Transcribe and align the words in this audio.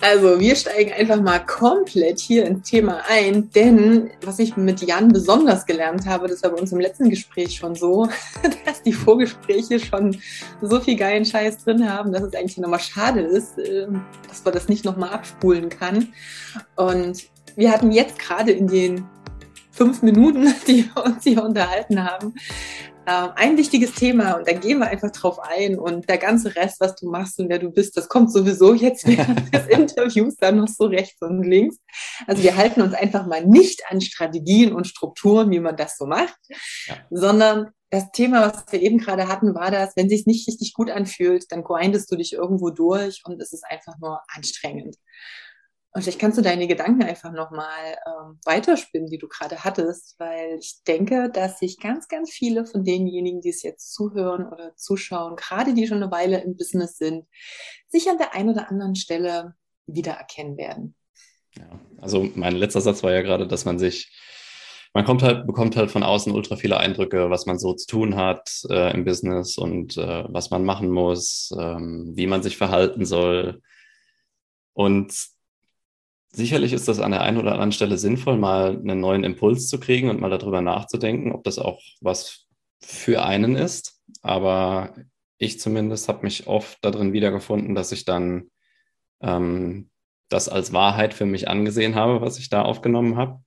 Also 0.00 0.38
wir 0.38 0.54
steigen 0.54 0.92
einfach 0.92 1.20
mal 1.20 1.40
komplett 1.40 2.20
hier 2.20 2.46
ins 2.46 2.70
Thema 2.70 3.02
ein, 3.08 3.50
denn 3.50 4.10
was 4.22 4.38
ich 4.38 4.56
mit 4.56 4.80
Jan 4.80 5.08
besonders 5.08 5.66
gelernt 5.66 6.06
habe, 6.06 6.28
das 6.28 6.42
war 6.44 6.50
bei 6.50 6.60
uns 6.60 6.70
im 6.70 6.78
letzten 6.78 7.10
Gespräch 7.10 7.56
schon 7.56 7.74
so, 7.74 8.08
dass 8.64 8.82
die 8.82 8.92
Vorgespräche 8.92 9.80
schon 9.80 10.16
so 10.62 10.78
viel 10.78 10.96
geilen 10.96 11.24
Scheiß 11.24 11.64
drin 11.64 11.90
haben, 11.90 12.12
dass 12.12 12.22
es 12.22 12.34
eigentlich 12.34 12.58
nochmal 12.58 12.78
schade 12.78 13.20
ist, 13.20 13.58
ähm, 13.58 14.04
dass 14.28 14.44
man 14.44 14.54
das 14.54 14.68
nicht 14.68 14.84
nochmal 14.84 15.10
abspulen 15.10 15.68
kann. 15.68 16.12
Und 16.76 17.24
wir 17.56 17.72
hatten 17.72 17.90
jetzt 17.90 18.20
gerade 18.20 18.52
in 18.52 18.68
den 18.68 19.04
fünf 19.72 20.02
Minuten, 20.02 20.54
die 20.68 20.88
wir 20.94 21.04
uns 21.04 21.24
hier 21.24 21.42
unterhalten 21.42 22.04
haben, 22.04 22.34
ein 23.08 23.56
wichtiges 23.56 23.94
Thema 23.94 24.34
und 24.34 24.46
da 24.46 24.52
gehen 24.52 24.78
wir 24.78 24.88
einfach 24.88 25.10
drauf 25.10 25.38
ein 25.40 25.78
und 25.78 26.08
der 26.08 26.18
ganze 26.18 26.54
Rest, 26.54 26.80
was 26.80 26.94
du 26.96 27.08
machst 27.08 27.38
und 27.40 27.48
wer 27.48 27.58
du 27.58 27.70
bist, 27.70 27.96
das 27.96 28.08
kommt 28.08 28.32
sowieso 28.32 28.74
jetzt 28.74 29.06
während 29.06 29.54
des 29.54 29.66
Interviews 29.66 30.36
dann 30.36 30.56
noch 30.56 30.68
so 30.68 30.84
rechts 30.84 31.20
und 31.22 31.42
links. 31.42 31.78
Also 32.26 32.42
wir 32.42 32.56
halten 32.56 32.82
uns 32.82 32.94
einfach 32.94 33.26
mal 33.26 33.44
nicht 33.46 33.82
an 33.88 34.00
Strategien 34.00 34.72
und 34.72 34.86
Strukturen, 34.86 35.50
wie 35.50 35.60
man 35.60 35.76
das 35.76 35.96
so 35.96 36.06
macht, 36.06 36.38
ja. 36.86 36.96
sondern 37.10 37.70
das 37.90 38.10
Thema, 38.12 38.42
was 38.42 38.70
wir 38.70 38.82
eben 38.82 38.98
gerade 38.98 39.28
hatten, 39.28 39.54
war 39.54 39.70
das, 39.70 39.96
wenn 39.96 40.10
sich 40.10 40.26
nicht 40.26 40.46
richtig 40.46 40.74
gut 40.74 40.90
anfühlt, 40.90 41.50
dann 41.50 41.64
grindest 41.64 42.12
du 42.12 42.16
dich 42.16 42.34
irgendwo 42.34 42.70
durch 42.70 43.22
und 43.24 43.40
es 43.40 43.52
ist 43.52 43.64
einfach 43.64 43.96
nur 43.98 44.20
anstrengend. 44.28 44.96
Und 45.92 46.02
vielleicht 46.02 46.18
kannst 46.18 46.36
du 46.36 46.42
deine 46.42 46.66
Gedanken 46.66 47.02
einfach 47.02 47.32
nochmal 47.32 47.96
ähm, 48.06 48.38
weiterspinnen, 48.44 49.08
die 49.08 49.18
du 49.18 49.26
gerade 49.26 49.64
hattest, 49.64 50.16
weil 50.18 50.58
ich 50.58 50.82
denke, 50.86 51.30
dass 51.32 51.58
sich 51.58 51.78
ganz, 51.80 52.08
ganz 52.08 52.30
viele 52.30 52.66
von 52.66 52.84
denjenigen, 52.84 53.40
die 53.40 53.48
es 53.48 53.62
jetzt 53.62 53.94
zuhören 53.94 54.46
oder 54.46 54.76
zuschauen, 54.76 55.36
gerade 55.36 55.72
die 55.72 55.86
schon 55.86 56.02
eine 56.02 56.12
Weile 56.12 56.42
im 56.42 56.56
Business 56.56 56.98
sind, 56.98 57.24
sich 57.88 58.08
an 58.08 58.18
der 58.18 58.34
einen 58.34 58.50
oder 58.50 58.70
anderen 58.70 58.96
Stelle 58.96 59.54
wiedererkennen 59.86 60.58
werden. 60.58 60.94
Ja, 61.56 61.80
also 62.00 62.28
mein 62.34 62.56
letzter 62.56 62.82
Satz 62.82 63.02
war 63.02 63.12
ja 63.12 63.22
gerade, 63.22 63.48
dass 63.48 63.64
man 63.64 63.78
sich, 63.78 64.14
man 64.92 65.06
kommt 65.06 65.22
halt, 65.22 65.46
bekommt 65.46 65.74
halt 65.74 65.90
von 65.90 66.02
außen 66.02 66.34
ultra 66.34 66.56
viele 66.56 66.76
Eindrücke, 66.76 67.30
was 67.30 67.46
man 67.46 67.58
so 67.58 67.72
zu 67.72 67.86
tun 67.86 68.16
hat 68.16 68.62
äh, 68.68 68.92
im 68.92 69.06
Business 69.06 69.56
und 69.56 69.96
äh, 69.96 70.24
was 70.28 70.50
man 70.50 70.64
machen 70.64 70.90
muss, 70.90 71.50
ähm, 71.58 72.12
wie 72.14 72.26
man 72.26 72.42
sich 72.42 72.58
verhalten 72.58 73.06
soll. 73.06 73.62
Und 74.74 75.12
Sicherlich 76.30 76.72
ist 76.72 76.88
das 76.88 77.00
an 77.00 77.10
der 77.10 77.22
einen 77.22 77.38
oder 77.38 77.52
anderen 77.52 77.72
Stelle 77.72 77.96
sinnvoll, 77.96 78.36
mal 78.36 78.76
einen 78.76 79.00
neuen 79.00 79.24
Impuls 79.24 79.68
zu 79.68 79.80
kriegen 79.80 80.10
und 80.10 80.20
mal 80.20 80.30
darüber 80.30 80.60
nachzudenken, 80.60 81.32
ob 81.32 81.42
das 81.44 81.58
auch 81.58 81.80
was 82.00 82.46
für 82.80 83.24
einen 83.24 83.56
ist. 83.56 84.00
Aber 84.22 84.94
ich 85.38 85.58
zumindest 85.58 86.08
habe 86.08 86.24
mich 86.24 86.46
oft 86.46 86.78
darin 86.82 87.12
wiedergefunden, 87.12 87.74
dass 87.74 87.92
ich 87.92 88.04
dann 88.04 88.50
ähm, 89.20 89.90
das 90.28 90.48
als 90.48 90.72
Wahrheit 90.72 91.14
für 91.14 91.26
mich 91.26 91.48
angesehen 91.48 91.94
habe, 91.94 92.20
was 92.20 92.38
ich 92.38 92.50
da 92.50 92.62
aufgenommen 92.62 93.16
habe. 93.16 93.42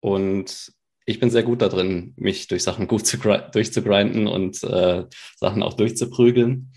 Und 0.00 0.72
ich 1.04 1.20
bin 1.20 1.30
sehr 1.30 1.42
gut 1.42 1.62
darin, 1.62 2.14
mich 2.16 2.46
durch 2.46 2.62
Sachen 2.62 2.86
gut 2.86 3.06
zu 3.06 3.18
durchzugrinden 3.18 4.26
und 4.26 4.62
äh, 4.62 5.04
Sachen 5.36 5.62
auch 5.62 5.74
durchzuprügeln. 5.74 6.72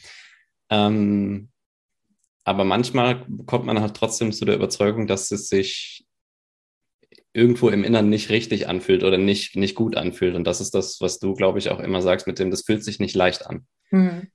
Ähm, 0.70 1.50
aber 2.46 2.64
manchmal 2.64 3.26
kommt 3.48 3.66
man 3.66 3.82
halt 3.82 3.96
trotzdem 3.96 4.32
zu 4.32 4.46
der 4.46 4.56
Überzeugung, 4.56 5.08
dass 5.08 5.32
es 5.32 5.50
sich 5.50 6.06
irgendwo 7.33 7.70
im 7.70 7.83
Inneren 7.83 8.10
nicht 8.10 8.30
richtig 8.30 8.70
anfühlt 8.70 9.04
oder 9.04 9.17
nicht, 9.17 9.56
nicht 9.58 9.76
gut 9.76 9.98
anfühlt. 9.98 10.36
Und 10.36 10.45
das 10.45 10.61
ist 10.61 10.73
das, 10.73 11.02
was 11.02 11.20
du, 11.20 11.34
glaube 11.34 11.60
ich, 11.60 11.70
auch 11.70 11.80
immer 11.80 12.02
sagst, 12.02 12.28
mit 12.28 12.39
dem, 12.39 12.52
das 12.52 12.64
fühlt 12.64 12.84
sich 12.84 13.00
nicht 13.00 13.16
leicht 13.16 13.48
an. 13.48 13.66
Mhm. 13.89 14.30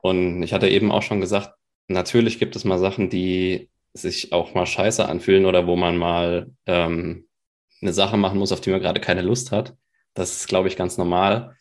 Und 0.00 0.42
ich 0.42 0.52
hatte 0.54 0.68
eben 0.68 0.90
auch 0.90 1.02
schon 1.02 1.20
gesagt, 1.20 1.52
natürlich 1.86 2.38
gibt 2.38 2.56
es 2.56 2.64
mal 2.64 2.78
Sachen, 2.78 3.10
die 3.10 3.70
sich 3.92 4.32
auch 4.32 4.54
mal 4.54 4.66
scheiße 4.66 5.06
anfühlen 5.06 5.44
oder 5.44 5.66
wo 5.66 5.76
man 5.76 5.96
mal 5.96 6.50
ähm, 6.66 7.28
eine 7.82 7.92
Sache 7.92 8.16
machen 8.16 8.38
muss, 8.38 8.52
auf 8.52 8.60
die 8.60 8.70
man 8.70 8.80
gerade 8.80 9.00
keine 9.00 9.22
Lust 9.22 9.52
hat. 9.52 9.76
Das 10.14 10.34
ist, 10.34 10.48
glaube 10.48 10.68
ich, 10.68 10.76
ganz 10.76 10.96
normal. 10.96 11.56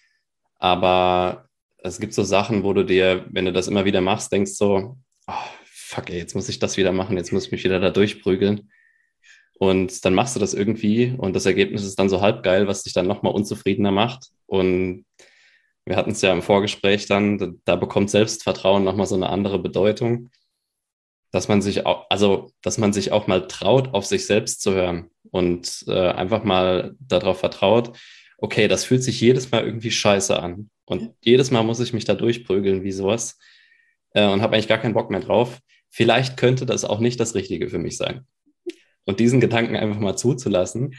Aber 0.59 1.49
es 1.77 1.99
gibt 1.99 2.13
so 2.13 2.23
Sachen, 2.23 2.63
wo 2.63 2.73
du 2.73 2.83
dir, 2.83 3.25
wenn 3.29 3.45
du 3.45 3.51
das 3.51 3.67
immer 3.67 3.85
wieder 3.85 4.01
machst, 4.01 4.31
denkst 4.31 4.53
so, 4.53 4.97
oh, 5.27 5.33
fuck, 5.89 6.09
ey, 6.11 6.17
jetzt 6.19 6.35
muss 6.35 6.49
ich 6.49 6.59
das 6.59 6.77
wieder 6.77 6.91
machen, 6.91 7.17
jetzt 7.17 7.33
muss 7.33 7.47
ich 7.47 7.51
mich 7.51 7.63
wieder 7.63 7.79
da 7.79 7.89
durchprügeln. 7.89 8.71
Und 9.57 10.05
dann 10.05 10.13
machst 10.13 10.35
du 10.35 10.39
das 10.39 10.53
irgendwie 10.53 11.15
und 11.17 11.35
das 11.35 11.45
Ergebnis 11.45 11.83
ist 11.83 11.97
dann 11.99 12.09
so 12.09 12.21
halb 12.21 12.43
geil, 12.43 12.67
was 12.67 12.83
dich 12.83 12.93
dann 12.93 13.07
nochmal 13.07 13.33
unzufriedener 13.33 13.91
macht. 13.91 14.27
Und 14.45 15.05
wir 15.85 15.95
hatten 15.95 16.11
es 16.11 16.21
ja 16.21 16.31
im 16.31 16.43
Vorgespräch 16.43 17.07
dann, 17.07 17.37
da, 17.39 17.47
da 17.65 17.75
bekommt 17.75 18.11
Selbstvertrauen 18.11 18.83
nochmal 18.83 19.07
so 19.07 19.15
eine 19.15 19.29
andere 19.29 19.59
Bedeutung, 19.59 20.29
dass 21.31 21.47
man 21.47 21.61
sich 21.61 21.85
auch, 21.85 22.05
also, 22.09 22.51
dass 22.61 22.77
man 22.77 22.93
sich 22.93 23.11
auch 23.11 23.27
mal 23.27 23.47
traut, 23.47 23.93
auf 23.93 24.05
sich 24.05 24.27
selbst 24.27 24.61
zu 24.61 24.73
hören 24.73 25.09
und 25.31 25.83
äh, 25.87 26.09
einfach 26.09 26.43
mal 26.43 26.95
darauf 26.99 27.39
vertraut, 27.39 27.97
okay, 28.37 28.67
das 28.67 28.85
fühlt 28.85 29.03
sich 29.03 29.19
jedes 29.19 29.51
Mal 29.51 29.65
irgendwie 29.65 29.91
scheiße 29.91 30.39
an. 30.39 30.69
Und 30.85 31.13
jedes 31.21 31.51
Mal 31.51 31.63
muss 31.63 31.79
ich 31.79 31.93
mich 31.93 32.05
da 32.05 32.13
durchprügeln 32.13 32.83
wie 32.83 32.91
sowas 32.91 33.39
äh, 34.13 34.27
und 34.27 34.41
habe 34.41 34.53
eigentlich 34.53 34.67
gar 34.69 34.77
keinen 34.77 34.93
Bock 34.93 35.09
mehr 35.09 35.19
drauf 35.19 35.59
vielleicht 35.89 36.37
könnte 36.37 36.65
das 36.65 36.85
auch 36.85 36.99
nicht 36.99 37.19
das 37.19 37.35
Richtige 37.35 37.69
für 37.69 37.79
mich 37.79 37.97
sein. 37.97 38.25
Und 39.05 39.19
diesen 39.19 39.39
Gedanken 39.39 39.75
einfach 39.75 39.99
mal 39.99 40.15
zuzulassen. 40.15 40.95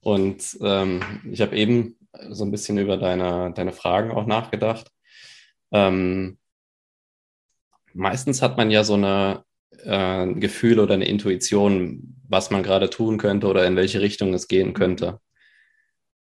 Und 0.00 0.58
ähm, 0.60 1.00
ich 1.30 1.40
habe 1.40 1.56
eben 1.56 1.96
so 2.30 2.44
ein 2.44 2.50
bisschen 2.50 2.78
über 2.78 2.96
deine, 2.96 3.52
deine 3.54 3.72
Fragen 3.72 4.10
auch 4.10 4.26
nachgedacht. 4.26 4.90
Ähm, 5.72 6.38
meistens 7.92 8.42
hat 8.42 8.56
man 8.56 8.70
ja 8.70 8.84
so 8.84 8.94
eine 8.94 9.44
äh, 9.82 10.26
Gefühl 10.34 10.78
oder 10.78 10.94
eine 10.94 11.06
Intuition, 11.06 12.20
was 12.28 12.50
man 12.50 12.62
gerade 12.62 12.90
tun 12.90 13.18
könnte 13.18 13.46
oder 13.46 13.66
in 13.66 13.76
welche 13.76 14.00
Richtung 14.00 14.34
es 14.34 14.48
gehen 14.48 14.74
könnte. 14.74 15.20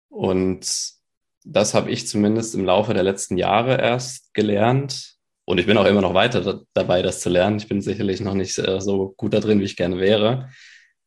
Und 0.09 0.99
das 1.45 1.75
habe 1.75 1.91
ich 1.91 2.09
zumindest 2.09 2.55
im 2.55 2.65
Laufe 2.65 2.95
der 2.95 3.03
letzten 3.03 3.37
Jahre 3.37 3.81
erst 3.81 4.35
gelernt, 4.35 5.18
und 5.49 5.57
ich 5.57 5.65
bin 5.65 5.79
auch 5.79 5.87
immer 5.87 6.03
noch 6.03 6.13
weiter 6.13 6.61
dabei, 6.75 7.01
das 7.01 7.21
zu 7.21 7.31
lernen. 7.31 7.57
Ich 7.57 7.69
bin 7.69 7.81
sicherlich 7.81 8.21
noch 8.21 8.35
nicht 8.35 8.59
äh, 8.59 8.83
so 8.83 9.15
gut 9.17 9.33
da 9.33 9.41
drin, 9.41 9.61
wie 9.61 9.65
ich 9.65 9.77
gerne 9.77 9.99
wäre. 9.99 10.51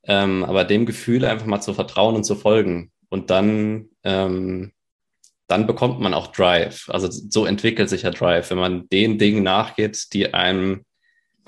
Ähm, 0.03 0.44
aber 0.44 0.63
dem 0.63 0.88
Gefühl 0.88 1.25
einfach 1.25 1.46
mal 1.46 1.62
zu 1.62 1.75
vertrauen 1.75 2.16
und 2.16 2.24
zu 2.24 2.34
folgen. 2.34 2.91
Und 3.09 3.30
dann, 3.30 3.90
ähm, 4.03 4.72
dann 5.47 5.68
bekommt 5.68 6.00
man 6.00 6.16
auch 6.16 6.31
Drive. 6.31 6.90
Also 6.90 7.07
so 7.12 7.46
entwickelt 7.46 7.88
sich 7.88 8.01
ja 8.01 8.09
Drive, 8.09 8.50
wenn 8.50 8.57
man 8.57 8.90
den 8.90 9.19
Dingen 9.19 9.44
nachgeht, 9.44 10.12
die 10.12 10.34
einem 10.34 10.85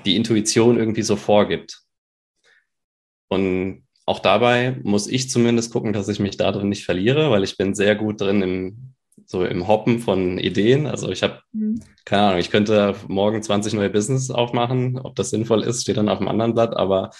die 0.05 0.15
Intuition 0.15 0.77
irgendwie 0.77 1.01
so 1.01 1.15
vorgibt. 1.15 1.81
Und 3.27 3.87
auch 4.05 4.19
dabei 4.19 4.79
muss 4.83 5.07
ich 5.07 5.31
zumindest 5.31 5.73
gucken, 5.73 5.93
dass 5.93 6.09
ich 6.09 6.19
mich 6.19 6.37
da 6.37 6.51
drin 6.51 6.69
nicht 6.69 6.85
verliere, 6.85 7.31
weil 7.31 7.43
ich 7.43 7.57
bin 7.57 7.73
sehr 7.73 7.95
gut 7.95 8.21
drin 8.21 8.43
im 8.43 8.92
so 9.25 9.45
im 9.45 9.67
Hoppen 9.67 9.99
von 9.99 10.37
Ideen. 10.37 10.87
Also 10.87 11.09
ich 11.09 11.23
habe, 11.23 11.41
mhm. 11.51 11.81
keine 12.05 12.23
Ahnung, 12.23 12.39
ich 12.39 12.51
könnte 12.51 12.95
morgen 13.07 13.41
20 13.41 13.73
neue 13.73 13.89
Business 13.89 14.29
aufmachen. 14.29 14.99
Ob 14.99 15.15
das 15.15 15.29
sinnvoll 15.29 15.63
ist, 15.63 15.81
steht 15.81 15.97
dann 15.97 16.09
auf 16.09 16.19
dem 16.19 16.27
anderen 16.27 16.53
Blatt. 16.53 16.75
Aber 16.75 17.11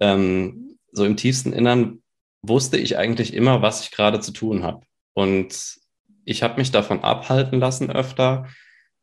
ähm, 0.00 0.76
so 0.92 1.04
im 1.04 1.16
tiefsten 1.16 1.52
Innern 1.52 2.02
wusste 2.42 2.76
ich 2.76 2.98
eigentlich 2.98 3.34
immer, 3.34 3.62
was 3.62 3.82
ich 3.82 3.90
gerade 3.90 4.20
zu 4.20 4.32
tun 4.32 4.62
habe. 4.62 4.82
Und 5.14 5.78
ich 6.24 6.42
habe 6.42 6.58
mich 6.58 6.70
davon 6.70 7.02
abhalten 7.02 7.58
lassen 7.58 7.90
öfter, 7.90 8.46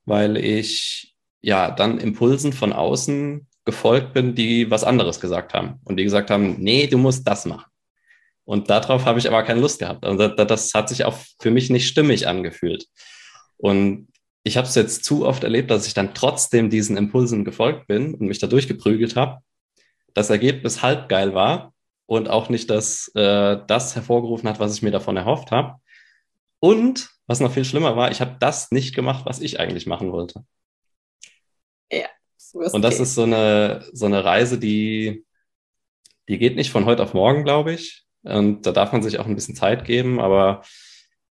weil 0.05 0.37
ich 0.37 1.15
ja 1.41 1.71
dann 1.71 1.97
Impulsen 1.97 2.53
von 2.53 2.73
außen 2.73 3.47
gefolgt 3.65 4.13
bin, 4.13 4.35
die 4.35 4.69
was 4.71 4.83
anderes 4.83 5.19
gesagt 5.19 5.53
haben. 5.53 5.79
Und 5.83 5.97
die 5.97 6.03
gesagt 6.03 6.29
haben, 6.29 6.57
nee, 6.59 6.87
du 6.87 6.97
musst 6.97 7.27
das 7.27 7.45
machen. 7.45 7.70
Und 8.45 8.69
darauf 8.69 9.05
habe 9.05 9.19
ich 9.19 9.27
aber 9.27 9.43
keine 9.43 9.61
Lust 9.61 9.79
gehabt. 9.79 10.05
Also 10.05 10.27
das, 10.27 10.47
das 10.47 10.73
hat 10.73 10.89
sich 10.89 11.05
auch 11.05 11.15
für 11.39 11.51
mich 11.51 11.69
nicht 11.69 11.87
stimmig 11.87 12.27
angefühlt. 12.27 12.87
Und 13.57 14.07
ich 14.43 14.57
habe 14.57 14.67
es 14.67 14.75
jetzt 14.75 15.03
zu 15.03 15.25
oft 15.25 15.43
erlebt, 15.43 15.69
dass 15.69 15.87
ich 15.87 15.93
dann 15.93 16.13
trotzdem 16.13 16.69
diesen 16.69 16.97
Impulsen 16.97 17.45
gefolgt 17.45 17.87
bin 17.87 18.15
und 18.15 18.27
mich 18.27 18.39
da 18.39 18.47
durchgeprügelt 18.47 19.15
habe. 19.15 19.41
Das 20.13 20.29
Ergebnis 20.29 20.81
halb 20.81 21.09
geil 21.09 21.33
war 21.33 21.73
und 22.07 22.29
auch 22.29 22.49
nicht 22.49 22.69
das, 22.69 23.11
äh, 23.15 23.59
das 23.67 23.95
hervorgerufen 23.95 24.49
hat, 24.49 24.59
was 24.59 24.75
ich 24.75 24.81
mir 24.81 24.91
davon 24.91 25.15
erhofft 25.15 25.51
habe. 25.51 25.79
Und 26.59 27.09
was 27.27 27.39
noch 27.39 27.53
viel 27.53 27.65
schlimmer 27.65 27.95
war, 27.95 28.11
ich 28.11 28.21
habe 28.21 28.37
das 28.39 28.71
nicht 28.71 28.93
gemacht, 28.95 29.25
was 29.25 29.39
ich 29.39 29.59
eigentlich 29.59 29.85
machen 29.85 30.11
wollte. 30.11 30.43
Ja. 31.91 32.07
Und 32.53 32.81
das 32.81 32.99
ist 32.99 33.15
so 33.15 33.23
eine, 33.23 33.87
so 33.93 34.05
eine 34.05 34.23
Reise, 34.23 34.59
die, 34.59 35.25
die 36.27 36.37
geht 36.37 36.55
nicht 36.55 36.71
von 36.71 36.85
heute 36.85 37.03
auf 37.03 37.13
morgen, 37.13 37.43
glaube 37.43 37.73
ich. 37.73 38.05
Und 38.23 38.65
da 38.65 38.71
darf 38.71 38.91
man 38.91 39.03
sich 39.03 39.19
auch 39.19 39.25
ein 39.25 39.35
bisschen 39.35 39.55
Zeit 39.55 39.85
geben, 39.85 40.19
aber 40.19 40.61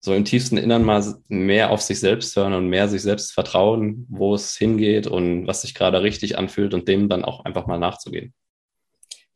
so 0.00 0.14
im 0.14 0.24
tiefsten 0.24 0.56
Innern 0.56 0.84
mal 0.84 1.02
mehr 1.28 1.70
auf 1.70 1.80
sich 1.80 1.98
selbst 1.98 2.36
hören 2.36 2.52
und 2.52 2.68
mehr 2.68 2.88
sich 2.88 3.02
selbst 3.02 3.32
vertrauen, 3.32 4.06
wo 4.08 4.34
es 4.34 4.56
hingeht 4.56 5.06
und 5.06 5.46
was 5.46 5.62
sich 5.62 5.74
gerade 5.74 6.02
richtig 6.02 6.38
anfühlt 6.38 6.74
und 6.74 6.86
dem 6.86 7.08
dann 7.08 7.24
auch 7.24 7.44
einfach 7.44 7.66
mal 7.66 7.78
nachzugehen 7.78 8.32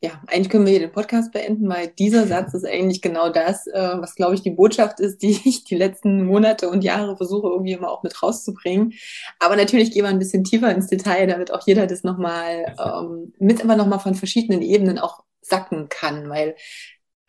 ja, 0.02 0.12
eigentlich 0.28 0.48
können 0.48 0.64
wir 0.64 0.70
hier 0.70 0.80
den 0.80 0.92
Podcast 0.92 1.30
beenden, 1.32 1.68
weil 1.68 1.88
dieser 1.88 2.26
Satz 2.26 2.54
ist 2.54 2.64
eigentlich 2.64 3.02
genau 3.02 3.28
das, 3.28 3.66
äh, 3.66 3.96
was, 3.98 4.14
glaube 4.14 4.34
ich, 4.34 4.42
die 4.42 4.50
Botschaft 4.50 4.98
ist, 5.00 5.22
die 5.22 5.38
ich 5.44 5.64
die 5.64 5.76
letzten 5.76 6.24
Monate 6.24 6.70
und 6.70 6.82
Jahre 6.82 7.16
versuche, 7.16 7.48
irgendwie 7.48 7.72
immer 7.72 7.90
auch 7.90 8.02
mit 8.02 8.22
rauszubringen. 8.22 8.94
Aber 9.38 9.56
natürlich 9.56 9.92
gehen 9.92 10.04
wir 10.04 10.08
ein 10.08 10.18
bisschen 10.18 10.44
tiefer 10.44 10.74
ins 10.74 10.86
Detail, 10.86 11.26
damit 11.26 11.52
auch 11.52 11.66
jeder 11.66 11.86
das 11.86 12.02
nochmal 12.02 12.74
ähm, 12.78 13.34
mit 13.38 13.60
immer 13.60 13.76
nochmal 13.76 14.00
von 14.00 14.14
verschiedenen 14.14 14.62
Ebenen 14.62 14.98
auch 14.98 15.22
sacken 15.42 15.88
kann. 15.90 16.30
Weil, 16.30 16.56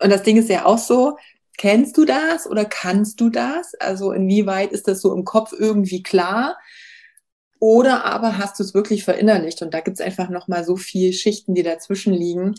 und 0.02 0.10
das 0.10 0.24
Ding 0.24 0.38
ist 0.38 0.50
ja 0.50 0.66
auch 0.66 0.78
so, 0.78 1.18
kennst 1.58 1.98
du 1.98 2.06
das 2.06 2.48
oder 2.48 2.66
kannst 2.66 3.22
du 3.22 3.30
das? 3.30 3.76
Also 3.76 4.12
inwieweit 4.12 4.72
ist 4.72 4.88
das 4.88 5.02
so 5.02 5.14
im 5.14 5.26
Kopf 5.26 5.54
irgendwie 5.58 6.04
klar? 6.04 6.58
Oder 7.60 8.06
aber 8.06 8.40
hast 8.40 8.60
du 8.60 8.64
es 8.64 8.74
wirklich 8.74 9.04
verinnerlicht? 9.04 9.62
Und 9.62 9.74
da 9.74 9.82
gibt 9.82 10.00
es 10.00 10.06
einfach 10.06 10.30
nochmal 10.30 10.64
so 10.64 10.76
viele 10.76 11.14
Schichten, 11.14 11.54
die 11.54 11.62
dazwischen 11.62 12.14
liegen. 12.14 12.56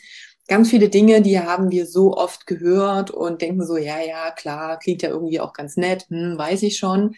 Ganz 0.46 0.70
viele 0.70 0.88
Dinge, 0.88 1.22
die 1.22 1.40
haben 1.40 1.72
wir 1.72 1.86
so 1.86 2.14
oft 2.16 2.46
gehört 2.46 3.10
und 3.10 3.42
denken 3.42 3.66
so, 3.66 3.76
ja, 3.76 4.00
ja, 4.00 4.30
klar, 4.30 4.78
klingt 4.78 5.02
ja 5.02 5.08
irgendwie 5.08 5.40
auch 5.40 5.52
ganz 5.52 5.76
nett, 5.76 6.06
hm, 6.08 6.38
weiß 6.38 6.62
ich 6.62 6.76
schon. 6.76 7.16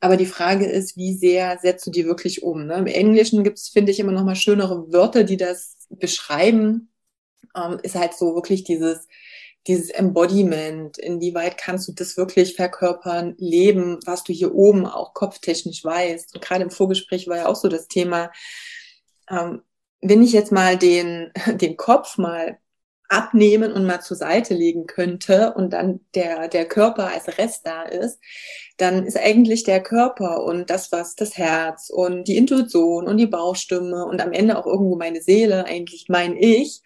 Aber 0.00 0.16
die 0.18 0.26
Frage 0.26 0.66
ist, 0.66 0.96
wie 0.96 1.14
sehr 1.14 1.58
setzt 1.62 1.86
du 1.86 1.90
die 1.90 2.04
wirklich 2.04 2.42
um? 2.42 2.66
Ne? 2.66 2.74
Im 2.74 2.86
Englischen 2.86 3.44
gibt 3.44 3.58
es, 3.58 3.68
finde 3.68 3.92
ich, 3.92 4.00
immer 4.00 4.12
noch 4.12 4.24
mal 4.24 4.34
schönere 4.34 4.92
Wörter, 4.92 5.24
die 5.24 5.36
das 5.36 5.76
beschreiben. 5.88 6.90
Ähm, 7.56 7.78
ist 7.82 7.94
halt 7.94 8.12
so 8.14 8.34
wirklich 8.34 8.64
dieses 8.64 9.06
dieses 9.66 9.90
Embodiment, 9.90 10.98
inwieweit 10.98 11.56
kannst 11.56 11.88
du 11.88 11.92
das 11.92 12.16
wirklich 12.16 12.56
verkörpern, 12.56 13.34
leben, 13.38 13.98
was 14.04 14.24
du 14.24 14.32
hier 14.32 14.54
oben 14.54 14.86
auch 14.86 15.14
kopftechnisch 15.14 15.84
weißt. 15.84 16.34
Und 16.34 16.42
gerade 16.42 16.64
im 16.64 16.70
Vorgespräch 16.70 17.28
war 17.28 17.36
ja 17.36 17.46
auch 17.46 17.56
so 17.56 17.68
das 17.68 17.88
Thema, 17.88 18.32
ähm, 19.30 19.62
wenn 20.00 20.22
ich 20.22 20.32
jetzt 20.32 20.52
mal 20.52 20.76
den, 20.76 21.32
den 21.46 21.76
Kopf 21.76 22.18
mal 22.18 22.58
abnehmen 23.08 23.72
und 23.72 23.84
mal 23.84 24.00
zur 24.00 24.16
Seite 24.16 24.54
legen 24.54 24.86
könnte 24.86 25.52
und 25.54 25.74
dann 25.74 26.00
der, 26.14 26.48
der 26.48 26.66
Körper 26.66 27.08
als 27.08 27.38
Rest 27.38 27.66
da 27.66 27.82
ist, 27.82 28.18
dann 28.78 29.04
ist 29.04 29.18
eigentlich 29.18 29.64
der 29.64 29.82
Körper 29.82 30.42
und 30.42 30.70
das, 30.70 30.90
was 30.92 31.14
das 31.14 31.36
Herz 31.36 31.90
und 31.90 32.26
die 32.26 32.38
Intuition 32.38 33.06
und 33.06 33.18
die 33.18 33.26
Bauchstimme 33.26 34.06
und 34.06 34.22
am 34.22 34.32
Ende 34.32 34.56
auch 34.58 34.66
irgendwo 34.66 34.96
meine 34.96 35.20
Seele 35.20 35.66
eigentlich 35.66 36.06
mein 36.08 36.36
Ich. 36.36 36.80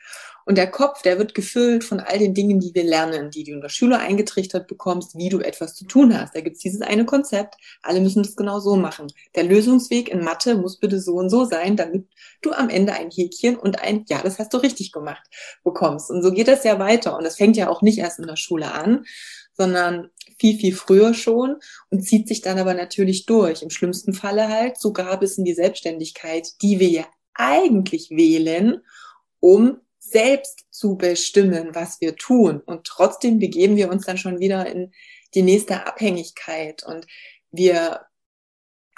Und 0.47 0.57
der 0.59 0.71
Kopf, 0.71 1.03
der 1.03 1.19
wird 1.19 1.35
gefüllt 1.35 1.83
von 1.83 1.99
all 1.99 2.21
den 2.21 2.33
Dingen, 2.33 2.61
die 2.61 2.73
wir 2.73 2.85
lernen, 2.85 3.33
die 3.33 3.43
du 3.43 3.51
in 3.51 3.61
der 3.61 3.69
Schule 3.69 3.99
eingetrichtert 3.99 4.69
bekommst, 4.69 5.19
wie 5.19 5.29
du 5.29 5.41
etwas 5.41 5.75
zu 5.75 5.85
tun 5.87 6.17
hast. 6.17 6.37
Da 6.37 6.41
gibt's 6.41 6.61
dieses 6.61 6.83
eine 6.83 7.05
Konzept, 7.05 7.57
alle 7.83 8.01
müssen 8.01 8.23
das 8.23 8.37
genau 8.37 8.61
so 8.61 8.77
machen. 8.77 9.09
Der 9.35 9.43
Lösungsweg 9.43 10.09
in 10.09 10.23
Mathe 10.23 10.55
muss 10.55 10.79
bitte 10.79 11.01
so 11.01 11.15
und 11.15 11.31
so 11.31 11.45
sein, 11.45 11.77
damit 11.77 12.07
du 12.43 12.53
am 12.53 12.69
Ende 12.69 12.93
ein 12.93 13.11
Häkchen 13.11 13.57
und 13.57 13.83
ein 13.83 14.05
Ja, 14.09 14.23
das 14.23 14.39
hast 14.39 14.55
du 14.55 14.59
richtig 14.59 14.93
gemacht 14.93 15.25
bekommst. 15.65 16.13
Und 16.13 16.23
so 16.23 16.31
geht 16.31 16.47
das 16.47 16.63
ja 16.63 16.79
weiter. 16.79 17.17
Und 17.17 17.25
das 17.25 17.35
fängt 17.35 17.57
ja 17.57 17.69
auch 17.69 17.83
nicht 17.83 17.99
erst 17.99 18.21
in 18.21 18.29
der 18.29 18.37
Schule 18.37 18.71
an, 18.71 19.05
sondern 19.53 20.11
viel, 20.39 20.57
viel 20.61 20.77
früher 20.77 21.13
schon 21.13 21.57
und 21.91 22.03
zieht 22.03 22.29
sich 22.29 22.41
dann 22.41 22.59
aber 22.59 22.75
natürlich 22.75 23.27
durch. 23.27 23.63
Im 23.63 23.71
schlimmsten 23.71 24.13
Falle 24.13 24.47
halt 24.49 24.79
sogar 24.79 25.19
bis 25.19 25.39
in 25.39 25.45
die 25.45 25.55
Selbstständigkeit, 25.55 26.47
die 26.63 26.79
wir 26.79 26.89
ja 26.89 27.07
eigentlich 27.35 28.11
wählen, 28.11 28.83
um 29.41 29.81
selbst 30.11 30.67
zu 30.71 30.97
bestimmen, 30.97 31.75
was 31.75 32.01
wir 32.01 32.17
tun. 32.17 32.61
Und 32.61 32.85
trotzdem 32.85 33.39
begeben 33.39 33.77
wir 33.77 33.91
uns 33.91 34.07
dann 34.07 34.19
schon 34.19 34.39
wieder 34.39 34.67
in 34.67 34.93
die 35.35 35.43
nächste 35.43 35.87
Abhängigkeit. 35.87 36.85
Und 36.85 37.07
wir 37.51 38.01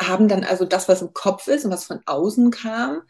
haben 0.01 0.29
dann 0.29 0.45
also 0.45 0.65
das, 0.65 0.89
was 0.89 1.03
im 1.03 1.13
Kopf 1.13 1.49
ist 1.49 1.65
und 1.65 1.71
was 1.71 1.85
von 1.85 2.01
außen 2.07 2.51
kam, 2.51 3.03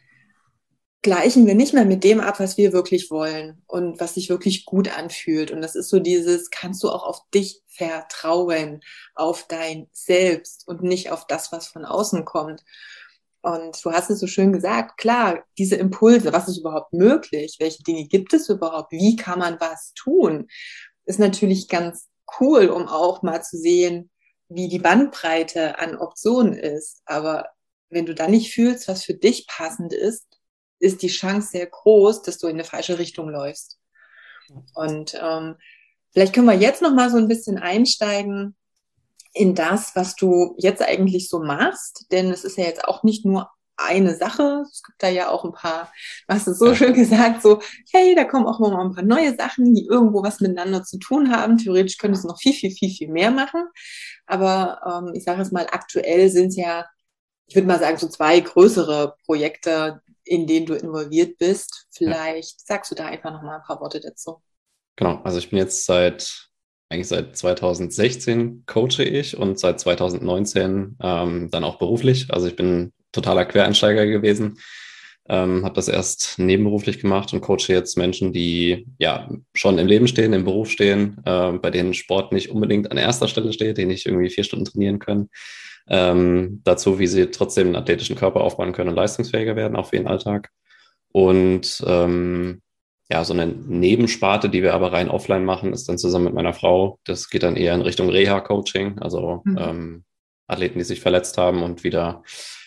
gleichen 1.01 1.45
wir 1.45 1.55
nicht 1.55 1.73
mehr 1.73 1.85
mit 1.85 2.03
dem 2.03 2.19
ab, 2.19 2.39
was 2.39 2.57
wir 2.57 2.73
wirklich 2.73 3.09
wollen 3.09 3.61
und 3.67 3.99
was 3.99 4.15
sich 4.15 4.29
wirklich 4.29 4.65
gut 4.65 4.95
anfühlt. 4.97 5.51
Und 5.51 5.61
das 5.61 5.75
ist 5.75 5.89
so 5.89 5.99
dieses, 5.99 6.49
kannst 6.49 6.83
du 6.83 6.89
auch 6.89 7.03
auf 7.03 7.21
dich 7.33 7.61
vertrauen, 7.67 8.81
auf 9.15 9.47
dein 9.47 9.87
Selbst 9.91 10.67
und 10.67 10.83
nicht 10.83 11.11
auf 11.11 11.25
das, 11.27 11.51
was 11.51 11.67
von 11.67 11.85
außen 11.85 12.25
kommt. 12.25 12.63
Und 13.41 13.83
du 13.83 13.91
hast 13.91 14.09
es 14.09 14.19
so 14.19 14.27
schön 14.27 14.51
gesagt, 14.51 14.97
klar, 14.97 15.43
diese 15.57 15.75
Impulse, 15.75 16.33
was 16.33 16.47
ist 16.47 16.57
überhaupt 16.57 16.91
möglich? 16.93 17.55
Welche 17.59 17.83
Dinge 17.83 18.05
gibt 18.05 18.33
es 18.33 18.49
überhaupt? 18.49 18.91
Wie 18.91 19.15
kann 19.15 19.39
man 19.39 19.59
was 19.59 19.93
tun? 19.93 20.47
Ist 21.05 21.19
natürlich 21.19 21.69
ganz 21.69 22.09
cool, 22.39 22.67
um 22.67 22.87
auch 22.87 23.21
mal 23.23 23.41
zu 23.41 23.57
sehen, 23.57 24.09
wie 24.49 24.67
die 24.67 24.79
Bandbreite 24.79 25.79
an 25.79 25.97
Optionen 25.97 26.53
ist. 26.53 27.01
Aber 27.05 27.49
wenn 27.89 28.05
du 28.05 28.13
dann 28.13 28.31
nicht 28.31 28.53
fühlst, 28.53 28.87
was 28.87 29.05
für 29.05 29.13
dich 29.13 29.47
passend 29.47 29.93
ist, 29.93 30.27
ist 30.79 31.01
die 31.01 31.07
Chance 31.07 31.49
sehr 31.51 31.67
groß, 31.67 32.23
dass 32.23 32.37
du 32.37 32.47
in 32.47 32.55
eine 32.55 32.63
falsche 32.63 32.99
Richtung 32.99 33.29
läufst. 33.29 33.79
Und 34.73 35.17
ähm, 35.21 35.55
vielleicht 36.11 36.33
können 36.33 36.47
wir 36.47 36.55
jetzt 36.55 36.81
noch 36.81 36.93
mal 36.93 37.09
so 37.09 37.17
ein 37.17 37.27
bisschen 37.27 37.57
einsteigen 37.57 38.55
in 39.33 39.55
das, 39.55 39.95
was 39.95 40.15
du 40.15 40.55
jetzt 40.57 40.81
eigentlich 40.81 41.29
so 41.29 41.39
machst, 41.39 42.07
denn 42.11 42.31
es 42.31 42.43
ist 42.43 42.57
ja 42.57 42.65
jetzt 42.65 42.85
auch 42.85 43.03
nicht 43.03 43.25
nur 43.25 43.49
eine 43.79 44.15
Sache. 44.15 44.63
Es 44.69 44.83
gibt 44.83 45.01
da 45.01 45.09
ja 45.09 45.29
auch 45.29 45.45
ein 45.45 45.53
paar, 45.53 45.91
hast 46.27 46.47
es 46.47 46.59
so 46.59 46.67
ja. 46.67 46.75
schön 46.75 46.93
gesagt, 46.93 47.41
so, 47.41 47.61
hey, 47.91 48.13
da 48.15 48.25
kommen 48.25 48.45
auch 48.45 48.59
mal 48.59 48.77
ein 48.77 48.93
paar 48.93 49.03
neue 49.03 49.35
Sachen, 49.35 49.73
die 49.73 49.85
irgendwo 49.85 50.21
was 50.23 50.41
miteinander 50.41 50.83
zu 50.83 50.99
tun 50.99 51.31
haben. 51.31 51.57
Theoretisch 51.57 51.97
könntest 51.97 52.23
du 52.23 52.27
noch 52.27 52.39
viel, 52.39 52.53
viel, 52.53 52.71
viel, 52.71 52.89
viel 52.89 53.09
mehr 53.09 53.31
machen. 53.31 53.67
Aber 54.25 54.81
ähm, 54.85 55.13
ich 55.15 55.23
sage 55.23 55.41
es 55.41 55.51
mal, 55.51 55.67
aktuell 55.71 56.29
sind 56.29 56.49
es 56.49 56.57
ja, 56.57 56.85
ich 57.47 57.55
würde 57.55 57.67
mal 57.67 57.79
sagen, 57.79 57.97
so 57.97 58.07
zwei 58.07 58.39
größere 58.39 59.15
Projekte, 59.25 60.01
in 60.23 60.45
denen 60.45 60.65
du 60.65 60.75
involviert 60.75 61.37
bist. 61.37 61.87
Vielleicht 61.91 62.61
ja. 62.61 62.75
sagst 62.75 62.91
du 62.91 62.95
da 62.95 63.05
einfach 63.05 63.31
noch 63.31 63.41
mal 63.41 63.57
ein 63.57 63.63
paar 63.63 63.79
Worte 63.79 63.99
dazu. 63.99 64.41
Genau, 64.95 65.21
also 65.23 65.37
ich 65.37 65.49
bin 65.49 65.57
jetzt 65.57 65.85
seit 65.85 66.48
eigentlich 66.89 67.07
seit 67.07 67.37
2016 67.37 68.63
coache 68.65 69.03
ich 69.03 69.37
und 69.37 69.59
seit 69.59 69.79
2019 69.79 70.97
ähm, 71.01 71.49
dann 71.51 71.63
auch 71.63 71.77
beruflich. 71.77 72.33
Also 72.33 72.47
ich 72.47 72.55
bin 72.55 72.91
totaler 73.11 73.45
Quereinsteiger 73.45 74.07
gewesen, 74.07 74.57
ähm, 75.29 75.63
habe 75.63 75.75
das 75.75 75.87
erst 75.87 76.39
nebenberuflich 76.39 76.99
gemacht 76.99 77.31
und 77.31 77.41
coache 77.41 77.67
jetzt 77.69 77.95
Menschen, 77.95 78.33
die 78.33 78.87
ja 78.97 79.29
schon 79.53 79.77
im 79.77 79.85
Leben 79.85 80.07
stehen, 80.07 80.33
im 80.33 80.45
Beruf 80.45 80.71
stehen, 80.71 81.17
äh, 81.25 81.51
bei 81.53 81.69
denen 81.69 81.93
Sport 81.93 82.31
nicht 82.31 82.49
unbedingt 82.49 82.91
an 82.91 82.97
erster 82.97 83.27
Stelle 83.27 83.53
steht, 83.53 83.77
die 83.77 83.85
nicht 83.85 84.07
irgendwie 84.07 84.31
vier 84.31 84.43
Stunden 84.43 84.65
trainieren 84.65 84.97
können. 84.97 85.29
Ähm, 85.87 86.61
dazu, 86.63 86.97
wie 86.97 87.07
sie 87.07 87.27
trotzdem 87.27 87.67
einen 87.67 87.75
athletischen 87.75 88.15
Körper 88.15 88.41
aufbauen 88.41 88.73
können 88.73 88.89
und 88.89 88.95
leistungsfähiger 88.95 89.55
werden, 89.55 89.75
auch 89.75 89.87
für 89.89 89.97
ihren 89.97 90.07
Alltag. 90.07 90.49
Und 91.11 91.83
ähm, 91.85 92.61
ja, 93.11 93.23
so 93.23 93.33
eine 93.33 93.47
Nebensparte, 93.47 94.49
die 94.49 94.61
wir 94.61 94.73
aber 94.73 94.93
rein 94.93 95.09
offline 95.09 95.43
machen, 95.43 95.73
ist 95.73 95.89
dann 95.89 95.97
zusammen 95.97 96.25
mit 96.25 96.33
meiner 96.35 96.53
Frau. 96.53 96.99
Das 97.05 97.29
geht 97.29 97.43
dann 97.43 97.55
eher 97.55 97.73
in 97.73 97.81
Richtung 97.81 98.09
Reha-Coaching, 98.09 98.99
also 98.99 99.41
mhm. 99.45 99.57
ähm, 99.59 100.03
Athleten, 100.47 100.77
die 100.77 100.85
sich 100.85 101.01
verletzt 101.01 101.37
haben 101.37 101.63
und 101.63 101.83
wieder 101.83 102.23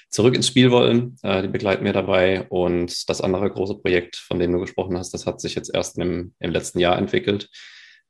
zurück 0.08 0.34
ins 0.34 0.48
Spiel 0.48 0.72
wollen. 0.72 1.16
Äh, 1.22 1.42
die 1.42 1.48
begleiten 1.48 1.84
wir 1.84 1.92
dabei. 1.92 2.46
Und 2.48 3.08
das 3.08 3.20
andere 3.20 3.50
große 3.50 3.76
Projekt, 3.76 4.16
von 4.16 4.40
dem 4.40 4.52
du 4.52 4.58
gesprochen 4.58 4.98
hast, 4.98 5.14
das 5.14 5.26
hat 5.26 5.40
sich 5.40 5.54
jetzt 5.54 5.72
erst 5.72 5.96
im, 5.98 6.34
im 6.40 6.50
letzten 6.50 6.80
Jahr 6.80 6.98
entwickelt. 6.98 7.48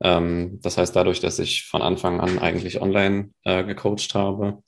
Ähm, 0.02 0.58
das 0.62 0.78
heißt, 0.78 0.96
dadurch, 0.96 1.20
dass 1.20 1.38
ich 1.38 1.64
von 1.64 1.82
Anfang 1.82 2.20
an 2.20 2.38
eigentlich 2.38 2.80
online 2.80 3.30
äh, 3.44 3.62
gecoacht 3.62 4.14
habe, 4.14 4.62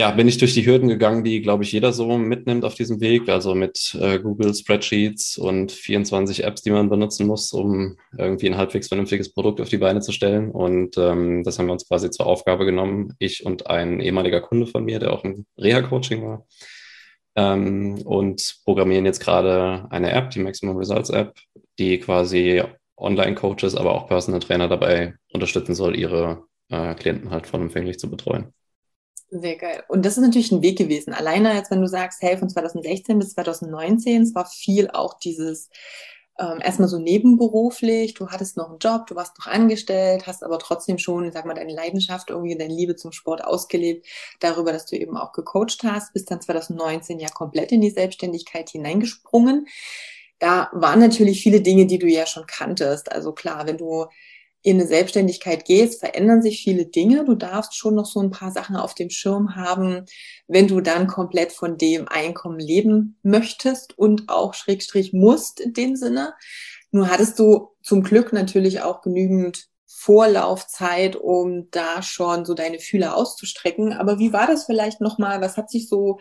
ja, 0.00 0.10
bin 0.12 0.28
ich 0.28 0.38
durch 0.38 0.54
die 0.54 0.64
Hürden 0.64 0.88
gegangen, 0.88 1.24
die, 1.24 1.42
glaube 1.42 1.62
ich, 1.62 1.72
jeder 1.72 1.92
so 1.92 2.16
mitnimmt 2.16 2.64
auf 2.64 2.74
diesem 2.74 3.02
Weg. 3.02 3.28
Also 3.28 3.54
mit 3.54 3.94
äh, 4.00 4.18
Google 4.18 4.54
Spreadsheets 4.54 5.36
und 5.36 5.72
24 5.72 6.42
Apps, 6.44 6.62
die 6.62 6.70
man 6.70 6.88
benutzen 6.88 7.26
muss, 7.26 7.52
um 7.52 7.98
irgendwie 8.16 8.46
ein 8.48 8.56
halbwegs 8.56 8.88
vernünftiges 8.88 9.34
Produkt 9.34 9.60
auf 9.60 9.68
die 9.68 9.76
Beine 9.76 10.00
zu 10.00 10.12
stellen. 10.12 10.52
Und 10.52 10.96
ähm, 10.96 11.42
das 11.44 11.58
haben 11.58 11.66
wir 11.66 11.74
uns 11.74 11.86
quasi 11.86 12.10
zur 12.10 12.24
Aufgabe 12.24 12.64
genommen, 12.64 13.12
ich 13.18 13.44
und 13.44 13.66
ein 13.66 14.00
ehemaliger 14.00 14.40
Kunde 14.40 14.66
von 14.66 14.86
mir, 14.86 15.00
der 15.00 15.12
auch 15.12 15.22
im 15.22 15.44
Reha-Coaching 15.58 16.24
war. 16.24 16.46
Ähm, 17.36 18.00
und 18.02 18.56
programmieren 18.64 19.04
jetzt 19.04 19.20
gerade 19.20 19.86
eine 19.90 20.12
App, 20.12 20.30
die 20.30 20.40
Maximum 20.40 20.78
Results 20.78 21.10
App, 21.10 21.34
die 21.78 21.98
quasi 21.98 22.62
Online-Coaches, 22.96 23.74
aber 23.74 23.94
auch 23.94 24.08
Personal 24.08 24.40
Trainer 24.40 24.68
dabei 24.68 25.16
unterstützen 25.30 25.74
soll, 25.74 25.94
ihre 25.94 26.44
äh, 26.70 26.94
Klienten 26.94 27.30
halt 27.30 27.46
vollumfänglich 27.46 27.98
zu 27.98 28.10
betreuen. 28.10 28.54
Sehr 29.30 29.56
geil. 29.56 29.84
Und 29.88 30.04
das 30.04 30.16
ist 30.16 30.24
natürlich 30.24 30.50
ein 30.50 30.62
Weg 30.62 30.76
gewesen. 30.76 31.14
Alleine 31.14 31.54
jetzt, 31.54 31.70
wenn 31.70 31.80
du 31.80 31.86
sagst, 31.86 32.20
hey, 32.20 32.36
von 32.36 32.48
2016 32.48 33.18
bis 33.18 33.32
2019, 33.34 34.22
es 34.22 34.34
war 34.34 34.44
viel 34.44 34.90
auch 34.90 35.14
dieses 35.20 35.70
ähm, 36.40 36.58
erstmal 36.62 36.88
so 36.88 36.98
nebenberuflich, 36.98 38.14
du 38.14 38.28
hattest 38.28 38.56
noch 38.56 38.70
einen 38.70 38.78
Job, 38.78 39.06
du 39.06 39.14
warst 39.14 39.38
noch 39.38 39.46
angestellt, 39.46 40.26
hast 40.26 40.42
aber 40.42 40.58
trotzdem 40.58 40.98
schon, 40.98 41.30
sag 41.32 41.44
mal, 41.44 41.54
deine 41.54 41.74
Leidenschaft, 41.74 42.30
irgendwie 42.30 42.56
deine 42.56 42.74
Liebe 42.74 42.96
zum 42.96 43.12
Sport 43.12 43.44
ausgelebt, 43.44 44.06
darüber, 44.40 44.72
dass 44.72 44.86
du 44.86 44.96
eben 44.96 45.16
auch 45.16 45.32
gecoacht 45.32 45.82
hast, 45.84 46.14
bist 46.14 46.30
dann 46.30 46.40
2019 46.40 47.18
ja 47.20 47.28
komplett 47.28 47.72
in 47.72 47.82
die 47.82 47.90
Selbstständigkeit 47.90 48.70
hineingesprungen. 48.70 49.66
Da 50.38 50.70
waren 50.72 51.00
natürlich 51.00 51.42
viele 51.42 51.60
Dinge, 51.60 51.86
die 51.86 51.98
du 51.98 52.06
ja 52.06 52.26
schon 52.26 52.46
kanntest. 52.46 53.12
Also 53.12 53.32
klar, 53.32 53.66
wenn 53.66 53.76
du 53.76 54.06
in 54.62 54.76
eine 54.76 54.86
Selbstständigkeit 54.86 55.64
gehst, 55.64 56.00
verändern 56.00 56.42
sich 56.42 56.62
viele 56.62 56.86
Dinge. 56.86 57.24
Du 57.24 57.34
darfst 57.34 57.74
schon 57.74 57.94
noch 57.94 58.04
so 58.04 58.20
ein 58.20 58.30
paar 58.30 58.52
Sachen 58.52 58.76
auf 58.76 58.94
dem 58.94 59.08
Schirm 59.08 59.56
haben, 59.56 60.04
wenn 60.48 60.68
du 60.68 60.80
dann 60.80 61.06
komplett 61.06 61.52
von 61.52 61.78
dem 61.78 62.08
Einkommen 62.08 62.58
leben 62.58 63.18
möchtest 63.22 63.96
und 63.98 64.28
auch 64.28 64.52
Schrägstrich 64.54 65.12
musst 65.12 65.60
in 65.60 65.72
dem 65.72 65.96
Sinne. 65.96 66.34
Nur 66.90 67.08
hattest 67.08 67.38
du 67.38 67.68
zum 67.82 68.02
Glück 68.02 68.32
natürlich 68.32 68.82
auch 68.82 69.00
genügend 69.00 69.70
Vorlaufzeit, 69.86 71.16
um 71.16 71.70
da 71.70 72.02
schon 72.02 72.44
so 72.44 72.54
deine 72.54 72.78
Fühler 72.78 73.16
auszustrecken. 73.16 73.92
Aber 73.92 74.18
wie 74.18 74.32
war 74.32 74.46
das 74.46 74.64
vielleicht 74.64 75.00
nochmal? 75.00 75.40
Was 75.40 75.56
hat 75.56 75.70
sich 75.70 75.88
so 75.88 76.18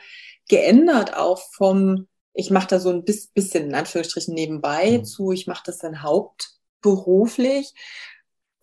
geändert 0.50 1.15
auch 1.15 1.41
vom, 1.53 2.08
ich 2.34 2.51
mache 2.51 2.67
da 2.67 2.79
so 2.79 2.89
ein 2.89 3.03
bisschen 3.05 3.67
in 3.67 3.75
Anführungsstrichen 3.75 4.34
nebenbei 4.34 4.98
mhm. 4.98 5.05
zu, 5.05 5.31
ich 5.31 5.48
mache 5.48 5.63
das 5.65 5.77
dann 5.77 6.03
hauptberuflich 6.03 7.74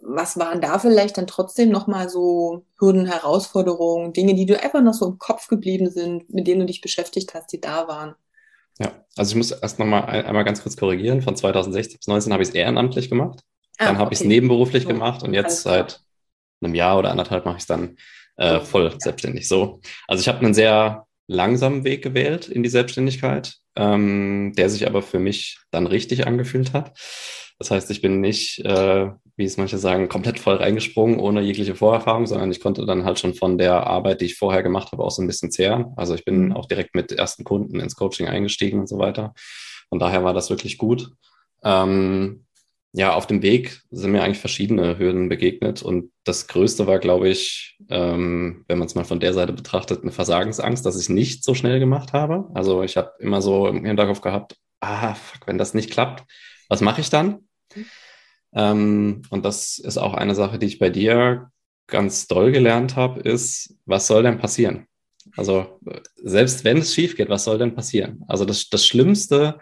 was 0.09 0.39
waren 0.39 0.61
da 0.61 0.79
vielleicht 0.79 1.19
dann 1.19 1.27
trotzdem 1.27 1.71
nochmal 1.71 2.09
so 2.09 2.65
Hürden, 2.79 3.07
Herausforderungen, 3.07 4.13
Dinge, 4.13 4.35
die 4.35 4.47
du 4.47 4.61
einfach 4.63 4.81
noch 4.81 4.95
so 4.95 5.07
im 5.07 5.19
Kopf 5.19 5.49
geblieben 5.49 5.91
sind, 5.91 6.33
mit 6.33 6.47
denen 6.47 6.61
du 6.61 6.67
dich 6.67 6.81
beschäftigt 6.81 7.35
hast, 7.35 7.53
die 7.53 7.61
da 7.61 7.89
waren? 7.89 8.15
Ja, 8.79 8.93
also 9.17 9.31
ich 9.31 9.37
muss 9.37 9.51
erst 9.51 9.79
nochmal 9.79 10.05
ein, 10.05 10.25
einmal 10.27 10.45
ganz 10.45 10.63
kurz 10.63 10.77
korrigieren. 10.77 11.23
Von 11.23 11.35
2016 11.35 11.99
bis 11.99 12.05
2019 12.05 12.33
habe 12.33 12.43
ich 12.43 12.51
es 12.51 12.55
ehrenamtlich 12.55 13.11
gemacht. 13.11 13.41
Ah, 13.79 13.87
dann 13.87 13.99
habe 13.99 14.07
okay. 14.07 14.15
ich 14.15 14.21
es 14.21 14.27
nebenberuflich 14.27 14.85
so, 14.85 14.89
gemacht 14.89 15.23
und 15.23 15.35
jetzt 15.35 15.63
seit 15.63 16.01
einem 16.61 16.75
Jahr 16.75 16.99
oder 16.99 17.11
anderthalb 17.11 17.45
mache 17.45 17.57
ich 17.57 17.63
es 17.63 17.67
dann 17.67 17.97
äh, 18.37 18.61
voll 18.61 18.91
ja. 18.91 18.99
selbstständig. 18.99 19.49
So, 19.49 19.81
also 20.07 20.21
ich 20.21 20.29
habe 20.29 20.39
einen 20.39 20.55
sehr 20.55 21.07
langsamen 21.27 21.85
Weg 21.85 22.03
gewählt 22.03 22.49
in 22.49 22.63
die 22.63 22.69
Selbstständigkeit, 22.69 23.57
ähm, 23.75 24.53
der 24.57 24.71
sich 24.71 24.87
aber 24.87 25.03
für 25.03 25.19
mich 25.19 25.59
dann 25.71 25.87
richtig 25.87 26.27
angefühlt 26.27 26.73
hat. 26.73 26.97
Das 27.59 27.71
heißt, 27.71 27.91
ich 27.91 28.03
bin 28.03 28.21
nicht, 28.21 28.61
äh, 28.65 29.11
wie 29.37 29.45
es 29.45 29.59
manche 29.59 29.79
sagen, 29.79 30.09
komplett 30.09 30.39
voll 30.39 30.57
reingesprungen, 30.57 31.21
ohne 31.21 31.43
jegliche 31.43 31.75
Vorerfahrung, 31.75 32.27
sondern 32.27 32.51
ich 32.51 32.61
konnte 32.61 32.87
dann 32.87 33.05
halt 33.05 33.19
schon 33.19 33.35
von 33.35 33.59
der 33.59 33.87
Arbeit, 33.87 34.21
die 34.21 34.27
ich 34.27 34.37
vorher 34.37 34.63
gemacht 34.63 34.93
habe, 34.93 35.05
auch 35.05 35.11
so 35.11 35.23
ein 35.23 35.27
bisschen 35.27 35.51
zehren. 35.51 35.93
Also 35.97 36.15
ich 36.15 36.25
bin 36.25 36.47
mhm. 36.47 36.53
auch 36.53 36.67
direkt 36.67 36.95
mit 36.95 37.13
ersten 37.13 37.45
Kunden 37.45 37.79
ins 37.79 37.97
Coaching 37.97 38.29
eingestiegen 38.29 38.81
und 38.81 38.89
so 38.89 38.99
weiter. 38.99 39.35
Von 39.91 39.99
daher 39.99 40.25
war 40.25 40.33
das 40.33 40.49
wirklich 40.49 40.79
gut. 40.79 41.11
Ähm, 41.63 42.47
ja, 42.93 43.13
auf 43.13 43.27
dem 43.27 43.43
Weg 43.43 43.83
sind 43.91 44.13
mir 44.13 44.23
eigentlich 44.23 44.39
verschiedene 44.39 44.99
Hürden 44.99 45.29
begegnet 45.29 45.83
und 45.83 46.13
das 46.25 46.47
Größte 46.47 46.87
war, 46.87 46.99
glaube 46.99 47.29
ich, 47.29 47.77
ähm, 47.91 48.65
wenn 48.69 48.79
man 48.79 48.87
es 48.87 48.95
mal 48.95 49.05
von 49.05 49.21
der 49.21 49.35
Seite 49.35 49.53
betrachtet, 49.53 50.01
eine 50.03 50.13
Versagensangst, 50.13 50.87
dass 50.87 50.99
ich 50.99 51.11
nicht 51.11 51.45
so 51.45 51.53
schnell 51.53 51.79
gemacht 51.79 52.15
habe. 52.15 52.49
Also 52.55 52.83
ich 52.83 52.97
habe 52.97 53.13
immer 53.19 53.43
so 53.43 53.67
im 53.67 53.85
Hinterkopf 53.85 54.23
gehabt, 54.23 54.57
ah, 54.81 55.13
fuck, 55.13 55.47
wenn 55.47 55.59
das 55.59 55.75
nicht 55.75 55.91
klappt, 55.91 56.25
was 56.71 56.81
mache 56.81 57.03
ich 57.03 57.11
dann? 57.11 57.41
Ähm, 58.57 59.23
und 59.31 59.45
das 59.45 59.79
ist 59.79 59.99
auch 59.99 60.15
eine 60.15 60.35
Sache, 60.35 60.59
die 60.59 60.67
ich 60.67 60.79
bei 60.79 60.91
dir 60.91 61.51
ganz 61.87 62.27
doll 62.27 62.51
gelernt 62.51 62.97
habe, 62.97 63.21
ist, 63.21 63.77
was 63.85 64.07
soll 64.09 64.23
denn 64.25 64.39
passieren? 64.39 64.87
Also 65.37 65.81
selbst 66.17 66.65
wenn 66.65 66.79
es 66.79 66.95
schief 66.95 67.17
geht, 67.17 67.29
was 67.29 67.45
soll 67.45 67.59
denn 67.59 67.75
passieren? 67.75 68.25
Also 68.27 68.45
das, 68.45 68.69
das 68.71 68.87
Schlimmste, 68.87 69.61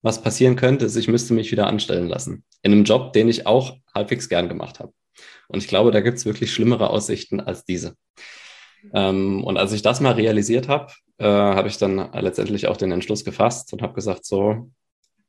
was 0.00 0.22
passieren 0.22 0.56
könnte, 0.56 0.86
ist, 0.86 0.96
ich 0.96 1.08
müsste 1.08 1.34
mich 1.34 1.52
wieder 1.52 1.66
anstellen 1.66 2.08
lassen. 2.08 2.44
In 2.62 2.72
einem 2.72 2.84
Job, 2.84 3.12
den 3.12 3.28
ich 3.28 3.46
auch 3.46 3.76
halbwegs 3.94 4.28
gern 4.28 4.48
gemacht 4.48 4.80
habe. 4.80 4.92
Und 5.48 5.58
ich 5.58 5.68
glaube, 5.68 5.90
da 5.90 6.00
gibt 6.00 6.18
es 6.18 6.24
wirklich 6.24 6.52
schlimmere 6.52 6.90
Aussichten 6.90 7.40
als 7.40 7.64
diese. 7.64 7.96
Ähm, 8.94 9.44
und 9.44 9.58
als 9.58 9.72
ich 9.72 9.82
das 9.82 10.00
mal 10.00 10.12
realisiert 10.12 10.68
habe, 10.68 10.92
äh, 11.18 11.24
habe 11.26 11.68
ich 11.68 11.78
dann 11.78 12.10
letztendlich 12.14 12.66
auch 12.66 12.76
den 12.76 12.90
Entschluss 12.90 13.24
gefasst 13.24 13.72
und 13.72 13.82
habe 13.82 13.92
gesagt, 13.92 14.24
so, 14.24 14.70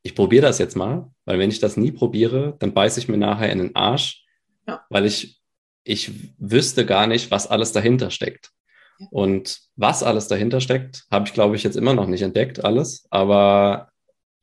ich 0.04 0.14
probiere 0.14 0.42
das 0.42 0.58
jetzt 0.58 0.76
mal, 0.76 1.10
weil 1.24 1.38
wenn 1.38 1.50
ich 1.50 1.60
das 1.60 1.78
nie 1.78 1.90
probiere, 1.90 2.56
dann 2.58 2.74
beiße 2.74 3.00
ich 3.00 3.08
mir 3.08 3.16
nachher 3.16 3.50
in 3.50 3.58
den 3.58 3.74
Arsch, 3.74 4.22
ja. 4.68 4.84
weil 4.90 5.06
ich, 5.06 5.40
ich 5.82 6.12
wüsste 6.38 6.84
gar 6.84 7.06
nicht, 7.06 7.30
was 7.30 7.46
alles 7.46 7.72
dahinter 7.72 8.10
steckt. 8.10 8.50
Ja. 8.98 9.06
Und 9.10 9.60
was 9.76 10.02
alles 10.02 10.28
dahinter 10.28 10.60
steckt, 10.60 11.06
habe 11.10 11.26
ich, 11.26 11.32
glaube 11.32 11.56
ich, 11.56 11.62
jetzt 11.62 11.76
immer 11.76 11.94
noch 11.94 12.06
nicht 12.06 12.20
entdeckt, 12.20 12.62
alles. 12.62 13.06
Aber 13.10 13.88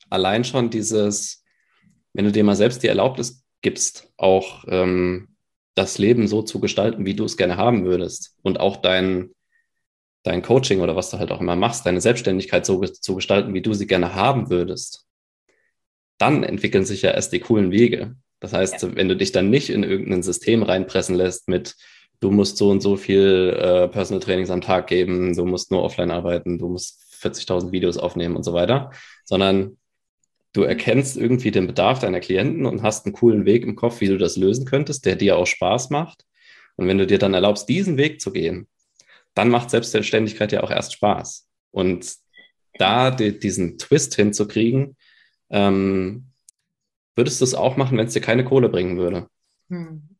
allein 0.09 0.43
schon 0.43 0.71
dieses, 0.71 1.43
wenn 2.13 2.25
du 2.25 2.31
dir 2.31 2.43
mal 2.43 2.55
selbst 2.55 2.81
die 2.81 2.87
Erlaubnis 2.87 3.45
gibst, 3.61 4.11
auch 4.17 4.65
ähm, 4.67 5.35
das 5.75 5.99
Leben 5.99 6.27
so 6.27 6.41
zu 6.41 6.59
gestalten, 6.59 7.05
wie 7.05 7.13
du 7.13 7.23
es 7.23 7.37
gerne 7.37 7.57
haben 7.57 7.85
würdest 7.85 8.35
und 8.41 8.59
auch 8.59 8.77
dein, 8.77 9.29
dein 10.23 10.41
Coaching 10.41 10.81
oder 10.81 10.95
was 10.95 11.11
du 11.11 11.19
halt 11.19 11.31
auch 11.31 11.39
immer 11.39 11.55
machst, 11.55 11.85
deine 11.85 12.01
Selbstständigkeit 12.01 12.65
so 12.65 12.81
zu 12.81 13.13
gestalten, 13.13 13.53
wie 13.53 13.61
du 13.61 13.75
sie 13.75 13.85
gerne 13.85 14.15
haben 14.15 14.49
würdest, 14.49 15.05
dann 16.21 16.43
entwickeln 16.43 16.85
sich 16.85 17.01
ja 17.01 17.11
erst 17.11 17.33
die 17.33 17.39
coolen 17.39 17.71
Wege. 17.71 18.15
Das 18.39 18.53
heißt, 18.53 18.83
ja. 18.83 18.95
wenn 18.95 19.09
du 19.09 19.15
dich 19.15 19.31
dann 19.31 19.49
nicht 19.49 19.69
in 19.69 19.83
irgendein 19.83 20.23
System 20.23 20.63
reinpressen 20.63 21.15
lässt 21.15 21.47
mit, 21.47 21.75
du 22.19 22.31
musst 22.31 22.57
so 22.57 22.69
und 22.69 22.81
so 22.81 22.95
viel 22.95 23.57
äh, 23.59 23.87
Personal 23.87 24.21
Trainings 24.21 24.51
am 24.51 24.61
Tag 24.61 24.87
geben, 24.87 25.35
du 25.35 25.45
musst 25.45 25.71
nur 25.71 25.83
offline 25.83 26.11
arbeiten, 26.11 26.59
du 26.59 26.69
musst 26.69 27.01
40.000 27.21 27.71
Videos 27.71 27.97
aufnehmen 27.97 28.35
und 28.35 28.43
so 28.43 28.53
weiter, 28.53 28.91
sondern 29.25 29.77
du 30.53 30.63
erkennst 30.63 31.17
irgendwie 31.17 31.51
den 31.51 31.67
Bedarf 31.67 31.99
deiner 31.99 32.19
Klienten 32.19 32.65
und 32.65 32.83
hast 32.83 33.05
einen 33.05 33.13
coolen 33.13 33.45
Weg 33.45 33.63
im 33.63 33.75
Kopf, 33.75 34.01
wie 34.01 34.07
du 34.07 34.17
das 34.17 34.37
lösen 34.37 34.65
könntest, 34.65 35.05
der 35.05 35.15
dir 35.15 35.37
auch 35.37 35.47
Spaß 35.47 35.89
macht. 35.89 36.25
Und 36.75 36.87
wenn 36.87 36.97
du 36.97 37.07
dir 37.07 37.19
dann 37.19 37.33
erlaubst, 37.33 37.69
diesen 37.69 37.97
Weg 37.97 38.21
zu 38.21 38.31
gehen, 38.31 38.67
dann 39.33 39.49
macht 39.49 39.69
Selbstständigkeit 39.69 40.51
ja 40.51 40.63
auch 40.63 40.71
erst 40.71 40.93
Spaß. 40.93 41.47
Und 41.71 42.15
da 42.77 43.11
die, 43.11 43.37
diesen 43.37 43.77
Twist 43.77 44.15
hinzukriegen, 44.15 44.97
ähm, 45.51 46.25
würdest 47.15 47.41
du 47.41 47.45
es 47.45 47.53
auch 47.53 47.77
machen, 47.77 47.97
wenn 47.97 48.07
es 48.07 48.13
dir 48.13 48.21
keine 48.21 48.43
Kohle 48.43 48.69
bringen 48.69 48.97
würde? 48.97 49.27
Hm. 49.69 50.11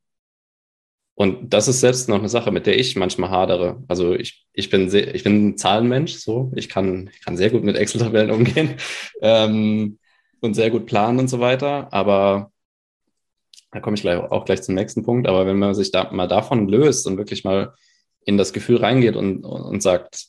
Und 1.15 1.53
das 1.53 1.67
ist 1.67 1.81
selbst 1.81 2.09
noch 2.09 2.19
eine 2.19 2.29
Sache, 2.29 2.51
mit 2.51 2.65
der 2.65 2.79
ich 2.79 2.95
manchmal 2.95 3.29
hadere. 3.29 3.83
Also 3.87 4.13
ich, 4.15 4.47
ich, 4.53 4.69
bin, 4.69 4.89
sehr, 4.89 5.13
ich 5.13 5.23
bin 5.23 5.49
ein 5.49 5.57
Zahlenmensch, 5.57 6.13
so. 6.13 6.51
Ich 6.55 6.67
kann, 6.67 7.09
ich 7.13 7.23
kann 7.23 7.37
sehr 7.37 7.49
gut 7.49 7.63
mit 7.63 7.75
Excel-Tabellen 7.75 8.31
umgehen 8.31 8.75
ähm, 9.21 9.99
und 10.39 10.53
sehr 10.55 10.71
gut 10.71 10.85
planen 10.85 11.19
und 11.19 11.27
so 11.27 11.39
weiter. 11.39 11.93
Aber 11.93 12.51
da 13.71 13.79
komme 13.79 13.95
ich 13.95 14.01
gleich, 14.01 14.17
auch 14.17 14.45
gleich 14.45 14.63
zum 14.63 14.75
nächsten 14.75 15.03
Punkt. 15.03 15.27
Aber 15.27 15.45
wenn 15.45 15.59
man 15.59 15.75
sich 15.75 15.91
da 15.91 16.11
mal 16.11 16.27
davon 16.27 16.67
löst 16.67 17.05
und 17.07 17.17
wirklich 17.17 17.43
mal 17.43 17.75
in 18.25 18.37
das 18.37 18.53
Gefühl 18.53 18.77
reingeht 18.77 19.15
und, 19.15 19.43
und 19.43 19.83
sagt, 19.83 20.25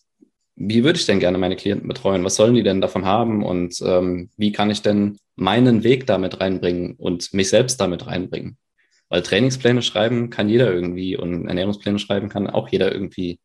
wie 0.57 0.85
würde 0.85 0.99
ich 0.99 1.07
denn 1.07 1.21
gerne 1.21 1.39
meine 1.39 1.57
Klienten 1.57 1.89
betreuen? 1.89 2.25
Was 2.25 2.37
sollen 2.37 2.55
die 2.55 2.63
denn 2.63 2.81
davon 2.81 3.05
haben? 3.05 3.45
Und 3.45 3.81
ähm, 3.85 4.31
wie 4.37 4.53
kann 4.53 4.71
ich 4.71 4.83
denn 4.83 5.19
meinen 5.35 5.83
Weg 5.83 6.07
damit 6.07 6.41
reinbringen 6.41 6.95
und 6.97 7.33
mich 7.33 7.49
selbst 7.49 7.81
damit 7.81 8.07
reinbringen? 8.07 8.59
Weil 9.09 9.23
Trainingspläne 9.23 9.83
schreiben 9.83 10.31
kann 10.31 10.49
jeder 10.49 10.73
irgendwie 10.73 11.17
und 11.17 11.49
Ernährungspläne 11.49 11.99
schreiben 11.99 12.29
kann 12.29 12.49
auch 12.49 12.69
jeder 12.69 12.93
irgendwie. 12.93 13.41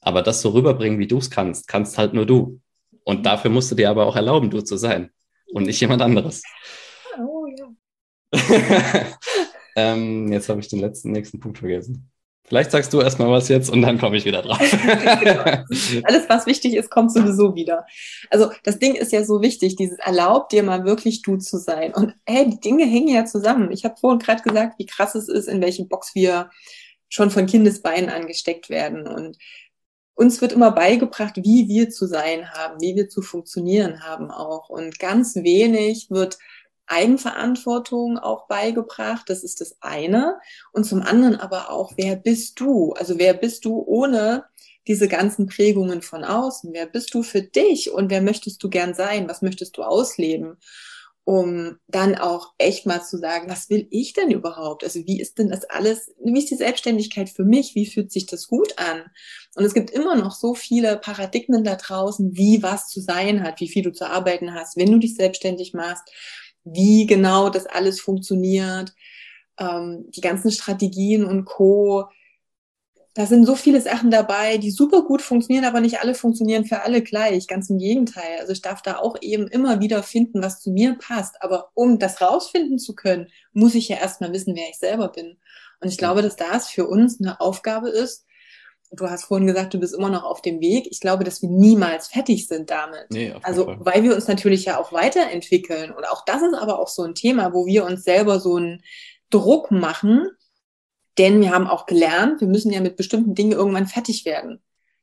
Aber 0.00 0.22
das 0.22 0.40
so 0.40 0.50
rüberbringen, 0.50 0.98
wie 0.98 1.06
du 1.06 1.18
es 1.18 1.30
kannst, 1.30 1.68
kannst 1.68 1.98
halt 1.98 2.14
nur 2.14 2.26
du. 2.26 2.60
Und 3.04 3.26
dafür 3.26 3.50
musst 3.50 3.70
du 3.70 3.74
dir 3.74 3.90
aber 3.90 4.06
auch 4.06 4.16
erlauben, 4.16 4.50
du 4.50 4.60
zu 4.60 4.76
sein 4.76 5.10
und 5.52 5.64
nicht 5.64 5.80
jemand 5.80 6.02
anderes. 6.02 6.42
Oh 7.18 7.46
ja. 7.46 7.68
ähm, 9.76 10.30
jetzt 10.32 10.48
habe 10.48 10.60
ich 10.60 10.68
den 10.68 10.80
letzten 10.80 11.12
nächsten 11.12 11.40
Punkt 11.40 11.58
vergessen. 11.58 12.10
Vielleicht 12.50 12.72
sagst 12.72 12.92
du 12.92 13.00
erstmal 13.00 13.30
was 13.30 13.48
jetzt 13.48 13.70
und 13.70 13.80
dann 13.80 13.96
komme 13.96 14.16
ich 14.16 14.24
wieder 14.24 14.42
drauf. 14.42 14.58
Alles, 16.02 16.28
was 16.28 16.46
wichtig 16.46 16.74
ist, 16.74 16.90
kommt 16.90 17.12
sowieso 17.12 17.54
wieder. 17.54 17.86
Also 18.28 18.50
das 18.64 18.80
Ding 18.80 18.96
ist 18.96 19.12
ja 19.12 19.22
so 19.22 19.40
wichtig, 19.40 19.76
dieses 19.76 20.00
erlaubt 20.00 20.50
dir 20.50 20.64
mal 20.64 20.84
wirklich 20.84 21.22
du 21.22 21.36
zu 21.36 21.58
sein. 21.58 21.94
Und 21.94 22.12
hey, 22.26 22.50
die 22.50 22.58
Dinge 22.58 22.86
hängen 22.86 23.06
ja 23.06 23.24
zusammen. 23.24 23.70
Ich 23.70 23.84
habe 23.84 23.94
vorhin 24.00 24.18
gerade 24.18 24.42
gesagt, 24.42 24.80
wie 24.80 24.86
krass 24.86 25.14
es 25.14 25.28
ist, 25.28 25.46
in 25.46 25.62
welche 25.62 25.84
Box 25.84 26.16
wir 26.16 26.50
schon 27.08 27.30
von 27.30 27.46
Kindesbeinen 27.46 28.10
angesteckt 28.10 28.68
werden. 28.68 29.06
Und 29.06 29.38
uns 30.14 30.40
wird 30.40 30.50
immer 30.50 30.72
beigebracht, 30.72 31.36
wie 31.36 31.68
wir 31.68 31.88
zu 31.88 32.08
sein 32.08 32.50
haben, 32.50 32.80
wie 32.80 32.96
wir 32.96 33.08
zu 33.08 33.22
funktionieren 33.22 34.02
haben 34.02 34.32
auch. 34.32 34.68
Und 34.70 34.98
ganz 34.98 35.36
wenig 35.36 36.08
wird 36.10 36.36
Eigenverantwortung 36.90 38.18
auch 38.18 38.46
beigebracht. 38.48 39.28
Das 39.28 39.44
ist 39.44 39.60
das 39.60 39.76
eine. 39.80 40.38
Und 40.72 40.84
zum 40.84 41.02
anderen 41.02 41.36
aber 41.36 41.70
auch, 41.70 41.92
wer 41.96 42.16
bist 42.16 42.58
du? 42.60 42.92
Also 42.92 43.18
wer 43.18 43.32
bist 43.34 43.64
du 43.64 43.82
ohne 43.86 44.44
diese 44.88 45.08
ganzen 45.08 45.46
Prägungen 45.46 46.02
von 46.02 46.24
außen? 46.24 46.72
Wer 46.72 46.86
bist 46.86 47.14
du 47.14 47.22
für 47.22 47.42
dich 47.42 47.92
und 47.92 48.10
wer 48.10 48.22
möchtest 48.22 48.62
du 48.62 48.68
gern 48.68 48.94
sein? 48.94 49.28
Was 49.28 49.40
möchtest 49.40 49.76
du 49.76 49.82
ausleben? 49.82 50.56
Um 51.24 51.78
dann 51.86 52.16
auch 52.16 52.54
echt 52.58 52.86
mal 52.86 53.04
zu 53.04 53.18
sagen, 53.18 53.48
was 53.48 53.70
will 53.70 53.86
ich 53.90 54.14
denn 54.14 54.32
überhaupt? 54.32 54.82
Also 54.82 55.00
wie 55.06 55.20
ist 55.20 55.38
denn 55.38 55.50
das 55.50 55.64
alles? 55.66 56.12
Wie 56.24 56.36
ist 56.36 56.50
die 56.50 56.56
Selbstständigkeit 56.56 57.28
für 57.28 57.44
mich? 57.44 57.76
Wie 57.76 57.86
fühlt 57.86 58.10
sich 58.10 58.26
das 58.26 58.48
gut 58.48 58.78
an? 58.78 59.04
Und 59.54 59.64
es 59.64 59.74
gibt 59.74 59.90
immer 59.90 60.16
noch 60.16 60.32
so 60.32 60.54
viele 60.54 60.96
Paradigmen 60.96 61.62
da 61.62 61.76
draußen, 61.76 62.36
wie 62.36 62.64
was 62.64 62.88
zu 62.88 63.00
sein 63.00 63.44
hat, 63.44 63.60
wie 63.60 63.68
viel 63.68 63.84
du 63.84 63.92
zu 63.92 64.08
arbeiten 64.08 64.54
hast, 64.54 64.76
wenn 64.76 64.90
du 64.90 64.98
dich 64.98 65.14
selbstständig 65.14 65.72
machst 65.72 66.10
wie 66.72 67.06
genau 67.06 67.50
das 67.50 67.66
alles 67.66 68.00
funktioniert, 68.00 68.94
ähm, 69.58 70.06
die 70.10 70.20
ganzen 70.20 70.50
Strategien 70.50 71.24
und 71.24 71.44
Co. 71.44 72.08
da 73.14 73.26
sind 73.26 73.44
so 73.44 73.56
viele 73.56 73.80
Sachen 73.80 74.10
dabei, 74.10 74.56
die 74.58 74.70
super 74.70 75.02
gut 75.02 75.20
funktionieren, 75.22 75.64
aber 75.64 75.80
nicht 75.80 76.00
alle 76.00 76.14
funktionieren 76.14 76.64
für 76.64 76.82
alle 76.82 77.02
gleich. 77.02 77.48
Ganz 77.48 77.68
im 77.68 77.78
Gegenteil. 77.78 78.38
Also 78.40 78.52
ich 78.52 78.62
darf 78.62 78.82
da 78.82 78.98
auch 78.98 79.16
eben 79.20 79.48
immer 79.48 79.80
wieder 79.80 80.02
finden, 80.02 80.42
was 80.42 80.60
zu 80.60 80.70
mir 80.70 80.96
passt. 80.96 81.42
Aber 81.42 81.70
um 81.74 81.98
das 81.98 82.20
rausfinden 82.20 82.78
zu 82.78 82.94
können, 82.94 83.28
muss 83.52 83.74
ich 83.74 83.88
ja 83.88 83.96
erstmal 83.96 84.32
wissen, 84.32 84.54
wer 84.54 84.68
ich 84.70 84.78
selber 84.78 85.08
bin. 85.08 85.38
Und 85.80 85.88
ich 85.88 85.98
glaube, 85.98 86.22
dass 86.22 86.36
das 86.36 86.68
für 86.68 86.86
uns 86.86 87.20
eine 87.20 87.40
Aufgabe 87.40 87.90
ist. 87.90 88.26
Du 88.92 89.08
hast 89.08 89.24
vorhin 89.24 89.46
gesagt, 89.46 89.72
du 89.72 89.78
bist 89.78 89.94
immer 89.94 90.10
noch 90.10 90.24
auf 90.24 90.42
dem 90.42 90.60
Weg. 90.60 90.88
Ich 90.90 91.00
glaube, 91.00 91.22
dass 91.22 91.42
wir 91.42 91.48
niemals 91.48 92.08
fertig 92.08 92.48
sind 92.48 92.70
damit. 92.70 93.06
Nee, 93.10 93.34
also, 93.42 93.66
Fall. 93.66 93.78
weil 93.80 94.02
wir 94.02 94.14
uns 94.14 94.26
natürlich 94.26 94.64
ja 94.64 94.80
auch 94.80 94.92
weiterentwickeln. 94.92 95.92
Und 95.92 96.04
auch 96.08 96.24
das 96.24 96.42
ist 96.42 96.54
aber 96.54 96.80
auch 96.80 96.88
so 96.88 97.02
ein 97.02 97.14
Thema, 97.14 97.54
wo 97.54 97.66
wir 97.66 97.84
uns 97.84 98.02
selber 98.02 98.40
so 98.40 98.56
einen 98.56 98.82
Druck 99.30 99.70
machen, 99.70 100.28
denn 101.18 101.40
wir 101.40 101.52
haben 101.52 101.66
auch 101.66 101.86
gelernt, 101.86 102.40
wir 102.40 102.48
müssen 102.48 102.72
ja 102.72 102.80
mit 102.80 102.96
bestimmten 102.96 103.34
Dingen 103.34 103.52
irgendwann 103.52 103.86
fertig 103.86 104.24
werden. 104.24 104.60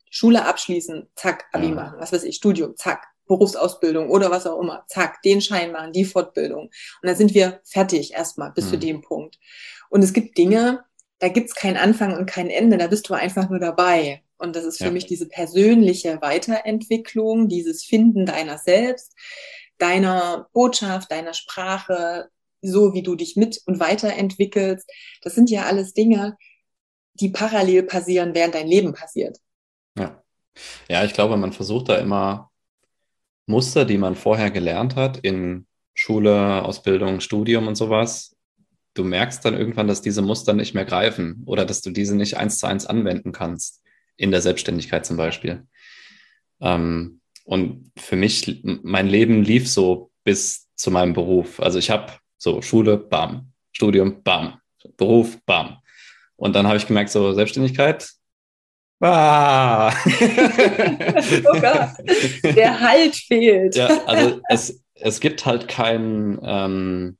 Schule 0.09 0.45
abschließen, 0.45 1.07
zack, 1.15 1.45
Abi 1.51 1.67
ja. 1.67 1.75
machen, 1.75 1.99
was 1.99 2.11
weiß 2.11 2.23
ich, 2.23 2.35
Studium, 2.35 2.75
zack, 2.75 3.07
Berufsausbildung 3.27 4.09
oder 4.09 4.31
was 4.31 4.47
auch 4.47 4.59
immer, 4.59 4.85
zack, 4.87 5.21
den 5.21 5.41
Schein 5.41 5.71
machen, 5.71 5.91
die 5.91 6.05
Fortbildung. 6.05 6.65
Und 6.67 6.71
dann 7.03 7.15
sind 7.15 7.33
wir 7.33 7.61
fertig 7.65 8.13
erstmal 8.13 8.51
bis 8.51 8.65
mhm. 8.65 8.69
zu 8.69 8.77
dem 8.77 9.01
Punkt. 9.01 9.37
Und 9.89 10.03
es 10.03 10.13
gibt 10.13 10.37
Dinge, 10.37 10.85
da 11.19 11.29
gibt's 11.29 11.55
keinen 11.55 11.77
Anfang 11.77 12.15
und 12.15 12.27
kein 12.27 12.49
Ende, 12.49 12.77
da 12.77 12.87
bist 12.87 13.09
du 13.09 13.13
einfach 13.13 13.49
nur 13.49 13.59
dabei. 13.59 14.21
Und 14.37 14.55
das 14.55 14.65
ist 14.65 14.77
für 14.77 14.85
ja. 14.85 14.91
mich 14.91 15.07
diese 15.07 15.27
persönliche 15.27 16.21
Weiterentwicklung, 16.21 17.47
dieses 17.47 17.83
Finden 17.83 18.25
deiner 18.25 18.57
selbst, 18.59 19.15
deiner 19.79 20.47
Botschaft, 20.53 21.11
deiner 21.11 21.33
Sprache, 21.33 22.29
so 22.61 22.93
wie 22.93 23.01
du 23.01 23.15
dich 23.15 23.35
mit 23.35 23.61
und 23.65 23.79
weiterentwickelst. 23.79 24.87
Das 25.21 25.33
sind 25.33 25.49
ja 25.49 25.63
alles 25.63 25.93
Dinge, 25.93 26.37
die 27.13 27.29
parallel 27.29 27.83
passieren, 27.83 28.35
während 28.35 28.53
dein 28.53 28.67
Leben 28.67 28.93
passiert. 28.93 29.37
Ja. 29.97 30.23
Ja, 30.87 31.03
ich 31.03 31.13
glaube, 31.13 31.37
man 31.37 31.53
versucht 31.53 31.89
da 31.89 31.97
immer 31.97 32.51
Muster, 33.45 33.85
die 33.85 33.97
man 33.97 34.15
vorher 34.15 34.51
gelernt 34.51 34.95
hat 34.95 35.17
in 35.17 35.67
Schule, 35.93 36.63
Ausbildung, 36.63 37.21
Studium 37.21 37.67
und 37.67 37.75
sowas. 37.75 38.36
Du 38.97 39.03
merkst 39.03 39.45
dann 39.45 39.53
irgendwann, 39.53 39.87
dass 39.87 40.01
diese 40.01 40.23
Muster 40.23 40.53
nicht 40.53 40.73
mehr 40.73 40.85
greifen 40.85 41.43
oder 41.45 41.65
dass 41.65 41.81
du 41.81 41.91
diese 41.91 42.15
nicht 42.15 42.37
eins 42.37 42.57
zu 42.57 42.65
eins 42.65 42.87
anwenden 42.87 43.31
kannst. 43.31 43.83
In 44.15 44.31
der 44.31 44.41
Selbstständigkeit 44.41 45.05
zum 45.05 45.17
Beispiel. 45.17 45.67
Ähm, 46.59 47.21
und 47.45 47.91
für 47.95 48.15
mich, 48.15 48.63
mein 48.63 49.07
Leben 49.07 49.43
lief 49.43 49.69
so 49.69 50.09
bis 50.23 50.67
zu 50.75 50.89
meinem 50.89 51.13
Beruf. 51.13 51.59
Also 51.59 51.77
ich 51.77 51.91
habe 51.91 52.13
so, 52.39 52.63
Schule, 52.63 52.97
bam. 52.97 53.51
Studium, 53.71 54.23
bam. 54.23 54.59
Beruf, 54.97 55.37
bam. 55.45 55.77
Und 56.35 56.55
dann 56.55 56.65
habe 56.65 56.77
ich 56.77 56.87
gemerkt, 56.87 57.11
so 57.11 57.33
Selbstständigkeit, 57.33 58.09
ah. 59.01 59.89
oh 60.05 61.59
Gott, 61.59 61.89
der 62.43 62.79
Halt 62.79 63.15
fehlt. 63.15 63.75
ja, 63.75 64.03
also 64.05 64.41
es, 64.49 64.83
es 64.95 65.19
gibt 65.19 65.45
halt 65.45 65.67
kein, 65.67 66.39
ähm, 66.43 67.17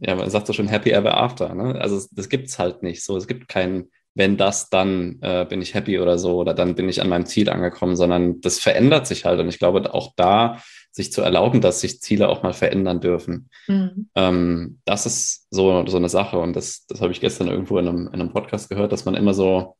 ja, 0.00 0.14
man 0.14 0.30
sagt 0.30 0.46
so 0.46 0.52
schon 0.52 0.68
Happy 0.68 0.90
Ever 0.90 1.16
After. 1.16 1.54
Ne? 1.54 1.80
Also 1.80 2.06
das 2.12 2.28
gibt 2.28 2.48
es 2.48 2.58
halt 2.58 2.82
nicht 2.82 3.02
so. 3.02 3.16
Es 3.16 3.26
gibt 3.26 3.48
kein, 3.48 3.88
wenn 4.14 4.36
das, 4.36 4.70
dann 4.70 5.18
äh, 5.22 5.46
bin 5.48 5.62
ich 5.62 5.74
happy 5.74 5.98
oder 5.98 6.18
so 6.18 6.36
oder 6.38 6.54
dann 6.54 6.74
bin 6.74 6.88
ich 6.88 7.00
an 7.00 7.08
meinem 7.08 7.26
Ziel 7.26 7.48
angekommen, 7.48 7.96
sondern 7.96 8.40
das 8.40 8.58
verändert 8.58 9.06
sich 9.06 9.24
halt. 9.24 9.40
Und 9.40 9.48
ich 9.48 9.58
glaube, 9.58 9.94
auch 9.94 10.12
da 10.16 10.60
sich 10.90 11.12
zu 11.12 11.22
erlauben, 11.22 11.60
dass 11.60 11.80
sich 11.80 12.00
Ziele 12.00 12.28
auch 12.28 12.42
mal 12.42 12.52
verändern 12.52 13.00
dürfen. 13.00 13.50
Mhm. 13.68 14.08
Ähm, 14.14 14.80
das 14.84 15.06
ist 15.06 15.46
so, 15.50 15.86
so 15.86 15.96
eine 15.96 16.08
Sache 16.08 16.38
und 16.38 16.56
das, 16.56 16.86
das 16.86 17.00
habe 17.00 17.12
ich 17.12 17.20
gestern 17.20 17.48
irgendwo 17.48 17.78
in 17.78 17.88
einem, 17.88 18.06
in 18.08 18.20
einem 18.20 18.32
Podcast 18.32 18.68
gehört, 18.68 18.92
dass 18.92 19.04
man 19.04 19.14
immer 19.14 19.34
so, 19.34 19.76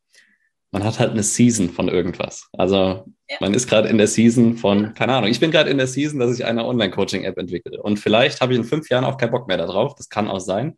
man 0.70 0.84
hat 0.84 0.98
halt 0.98 1.12
eine 1.12 1.22
Season 1.22 1.70
von 1.70 1.88
irgendwas. 1.88 2.48
Also 2.52 3.04
ja. 3.28 3.37
man 3.40 3.54
ist 3.54 3.68
gerade 3.68 3.88
in 3.88 3.98
der 3.98 4.06
Season 4.06 4.56
von, 4.56 4.94
keine 4.94 5.14
Ahnung, 5.14 5.30
ich 5.30 5.40
bin 5.40 5.50
gerade 5.50 5.70
in 5.70 5.78
der 5.78 5.87
Season, 5.87 6.20
dass 6.20 6.38
ich 6.38 6.44
eine 6.44 6.64
Online-Coaching-App 6.64 7.38
entwickle 7.38 7.82
und 7.82 7.98
vielleicht 7.98 8.40
habe 8.40 8.52
ich 8.52 8.58
in 8.58 8.64
fünf 8.64 8.88
Jahren 8.90 9.04
auch 9.04 9.16
keinen 9.16 9.30
Bock 9.30 9.48
mehr 9.48 9.56
darauf, 9.56 9.94
das 9.94 10.08
kann 10.08 10.28
auch 10.28 10.40
sein. 10.40 10.76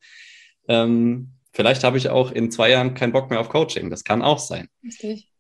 Ähm, 0.69 1.33
Vielleicht 1.53 1.83
habe 1.83 1.99
ich 1.99 2.09
auch 2.09 2.31
in 2.31 2.51
zwei 2.51 2.71
Jahren 2.71 2.95
keinen 2.95 3.13
Bock 3.13 3.29
mehr 3.29 3.41
auf 3.41 3.49
Coaching. 3.49 3.91
Das 3.91 4.05
kann 4.05 4.23
auch 4.23 4.39
sein. 4.39 4.69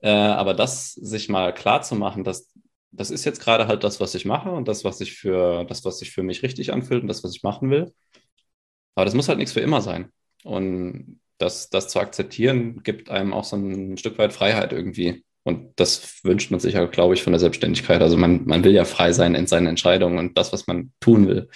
Äh, 0.00 0.10
aber 0.10 0.54
das 0.54 0.92
sich 0.92 1.28
mal 1.28 1.54
klar 1.54 1.82
zu 1.82 1.94
machen, 1.94 2.24
dass 2.24 2.50
das 2.92 3.10
ist 3.12 3.24
jetzt 3.24 3.40
gerade 3.40 3.68
halt 3.68 3.84
das, 3.84 4.00
was 4.00 4.16
ich 4.16 4.24
mache 4.24 4.50
und 4.50 4.66
das, 4.66 4.84
was 4.84 4.98
sich 4.98 5.12
für, 5.12 5.64
das, 5.64 5.84
was 5.84 6.00
sich 6.00 6.10
für 6.10 6.24
mich 6.24 6.42
richtig 6.42 6.72
anfühlt 6.72 7.02
und 7.02 7.08
das, 7.08 7.22
was 7.22 7.34
ich 7.36 7.44
machen 7.44 7.70
will. 7.70 7.92
Aber 8.96 9.04
das 9.04 9.14
muss 9.14 9.28
halt 9.28 9.38
nichts 9.38 9.52
für 9.52 9.60
immer 9.60 9.80
sein. 9.80 10.10
Und 10.42 11.20
das, 11.40 11.70
das 11.70 11.88
zu 11.88 12.00
akzeptieren, 12.00 12.82
gibt 12.82 13.10
einem 13.10 13.32
auch 13.32 13.44
so 13.44 13.56
ein 13.56 13.96
Stück 13.96 14.18
weit 14.18 14.32
Freiheit 14.32 14.72
irgendwie. 14.72 15.24
Und 15.42 15.72
das 15.76 16.22
wünscht 16.22 16.50
man 16.50 16.60
sich 16.60 16.74
ja, 16.74 16.84
glaube 16.84 17.14
ich, 17.14 17.22
von 17.22 17.32
der 17.32 17.40
Selbstständigkeit. 17.40 18.02
Also 18.02 18.16
man, 18.16 18.44
man 18.44 18.62
will 18.62 18.72
ja 18.72 18.84
frei 18.84 19.12
sein 19.12 19.34
in 19.34 19.46
seinen 19.46 19.66
Entscheidungen 19.66 20.18
und 20.18 20.36
das, 20.36 20.52
was 20.52 20.66
man 20.66 20.92
tun 21.00 21.26
will. 21.28 21.48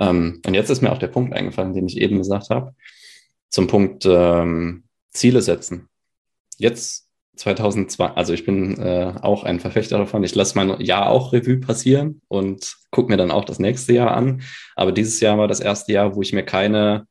Ähm, 0.00 0.42
und 0.44 0.54
jetzt 0.54 0.70
ist 0.70 0.82
mir 0.82 0.90
auch 0.90 0.98
der 0.98 1.08
Punkt 1.08 1.32
eingefallen, 1.32 1.74
den 1.74 1.86
ich 1.86 1.98
eben 1.98 2.18
gesagt 2.18 2.50
habe, 2.50 2.74
zum 3.50 3.68
Punkt 3.68 4.04
ähm, 4.04 4.84
Ziele 5.12 5.42
setzen. 5.42 5.88
Jetzt 6.58 7.08
2002, 7.36 8.06
also 8.08 8.32
ich 8.32 8.44
bin 8.44 8.80
äh, 8.80 9.14
auch 9.22 9.44
ein 9.44 9.60
Verfechter 9.60 9.98
davon. 9.98 10.24
Ich 10.24 10.34
lasse 10.34 10.56
mein 10.56 10.80
Jahr 10.80 11.10
auch 11.10 11.32
Revue 11.32 11.58
passieren 11.58 12.20
und 12.26 12.76
gucke 12.90 13.10
mir 13.10 13.16
dann 13.16 13.30
auch 13.30 13.44
das 13.44 13.60
nächste 13.60 13.92
Jahr 13.92 14.16
an. 14.16 14.42
Aber 14.74 14.90
dieses 14.90 15.20
Jahr 15.20 15.38
war 15.38 15.46
das 15.46 15.60
erste 15.60 15.92
Jahr, 15.92 16.16
wo 16.16 16.22
ich 16.22 16.32
mir 16.32 16.44
keine 16.44 17.06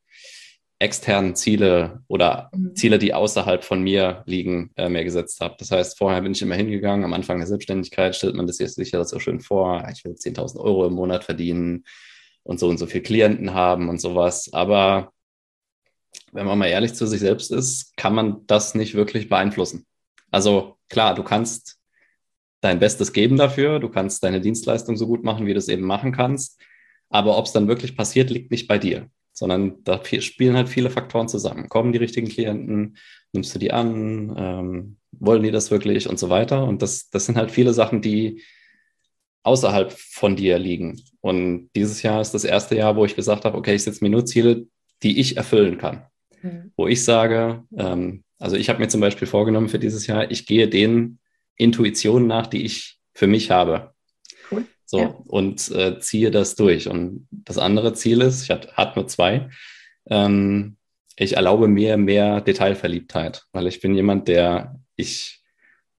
externen 0.84 1.36
Ziele 1.36 2.04
oder 2.08 2.52
mhm. 2.54 2.76
Ziele, 2.76 3.00
die 3.00 3.14
außerhalb 3.14 3.64
von 3.64 3.82
mir 3.82 4.24
liegen, 4.26 4.72
äh, 4.76 4.90
mehr 4.90 5.04
gesetzt 5.04 5.40
habe. 5.40 5.56
Das 5.58 5.72
heißt, 5.72 5.98
vorher 5.98 6.22
bin 6.22 6.34
ich 6.34 6.42
immer 6.42 6.56
hingegangen. 6.56 7.06
Am 7.06 7.14
Anfang 7.14 7.38
der 7.38 7.48
Selbstständigkeit 7.48 8.16
stellt 8.16 8.36
man 8.36 8.48
das 8.48 8.60
jetzt 8.60 8.76
sicher 8.76 9.04
so 9.06 9.20
schön 9.20 9.40
vor. 9.40 9.88
Ich 9.92 10.04
will 10.04 10.14
10.000 10.14 10.60
Euro 10.60 10.86
im 10.86 10.94
Monat 10.94 11.24
verdienen 11.24 11.86
und 12.44 12.60
so 12.60 12.68
und 12.68 12.78
so 12.78 12.86
viele 12.86 13.04
Klienten 13.04 13.54
haben 13.54 13.90
und 13.90 14.02
sowas. 14.02 14.52
Aber 14.54 15.14
wenn 16.34 16.46
man 16.46 16.60
mal 16.60 16.68
ehrlich 16.68 16.94
zu 16.94 17.08
sich 17.08 17.22
selbst 17.22 17.52
ist, 17.52 17.96
kann 17.96 18.14
man 18.14 18.46
das 18.48 18.76
nicht 18.76 18.94
wirklich 18.94 19.30
beeinflussen. 19.30 19.86
Also 20.32 20.78
klar, 20.90 21.16
du 21.16 21.24
kannst 21.24 21.80
dein 22.62 22.80
Bestes 22.80 23.14
geben 23.14 23.38
dafür, 23.38 23.80
du 23.80 23.90
kannst 23.90 24.24
deine 24.24 24.42
Dienstleistung 24.42 24.98
so 24.98 25.08
gut 25.08 25.24
machen, 25.24 25.46
wie 25.46 25.54
du 25.54 25.60
es 25.60 25.70
eben 25.70 25.84
machen 25.84 26.12
kannst. 26.12 26.62
Aber 27.10 27.38
ob 27.38 27.46
es 27.46 27.52
dann 27.52 27.68
wirklich 27.68 27.96
passiert, 27.96 28.30
liegt 28.30 28.52
nicht 28.52 28.68
bei 28.68 28.78
dir, 28.78 29.10
sondern 29.34 29.84
da 29.84 30.02
spielen 30.06 30.56
halt 30.56 30.70
viele 30.70 30.90
Faktoren 30.90 31.28
zusammen. 31.28 31.68
Kommen 31.68 31.92
die 31.92 31.98
richtigen 31.98 32.30
Klienten, 32.30 32.98
nimmst 33.34 33.54
du 33.54 33.60
die 33.60 33.74
an, 33.74 34.34
ähm, 34.38 34.98
wollen 35.12 35.44
die 35.44 35.52
das 35.52 35.72
wirklich 35.72 36.08
und 36.08 36.20
so 36.20 36.30
weiter. 36.30 36.64
Und 36.64 36.82
das, 36.82 37.10
das 37.10 37.26
sind 37.26 37.36
halt 37.36 37.52
viele 37.52 37.74
Sachen, 37.74 38.02
die 38.02 38.44
außerhalb 39.44 39.92
von 39.92 40.36
dir 40.36 40.58
liegen. 40.58 41.02
Und 41.20 41.70
dieses 41.76 42.02
Jahr 42.02 42.22
ist 42.22 42.34
das 42.34 42.46
erste 42.46 42.76
Jahr, 42.76 42.96
wo 42.96 43.06
ich 43.06 43.16
gesagt 43.16 43.44
habe, 43.44 43.58
okay, 43.58 43.76
ich 43.76 43.84
setze 43.84 44.04
mir 44.04 44.10
nur 44.10 44.26
Ziele, 44.26 44.68
die 45.02 45.20
ich 45.20 45.36
erfüllen 45.36 45.78
kann. 45.78 46.06
Mhm. 46.42 46.72
Wo 46.78 46.88
ich 46.88 47.04
sage, 47.04 47.64
ähm, 47.76 48.24
also 48.40 48.56
ich 48.56 48.70
habe 48.70 48.80
mir 48.80 48.88
zum 48.88 49.02
Beispiel 49.02 49.28
vorgenommen 49.28 49.70
für 49.70 49.80
dieses 49.80 50.08
Jahr, 50.08 50.32
ich 50.32 50.46
gehe 50.46 50.68
den 50.68 51.20
Intuitionen 51.58 52.28
nach, 52.28 52.48
die 52.48 52.64
ich 52.64 53.00
für 53.14 53.28
mich 53.28 53.52
habe. 53.52 53.93
So, 54.94 55.00
ja. 55.00 55.16
und 55.26 55.72
äh, 55.72 56.00
ziehe 56.00 56.30
das 56.30 56.54
durch. 56.54 56.88
Und 56.88 57.28
das 57.32 57.58
andere 57.58 57.96
Ziel 57.96 58.22
ist, 58.22 58.44
ich 58.44 58.52
hatte 58.52 58.92
nur 58.96 59.08
zwei, 59.08 59.50
ähm, 60.08 60.78
ich 61.16 61.36
erlaube 61.36 61.68
mir 61.68 61.98
mehr 61.98 62.42
Detailverliebtheit, 62.42 63.46
weil 63.54 63.66
ich 63.66 63.82
bin 63.82 63.96
jemand, 63.96 64.28
der 64.28 64.80
ich 64.96 65.42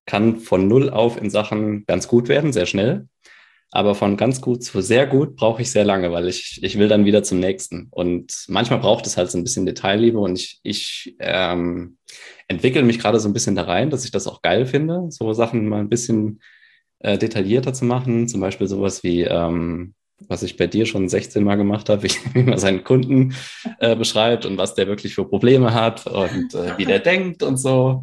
kann 0.07 0.39
von 0.39 0.69
null 0.69 0.91
auf 0.91 1.21
in 1.21 1.29
Sachen 1.29 1.85
ganz 1.87 2.07
gut 2.07 2.29
werden, 2.29 2.53
sehr 2.53 2.67
schnell. 2.67 3.09
Aber 3.73 3.97
von 3.97 4.17
ganz 4.17 4.41
gut 4.41 4.63
zu 4.63 4.81
sehr 4.81 5.09
gut 5.09 5.35
brauche 5.35 5.63
ich 5.63 5.73
sehr 5.73 5.85
lange, 5.85 6.13
weil 6.13 6.29
ich, 6.29 6.61
ich 6.63 6.79
will 6.79 6.87
dann 6.87 7.05
wieder 7.05 7.25
zum 7.25 7.41
nächsten. 7.41 7.89
Und 7.91 8.45
manchmal 8.47 8.79
braucht 8.79 9.09
es 9.09 9.17
halt 9.17 9.29
so 9.29 9.39
ein 9.39 9.43
bisschen 9.43 9.67
Detailliebe 9.67 10.21
und 10.21 10.39
ich, 10.39 10.61
ich 10.63 11.17
ähm, 11.19 11.97
entwickle 12.47 12.85
mich 12.85 13.01
gerade 13.01 13.19
so 13.19 13.29
ein 13.29 13.33
bisschen 13.33 13.57
da 13.57 13.63
rein, 13.63 13.91
dass 13.91 14.05
ich 14.05 14.13
das 14.13 14.29
auch 14.29 14.41
geil 14.41 14.67
finde, 14.67 15.07
so 15.11 15.33
Sachen 15.33 15.67
mal 15.67 15.81
ein 15.81 15.89
bisschen 15.89 16.39
äh, 17.05 17.19
detaillierter 17.19 17.75
zu 17.75 17.85
machen. 17.85 18.29
Zum 18.29 18.41
Beispiel 18.41 18.67
sowas 18.67 19.03
wie, 19.03 19.23
ähm, 19.23 19.95
was 20.27 20.43
ich 20.43 20.57
bei 20.57 20.67
dir 20.67 20.87
schon 20.87 21.09
16 21.09 21.45
Mal 21.45 21.57
gemacht 21.57 21.89
habe, 21.89 22.03
wie, 22.03 22.09
wie 22.35 22.43
man 22.43 22.59
seinen 22.59 22.83
Kunden 22.83 23.35
äh, 23.79 23.95
beschreibt 23.95 24.47
und 24.47 24.57
was 24.59 24.75
der 24.75 24.87
wirklich 24.87 25.15
für 25.15 25.29
Probleme 25.29 25.75
hat 25.75 26.07
und 26.07 26.55
äh, 26.55 26.79
wie 26.79 26.87
der 26.87 27.01
denkt 27.01 27.43
und 27.43 27.59
so. 27.59 28.03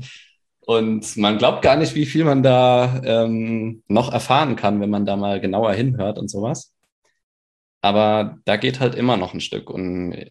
Und 0.60 1.18
man 1.18 1.40
glaubt 1.40 1.64
gar 1.64 1.76
nicht, 1.76 1.96
wie 1.96 2.06
viel 2.06 2.24
man 2.24 2.44
da 2.44 3.02
ähm, 3.04 3.84
noch 3.88 4.14
erfahren 4.14 4.56
kann, 4.56 4.80
wenn 4.80 4.92
man 4.92 5.06
da 5.06 5.16
mal 5.16 5.42
genauer 5.42 5.74
hinhört 5.74 6.20
und 6.20 6.30
sowas. 6.30 6.72
Aber 7.82 8.38
da 8.46 8.58
geht 8.58 8.80
halt 8.80 8.94
immer 8.94 9.18
noch 9.18 9.34
ein 9.34 9.42
Stück. 9.42 9.72
Und 9.72 10.30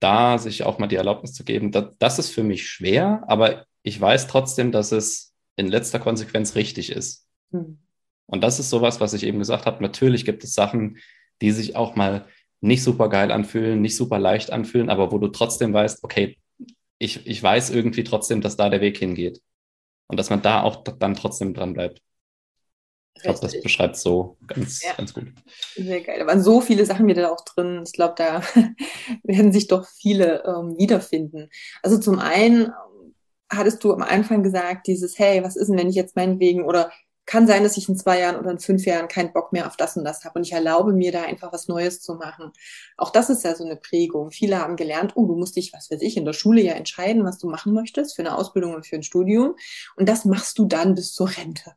da 0.00 0.38
sich 0.38 0.64
auch 0.64 0.78
mal 0.78 0.86
die 0.86 0.96
Erlaubnis 0.96 1.34
zu 1.34 1.44
geben, 1.44 1.70
das, 1.70 1.94
das 1.98 2.18
ist 2.18 2.30
für 2.30 2.42
mich 2.42 2.66
schwer, 2.66 3.24
aber 3.28 3.66
ich 3.82 4.00
weiß 4.00 4.26
trotzdem, 4.28 4.72
dass 4.72 4.92
es 4.92 5.34
in 5.56 5.68
letzter 5.68 5.98
Konsequenz 5.98 6.54
richtig 6.54 6.90
ist. 6.90 7.26
Hm. 7.52 7.78
Und 8.26 8.42
das 8.42 8.58
ist 8.58 8.70
sowas, 8.70 9.00
was 9.00 9.12
ich 9.14 9.24
eben 9.24 9.38
gesagt 9.38 9.66
habe. 9.66 9.82
Natürlich 9.82 10.24
gibt 10.24 10.44
es 10.44 10.54
Sachen, 10.54 10.98
die 11.40 11.52
sich 11.52 11.76
auch 11.76 11.94
mal 11.94 12.26
nicht 12.60 12.82
super 12.82 13.08
geil 13.08 13.30
anfühlen, 13.30 13.80
nicht 13.80 13.96
super 13.96 14.18
leicht 14.18 14.50
anfühlen, 14.50 14.90
aber 14.90 15.12
wo 15.12 15.18
du 15.18 15.28
trotzdem 15.28 15.72
weißt, 15.72 16.02
okay, 16.02 16.36
ich, 16.98 17.26
ich 17.26 17.42
weiß 17.42 17.70
irgendwie 17.70 18.04
trotzdem, 18.04 18.40
dass 18.40 18.56
da 18.56 18.68
der 18.68 18.80
Weg 18.80 18.98
hingeht. 18.98 19.40
Und 20.08 20.18
dass 20.18 20.30
man 20.30 20.42
da 20.42 20.62
auch 20.62 20.84
dann 20.84 21.14
trotzdem 21.14 21.52
dran 21.52 21.72
bleibt. 21.72 22.00
Ich 23.16 23.22
glaube, 23.22 23.40
das 23.40 23.60
beschreibt 23.60 23.96
so 23.96 24.36
ganz, 24.46 24.84
ja. 24.84 24.92
ganz 24.92 25.12
gut. 25.14 25.32
Sehr 25.74 26.02
geil. 26.02 26.18
Da 26.20 26.26
waren 26.26 26.42
so 26.42 26.60
viele 26.60 26.84
Sachen 26.84 27.06
wieder 27.06 27.32
auch 27.32 27.42
drin. 27.44 27.82
Ich 27.84 27.92
glaube, 27.92 28.14
da 28.16 28.42
werden 29.24 29.52
sich 29.52 29.68
doch 29.68 29.86
viele 29.86 30.44
ähm, 30.44 30.76
wiederfinden. 30.78 31.48
Also 31.82 31.98
zum 31.98 32.18
einen 32.18 32.72
hattest 33.50 33.82
du 33.82 33.92
am 33.92 34.02
Anfang 34.02 34.42
gesagt, 34.42 34.86
dieses, 34.86 35.18
hey, 35.18 35.42
was 35.42 35.56
ist 35.56 35.68
denn, 35.68 35.78
wenn 35.78 35.88
ich 35.88 35.96
jetzt 35.96 36.14
meinetwegen 36.14 36.64
oder 36.64 36.92
kann 37.26 37.46
sein, 37.46 37.64
dass 37.64 37.76
ich 37.76 37.88
in 37.88 37.96
zwei 37.96 38.20
Jahren 38.20 38.36
oder 38.36 38.50
in 38.52 38.60
fünf 38.60 38.86
Jahren 38.86 39.08
keinen 39.08 39.32
Bock 39.32 39.52
mehr 39.52 39.66
auf 39.66 39.76
das 39.76 39.96
und 39.96 40.04
das 40.04 40.24
habe 40.24 40.38
und 40.38 40.46
ich 40.46 40.52
erlaube 40.52 40.92
mir 40.92 41.12
da 41.12 41.22
einfach 41.22 41.52
was 41.52 41.68
Neues 41.68 42.00
zu 42.00 42.14
machen. 42.14 42.52
Auch 42.96 43.10
das 43.10 43.28
ist 43.30 43.44
ja 43.44 43.54
so 43.54 43.64
eine 43.64 43.76
Prägung. 43.76 44.30
Viele 44.30 44.58
haben 44.58 44.76
gelernt, 44.76 45.12
oh, 45.16 45.26
du 45.26 45.34
musst 45.34 45.56
dich, 45.56 45.72
was 45.72 45.90
weiß 45.90 46.00
ich, 46.02 46.16
in 46.16 46.24
der 46.24 46.32
Schule 46.32 46.62
ja 46.62 46.74
entscheiden, 46.74 47.24
was 47.24 47.38
du 47.38 47.48
machen 47.48 47.74
möchtest 47.74 48.16
für 48.16 48.22
eine 48.22 48.36
Ausbildung 48.36 48.74
und 48.74 48.86
für 48.86 48.96
ein 48.96 49.02
Studium 49.02 49.56
und 49.96 50.08
das 50.08 50.24
machst 50.24 50.58
du 50.58 50.66
dann 50.66 50.94
bis 50.94 51.12
zur 51.12 51.28
Rente. 51.28 51.72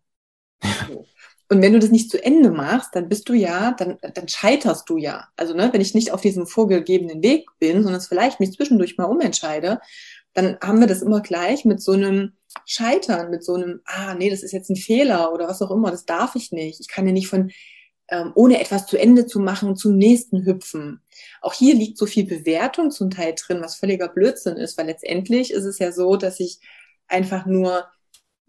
Und 1.51 1.63
wenn 1.63 1.73
du 1.73 1.79
das 1.79 1.89
nicht 1.89 2.11
zu 2.11 2.23
Ende 2.23 2.51
machst, 2.51 2.95
dann 2.95 3.09
bist 3.09 3.27
du 3.27 3.33
ja, 3.33 3.71
dann, 3.71 3.97
dann 4.13 4.27
scheiterst 4.27 4.87
du 4.87 4.97
ja. 4.97 5.29
Also, 5.35 5.55
ne, 5.55 5.69
wenn 5.73 5.81
ich 5.81 5.95
nicht 5.95 6.11
auf 6.11 6.21
diesem 6.21 6.45
vorgegebenen 6.45 7.23
Weg 7.23 7.47
bin, 7.57 7.81
sondern 7.81 7.95
es 7.95 8.07
vielleicht 8.07 8.39
mich 8.39 8.53
zwischendurch 8.53 8.97
mal 8.97 9.05
umentscheide, 9.05 9.81
dann 10.33 10.59
haben 10.61 10.79
wir 10.79 10.85
das 10.87 11.01
immer 11.01 11.21
gleich 11.21 11.65
mit 11.65 11.81
so 11.81 11.93
einem 11.93 12.33
Scheitern, 12.65 13.29
mit 13.29 13.43
so 13.43 13.55
einem, 13.55 13.81
ah, 13.85 14.15
nee, 14.15 14.29
das 14.29 14.43
ist 14.43 14.51
jetzt 14.51 14.69
ein 14.69 14.75
Fehler 14.75 15.33
oder 15.33 15.47
was 15.47 15.61
auch 15.61 15.71
immer, 15.71 15.91
das 15.91 16.05
darf 16.05 16.35
ich 16.35 16.51
nicht. 16.51 16.79
Ich 16.79 16.87
kann 16.87 17.05
ja 17.05 17.13
nicht 17.13 17.27
von, 17.27 17.51
ähm, 18.09 18.31
ohne 18.35 18.59
etwas 18.59 18.87
zu 18.87 18.97
Ende 18.97 19.27
zu 19.27 19.39
machen, 19.39 19.75
zum 19.75 19.97
nächsten 19.97 20.45
hüpfen. 20.45 21.01
Auch 21.41 21.53
hier 21.53 21.75
liegt 21.75 21.97
so 21.97 22.05
viel 22.05 22.25
Bewertung 22.25 22.91
zum 22.91 23.09
Teil 23.11 23.35
drin, 23.35 23.61
was 23.61 23.75
völliger 23.75 24.07
Blödsinn 24.07 24.57
ist, 24.57 24.77
weil 24.77 24.87
letztendlich 24.87 25.51
ist 25.51 25.65
es 25.65 25.79
ja 25.79 25.91
so, 25.91 26.15
dass 26.15 26.39
ich 26.39 26.59
einfach 27.07 27.45
nur 27.45 27.85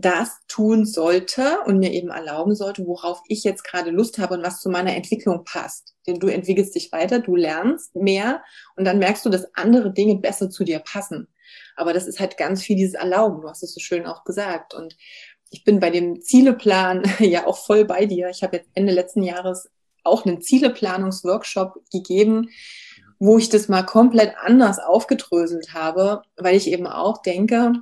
das 0.00 0.38
tun 0.48 0.86
sollte 0.86 1.58
und 1.66 1.78
mir 1.78 1.92
eben 1.92 2.08
erlauben 2.08 2.54
sollte, 2.54 2.86
worauf 2.86 3.20
ich 3.28 3.44
jetzt 3.44 3.64
gerade 3.64 3.90
Lust 3.90 4.18
habe 4.18 4.34
und 4.34 4.42
was 4.42 4.60
zu 4.60 4.70
meiner 4.70 4.96
Entwicklung 4.96 5.44
passt. 5.44 5.94
Denn 6.06 6.18
du 6.18 6.28
entwickelst 6.28 6.74
dich 6.74 6.90
weiter, 6.90 7.20
du 7.20 7.36
lernst 7.36 7.94
mehr 7.94 8.42
und 8.76 8.86
dann 8.86 8.98
merkst 8.98 9.26
du, 9.26 9.28
dass 9.30 9.54
andere 9.54 9.92
Dinge 9.92 10.16
besser 10.16 10.48
zu 10.48 10.64
dir 10.64 10.78
passen. 10.78 11.28
Aber 11.80 11.94
das 11.94 12.06
ist 12.06 12.20
halt 12.20 12.36
ganz 12.36 12.62
viel 12.62 12.76
dieses 12.76 12.92
Erlauben. 12.92 13.40
Du 13.40 13.48
hast 13.48 13.62
es 13.62 13.72
so 13.72 13.80
schön 13.80 14.04
auch 14.04 14.24
gesagt. 14.24 14.74
Und 14.74 14.98
ich 15.48 15.64
bin 15.64 15.80
bei 15.80 15.88
dem 15.88 16.20
Zieleplan 16.20 17.02
ja 17.20 17.46
auch 17.46 17.56
voll 17.56 17.86
bei 17.86 18.04
dir. 18.04 18.28
Ich 18.28 18.42
habe 18.42 18.58
jetzt 18.58 18.68
Ende 18.74 18.92
letzten 18.92 19.22
Jahres 19.22 19.70
auch 20.04 20.26
einen 20.26 20.42
Zieleplanungsworkshop 20.42 21.80
gegeben, 21.90 22.50
wo 23.18 23.38
ich 23.38 23.48
das 23.48 23.68
mal 23.68 23.82
komplett 23.82 24.34
anders 24.42 24.78
aufgedröselt 24.78 25.72
habe, 25.72 26.22
weil 26.36 26.54
ich 26.54 26.70
eben 26.70 26.86
auch 26.86 27.22
denke, 27.22 27.72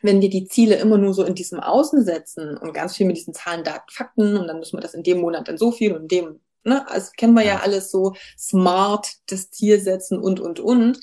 wenn 0.00 0.22
wir 0.22 0.30
die 0.30 0.48
Ziele 0.48 0.76
immer 0.76 0.96
nur 0.96 1.12
so 1.12 1.22
in 1.22 1.34
diesem 1.34 1.60
Außen 1.60 2.06
setzen 2.06 2.56
und 2.56 2.72
ganz 2.72 2.96
viel 2.96 3.06
mit 3.06 3.18
diesen 3.18 3.34
Zahlen, 3.34 3.64
Daten, 3.64 3.90
Fakten 3.90 4.38
und 4.38 4.46
dann 4.46 4.60
müssen 4.60 4.78
wir 4.78 4.82
das 4.82 4.94
in 4.94 5.02
dem 5.02 5.20
Monat 5.20 5.48
dann 5.48 5.58
so 5.58 5.72
viel 5.72 5.92
und 5.92 6.02
in 6.02 6.08
dem, 6.08 6.40
ne, 6.64 6.88
also 6.88 7.10
kennen 7.18 7.34
wir 7.34 7.44
ja 7.44 7.60
alles 7.60 7.90
so 7.90 8.14
smart, 8.38 9.08
das 9.26 9.50
Ziel 9.50 9.78
setzen 9.78 10.18
und, 10.18 10.40
und, 10.40 10.58
und, 10.58 11.00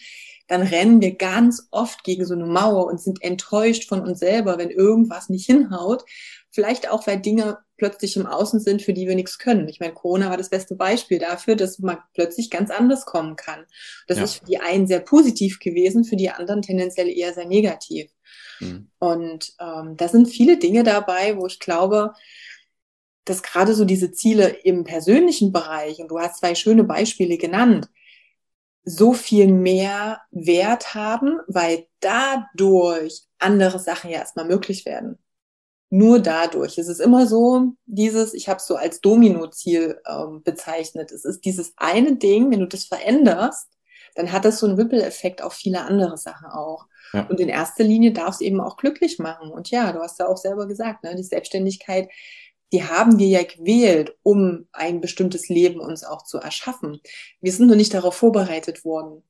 dann 0.48 0.62
rennen 0.62 1.02
wir 1.02 1.16
ganz 1.16 1.68
oft 1.72 2.04
gegen 2.04 2.26
so 2.26 2.34
eine 2.34 2.46
Mauer 2.46 2.88
und 2.88 3.00
sind 3.00 3.24
enttäuscht 3.24 3.88
von 3.88 4.02
uns 4.02 4.20
selber, 4.20 4.58
wenn 4.58 4.70
irgendwas 4.70 5.30
nicht 5.30 5.46
hinhaut. 5.46 6.04
Vielleicht 6.52 6.90
auch, 6.90 7.08
weil 7.08 7.20
Dinge 7.20 7.60
plötzlich 7.78 8.16
im 8.16 8.26
Außen 8.26 8.60
sind, 8.60 8.82
für 8.82 8.94
die 8.94 9.08
wir 9.08 9.16
nichts 9.16 9.40
können. 9.40 9.68
Ich 9.68 9.80
meine, 9.80 9.94
Corona 9.94 10.30
war 10.30 10.38
das 10.38 10.50
beste 10.50 10.76
Beispiel 10.76 11.20
dafür, 11.20 11.56
dass 11.56 11.80
man 11.80 11.98
plötzlich 12.14 12.50
ganz 12.50 12.70
anders 12.72 13.06
kommen 13.06 13.36
kann. 13.36 13.66
Das 14.08 14.18
ja. 14.18 14.24
ist 14.24 14.36
für 14.36 14.46
die 14.46 14.60
einen 14.60 14.88
sehr 14.88 15.00
positiv 15.00 15.60
gewesen, 15.60 16.04
für 16.04 16.16
die 16.16 16.30
anderen 16.30 16.62
tendenziell 16.62 17.10
eher 17.10 17.34
sehr 17.34 17.48
negativ. 17.48 18.12
Mhm. 18.60 18.90
Und 19.00 19.54
ähm, 19.60 19.98
da 19.98 20.08
sind 20.08 20.28
viele 20.28 20.58
Dinge 20.58 20.84
dabei, 20.84 21.38
wo 21.38 21.48
ich 21.48 21.60
glaube, 21.60 22.14
dass 23.26 23.42
gerade 23.42 23.74
so 23.74 23.86
diese 23.86 24.12
Ziele 24.12 24.50
im 24.64 24.84
persönlichen 24.84 25.52
Bereich, 25.52 26.00
und 26.00 26.10
du 26.10 26.20
hast 26.20 26.40
zwei 26.40 26.56
schöne 26.56 26.84
Beispiele 26.84 27.38
genannt, 27.38 27.90
so 28.84 29.14
viel 29.14 29.48
mehr 29.48 30.22
Wert 30.32 30.94
haben, 30.94 31.40
weil 31.48 31.88
dadurch 32.00 33.24
andere 33.40 33.80
Sachen 33.80 34.10
ja 34.10 34.20
erstmal 34.20 34.46
möglich 34.46 34.86
werden. 34.86 35.18
Nur 35.90 36.20
dadurch. 36.20 36.78
Es 36.78 36.88
ist 36.88 37.00
immer 37.00 37.28
so, 37.28 37.74
dieses, 37.86 38.34
ich 38.34 38.50
habe 38.50 38.58
es 38.58 38.66
so 38.66 38.76
als 38.76 39.00
Domino-Ziel 39.00 40.02
ähm, 40.08 40.42
bezeichnet. 40.44 41.12
Es 41.12 41.24
ist 41.24 41.46
dieses 41.46 41.74
eine 41.78 42.16
Ding, 42.16 42.52
wenn 42.52 42.62
du 42.62 42.68
das 42.68 42.86
veränderst, 42.86 43.68
dann 44.16 44.32
hat 44.32 44.46
das 44.46 44.60
so 44.60 44.68
einen 44.68 44.76
Ripple-Effekt 44.76 45.42
auf 45.42 45.54
viele 45.54 45.82
andere 45.82 46.18
Sachen 46.18 46.48
auch. 46.48 46.88
Ja. 47.14 47.28
Und 47.28 47.40
in 47.40 47.50
erster 47.50 47.84
Linie 47.84 48.12
darf 48.12 48.36
es 48.36 48.42
eben 48.42 48.60
auch 48.60 48.78
glücklich 48.78 49.20
machen. 49.20 49.52
Und 49.52 49.70
ja, 49.70 49.92
du 49.92 50.00
hast 50.00 50.20
ja 50.20 50.28
auch 50.28 50.38
selber 50.38 50.68
gesagt, 50.68 51.04
ne, 51.04 51.16
die 51.16 51.24
Selbstständigkeit 51.24 52.10
die 52.74 52.84
haben 52.84 53.20
wir 53.20 53.28
ja 53.28 53.44
gewählt, 53.44 54.18
um 54.24 54.68
ein 54.72 55.00
bestimmtes 55.00 55.48
Leben 55.48 55.80
uns 55.80 56.04
auch 56.04 56.24
zu 56.24 56.40
erschaffen. 56.40 57.00
Wir 57.40 57.52
sind 57.52 57.68
nur 57.68 57.76
nicht 57.76 57.94
darauf 57.94 58.16
vorbereitet 58.16 58.84
worden. 58.84 59.22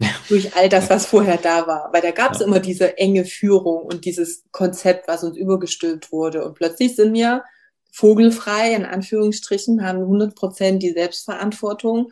Ja. 0.00 0.08
Durch 0.28 0.56
all 0.56 0.70
das, 0.70 0.88
was 0.88 1.06
vorher 1.06 1.36
da 1.36 1.66
war. 1.66 1.92
Weil 1.92 2.00
da 2.00 2.12
gab 2.12 2.32
es 2.32 2.38
ja. 2.38 2.46
immer 2.46 2.60
diese 2.60 2.96
enge 2.96 3.26
Führung 3.26 3.82
und 3.82 4.06
dieses 4.06 4.44
Konzept, 4.52 5.06
was 5.06 5.22
uns 5.22 5.36
übergestülpt 5.36 6.12
wurde. 6.12 6.46
Und 6.46 6.54
plötzlich 6.54 6.96
sind 6.96 7.12
wir 7.12 7.44
vogelfrei, 7.92 8.74
in 8.74 8.86
Anführungsstrichen, 8.86 9.84
haben 9.84 9.98
100 10.00 10.34
Prozent 10.34 10.82
die 10.82 10.92
Selbstverantwortung. 10.92 12.10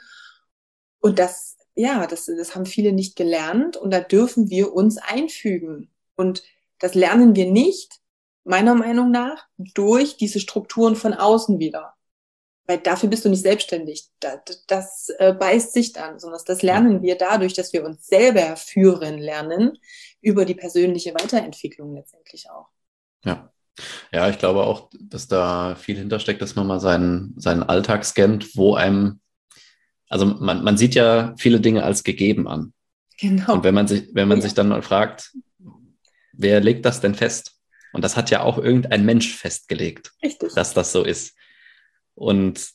Und 1.01 1.19
das, 1.19 1.57
ja, 1.75 2.07
das, 2.07 2.27
das 2.27 2.55
haben 2.55 2.67
viele 2.67 2.93
nicht 2.93 3.17
gelernt. 3.17 3.79
Und 3.79 3.93
da 3.93 4.01
dürfen 4.01 4.51
wir 4.51 4.75
uns 4.75 4.99
einfügen. 4.99 5.91
Und 6.17 6.43
das 6.81 6.95
lernen 6.95 7.35
wir 7.35 7.51
nicht, 7.51 8.01
meiner 8.47 8.75
Meinung 8.75 9.11
nach, 9.11 9.47
durch 9.59 10.17
diese 10.17 10.41
Strukturen 10.41 10.97
von 10.97 11.13
außen 11.13 11.59
wieder. 11.59 11.95
Weil 12.67 12.79
dafür 12.79 13.09
bist 13.09 13.25
du 13.25 13.29
nicht 13.29 13.43
selbstständig. 13.43 14.09
Das, 14.21 14.65
das 14.67 15.09
äh, 15.19 15.33
beißt 15.33 15.73
sich 15.73 15.93
dann, 15.93 16.19
sondern 16.19 16.41
das 16.47 16.63
lernen 16.63 17.03
wir 17.03 17.17
dadurch, 17.17 17.55
dass 17.55 17.73
wir 17.73 17.85
uns 17.85 18.07
selber 18.07 18.57
führen 18.57 19.19
lernen, 19.19 19.79
über 20.21 20.45
die 20.45 20.55
persönliche 20.55 21.15
Weiterentwicklung 21.15 21.95
letztendlich 21.95 22.49
auch. 22.51 22.69
Ja. 23.25 23.53
Ja, 24.11 24.31
ich 24.31 24.39
glaube 24.39 24.65
auch, 24.65 24.89
dass 24.99 25.29
da 25.29 25.75
viel 25.75 25.99
hintersteckt, 25.99 26.41
dass 26.41 26.57
man 26.57 26.67
mal 26.67 26.81
seinen, 26.81 27.35
seinen 27.39 27.63
Alltag 27.63 28.07
scannt, 28.07 28.57
wo 28.57 28.75
einem, 28.75 29.21
also 30.09 30.25
man, 30.25 30.65
man 30.65 30.79
sieht 30.79 30.95
ja 30.95 31.35
viele 31.37 31.61
Dinge 31.61 31.83
als 31.83 32.03
gegeben 32.03 32.49
an. 32.49 32.73
Genau. 33.19 33.53
Und 33.53 33.65
wenn 33.65 33.75
man 33.75 33.87
sich, 33.87 34.09
wenn 34.15 34.29
man 34.29 34.39
ja. 34.39 34.43
sich 34.43 34.55
dann 34.55 34.69
mal 34.69 34.81
fragt, 34.81 35.35
wer 36.33 36.61
legt 36.61 36.87
das 36.87 37.03
denn 37.03 37.15
fest? 37.15 37.56
Und 37.97 38.03
das 38.03 38.15
hat 38.15 38.31
ja 38.31 38.43
auch 38.43 38.59
irgendein 38.59 39.07
Mensch 39.07 39.35
festgelegt, 39.35 40.13
Richtig. 40.23 40.53
dass 40.53 40.75
das 40.75 40.93
so 40.93 41.03
ist. 41.03 41.35
Und 42.15 42.69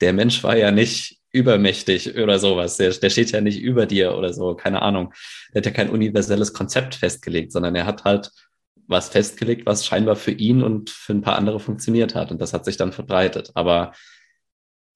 der 0.00 0.12
Mensch 0.12 0.44
war 0.44 0.56
ja 0.56 0.70
nicht 0.70 1.18
übermächtig 1.32 2.16
oder 2.16 2.38
sowas. 2.38 2.76
Der, 2.76 2.90
der 2.90 3.10
steht 3.10 3.32
ja 3.32 3.40
nicht 3.40 3.60
über 3.60 3.86
dir 3.86 4.16
oder 4.16 4.32
so, 4.32 4.54
keine 4.54 4.80
Ahnung. 4.82 5.12
Der 5.52 5.60
hat 5.60 5.66
ja 5.66 5.72
kein 5.72 5.90
universelles 5.90 6.52
Konzept 6.52 6.94
festgelegt, 6.94 7.50
sondern 7.50 7.74
er 7.74 7.86
hat 7.86 8.04
halt 8.04 8.30
was 8.86 9.08
festgelegt, 9.08 9.66
was 9.66 9.84
scheinbar 9.84 10.14
für 10.14 10.30
ihn 10.30 10.62
und 10.62 10.90
für 10.90 11.12
ein 11.12 11.22
paar 11.22 11.34
andere 11.34 11.58
funktioniert 11.58 12.14
hat. 12.14 12.30
Und 12.30 12.40
das 12.40 12.52
hat 12.52 12.64
sich 12.64 12.76
dann 12.76 12.92
verbreitet. 12.92 13.50
Aber 13.54 13.94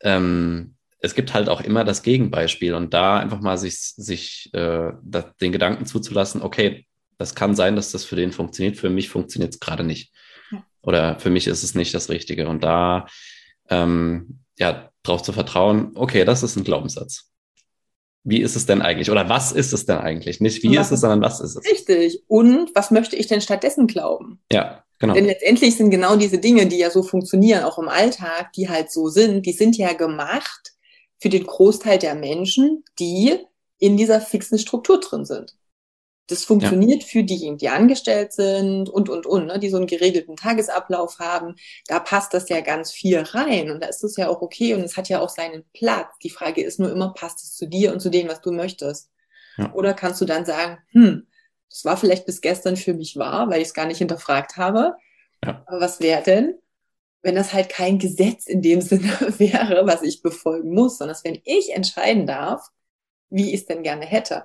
ähm, 0.00 0.76
es 1.00 1.16
gibt 1.16 1.34
halt 1.34 1.48
auch 1.48 1.60
immer 1.60 1.82
das 1.82 2.04
Gegenbeispiel 2.04 2.74
und 2.74 2.94
da 2.94 3.18
einfach 3.18 3.40
mal 3.40 3.58
sich, 3.58 3.80
sich 3.80 4.48
äh, 4.54 4.92
den 5.40 5.50
Gedanken 5.50 5.86
zuzulassen, 5.86 6.40
okay, 6.40 6.86
das 7.18 7.34
kann 7.34 7.54
sein, 7.54 7.76
dass 7.76 7.92
das 7.92 8.04
für 8.04 8.16
den 8.16 8.32
funktioniert. 8.32 8.76
Für 8.76 8.90
mich 8.90 9.08
funktioniert 9.08 9.54
es 9.54 9.60
gerade 9.60 9.84
nicht. 9.84 10.12
Oder 10.82 11.18
für 11.20 11.30
mich 11.30 11.46
ist 11.46 11.62
es 11.62 11.74
nicht 11.74 11.94
das 11.94 12.08
Richtige. 12.10 12.48
Und 12.48 12.64
da 12.64 13.06
ähm, 13.68 14.40
ja, 14.58 14.90
darauf 15.02 15.22
zu 15.22 15.32
vertrauen, 15.32 15.92
okay, 15.94 16.24
das 16.24 16.42
ist 16.42 16.56
ein 16.56 16.64
Glaubenssatz. 16.64 17.30
Wie 18.24 18.40
ist 18.40 18.54
es 18.54 18.66
denn 18.66 18.82
eigentlich? 18.82 19.10
Oder 19.10 19.28
was 19.28 19.50
ist 19.50 19.72
es 19.72 19.84
denn 19.84 19.98
eigentlich? 19.98 20.40
Nicht 20.40 20.62
wie 20.62 20.76
ist 20.76 20.92
es, 20.92 21.00
sondern 21.00 21.22
was 21.22 21.40
ist 21.40 21.56
es? 21.56 21.70
Richtig. 21.70 22.22
Und 22.28 22.70
was 22.74 22.92
möchte 22.92 23.16
ich 23.16 23.26
denn 23.26 23.40
stattdessen 23.40 23.88
glauben? 23.88 24.40
Ja, 24.52 24.84
genau. 25.00 25.14
Denn 25.14 25.24
letztendlich 25.24 25.76
sind 25.76 25.90
genau 25.90 26.14
diese 26.14 26.38
Dinge, 26.38 26.66
die 26.66 26.78
ja 26.78 26.90
so 26.90 27.02
funktionieren, 27.02 27.64
auch 27.64 27.78
im 27.78 27.88
Alltag, 27.88 28.52
die 28.52 28.68
halt 28.68 28.92
so 28.92 29.08
sind, 29.08 29.44
die 29.44 29.52
sind 29.52 29.76
ja 29.76 29.92
gemacht 29.92 30.72
für 31.18 31.30
den 31.30 31.44
Großteil 31.44 31.98
der 31.98 32.14
Menschen, 32.14 32.84
die 33.00 33.38
in 33.78 33.96
dieser 33.96 34.20
fixen 34.20 34.58
Struktur 34.58 35.00
drin 35.00 35.24
sind. 35.24 35.56
Das 36.28 36.44
funktioniert 36.44 37.02
ja. 37.02 37.08
für 37.08 37.24
diejenigen, 37.24 37.58
die 37.58 37.68
angestellt 37.68 38.32
sind 38.32 38.88
und, 38.88 39.08
und, 39.08 39.26
und, 39.26 39.46
ne, 39.46 39.58
die 39.58 39.68
so 39.68 39.76
einen 39.76 39.86
geregelten 39.86 40.36
Tagesablauf 40.36 41.18
haben. 41.18 41.56
Da 41.88 41.98
passt 41.98 42.32
das 42.32 42.48
ja 42.48 42.60
ganz 42.60 42.92
viel 42.92 43.18
rein 43.18 43.70
und 43.70 43.82
da 43.82 43.88
ist 43.88 44.04
es 44.04 44.16
ja 44.16 44.28
auch 44.28 44.40
okay 44.40 44.74
und 44.74 44.82
es 44.82 44.96
hat 44.96 45.08
ja 45.08 45.20
auch 45.20 45.28
seinen 45.28 45.64
Platz. 45.74 46.08
Die 46.22 46.30
Frage 46.30 46.62
ist 46.62 46.78
nur 46.78 46.90
immer, 46.92 47.12
passt 47.12 47.42
es 47.42 47.54
zu 47.54 47.66
dir 47.66 47.92
und 47.92 48.00
zu 48.00 48.08
dem, 48.08 48.28
was 48.28 48.40
du 48.40 48.52
möchtest? 48.52 49.10
Ja. 49.58 49.72
Oder 49.74 49.94
kannst 49.94 50.20
du 50.20 50.24
dann 50.24 50.44
sagen, 50.44 50.78
hm, 50.92 51.26
das 51.68 51.84
war 51.84 51.96
vielleicht 51.96 52.26
bis 52.26 52.40
gestern 52.40 52.76
für 52.76 52.94
mich 52.94 53.16
wahr, 53.16 53.48
weil 53.50 53.60
ich 53.60 53.68
es 53.68 53.74
gar 53.74 53.86
nicht 53.86 53.98
hinterfragt 53.98 54.56
habe. 54.56 54.94
Ja. 55.44 55.64
Aber 55.66 55.80
was 55.80 56.00
wäre 56.00 56.22
denn, 56.22 56.54
wenn 57.22 57.34
das 57.34 57.52
halt 57.52 57.68
kein 57.68 57.98
Gesetz 57.98 58.46
in 58.46 58.62
dem 58.62 58.80
Sinne 58.82 59.12
wäre, 59.38 59.86
was 59.86 60.02
ich 60.02 60.22
befolgen 60.22 60.72
muss, 60.72 60.98
sondern 60.98 61.16
wenn 61.24 61.40
ich 61.44 61.74
entscheiden 61.74 62.26
darf, 62.26 62.68
wie 63.30 63.54
ich 63.54 63.62
es 63.62 63.66
denn 63.66 63.82
gerne 63.82 64.04
hätte? 64.04 64.44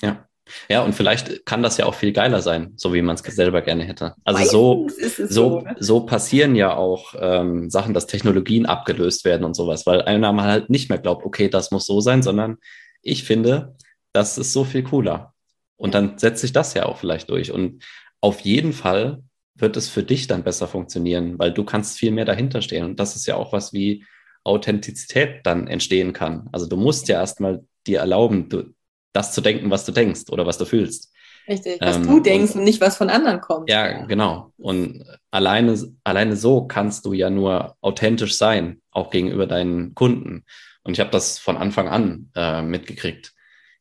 Ja. 0.00 0.27
Ja, 0.68 0.82
und 0.82 0.94
vielleicht 0.94 1.46
kann 1.46 1.62
das 1.62 1.76
ja 1.76 1.86
auch 1.86 1.94
viel 1.94 2.12
geiler 2.12 2.42
sein, 2.42 2.72
so 2.76 2.92
wie 2.94 3.02
man 3.02 3.16
es 3.16 3.22
selber 3.22 3.62
gerne 3.62 3.84
hätte. 3.84 4.14
Also 4.24 4.44
so, 4.44 4.88
so, 4.88 5.26
so, 5.26 5.60
ne? 5.60 5.76
so 5.78 6.00
passieren 6.06 6.54
ja 6.54 6.76
auch 6.76 7.14
ähm, 7.18 7.70
Sachen, 7.70 7.94
dass 7.94 8.06
Technologien 8.06 8.66
abgelöst 8.66 9.24
werden 9.24 9.44
und 9.44 9.54
sowas, 9.54 9.86
weil 9.86 10.02
einer 10.02 10.32
mal 10.32 10.48
halt 10.48 10.70
nicht 10.70 10.88
mehr 10.88 10.98
glaubt, 10.98 11.24
okay, 11.24 11.48
das 11.48 11.70
muss 11.70 11.86
so 11.86 12.00
sein, 12.00 12.22
sondern 12.22 12.58
ich 13.02 13.24
finde, 13.24 13.76
das 14.12 14.38
ist 14.38 14.52
so 14.52 14.64
viel 14.64 14.82
cooler. 14.82 15.34
Und 15.76 15.94
dann 15.94 16.18
setzt 16.18 16.40
sich 16.40 16.52
das 16.52 16.74
ja 16.74 16.86
auch 16.86 16.98
vielleicht 16.98 17.30
durch. 17.30 17.52
Und 17.52 17.84
auf 18.20 18.40
jeden 18.40 18.72
Fall 18.72 19.22
wird 19.54 19.76
es 19.76 19.88
für 19.88 20.02
dich 20.02 20.26
dann 20.26 20.44
besser 20.44 20.68
funktionieren, 20.68 21.38
weil 21.38 21.52
du 21.52 21.64
kannst 21.64 21.98
viel 21.98 22.10
mehr 22.10 22.24
dahinter 22.24 22.62
stehen. 22.62 22.84
Und 22.84 23.00
das 23.00 23.16
ist 23.16 23.26
ja 23.26 23.36
auch 23.36 23.52
was 23.52 23.72
wie 23.72 24.04
Authentizität 24.44 25.40
dann 25.44 25.66
entstehen 25.66 26.12
kann. 26.12 26.48
Also 26.52 26.66
du 26.66 26.76
musst 26.76 27.08
ja 27.08 27.20
erstmal 27.20 27.64
dir 27.86 28.00
erlauben, 28.00 28.48
du, 28.48 28.74
das 29.18 29.32
zu 29.32 29.40
denken, 29.40 29.68
was 29.70 29.84
du 29.84 29.90
denkst 29.90 30.30
oder 30.30 30.46
was 30.46 30.58
du 30.58 30.64
fühlst. 30.64 31.12
Richtig, 31.48 31.80
was 31.80 31.96
ähm, 31.96 32.06
du 32.06 32.20
denkst 32.20 32.52
und, 32.52 32.60
und, 32.60 32.64
nicht 32.64 32.80
was 32.80 32.96
von 32.96 33.10
anderen 33.10 33.40
kommt. 33.40 33.68
Ja, 33.68 34.04
genau. 34.06 34.52
Und 34.58 35.04
alleine, 35.32 35.76
alleine 36.04 36.36
so 36.36 36.66
kannst 36.66 37.04
du 37.04 37.12
ja 37.12 37.28
nur 37.28 37.76
authentisch 37.80 38.36
sein, 38.36 38.80
auch 38.92 39.10
gegenüber 39.10 39.46
deinen 39.46 39.94
Kunden. 39.94 40.44
Und 40.84 40.92
ich 40.92 41.00
habe 41.00 41.10
das 41.10 41.38
von 41.38 41.56
Anfang 41.56 41.88
an 41.88 42.30
äh, 42.36 42.62
mitgekriegt 42.62 43.34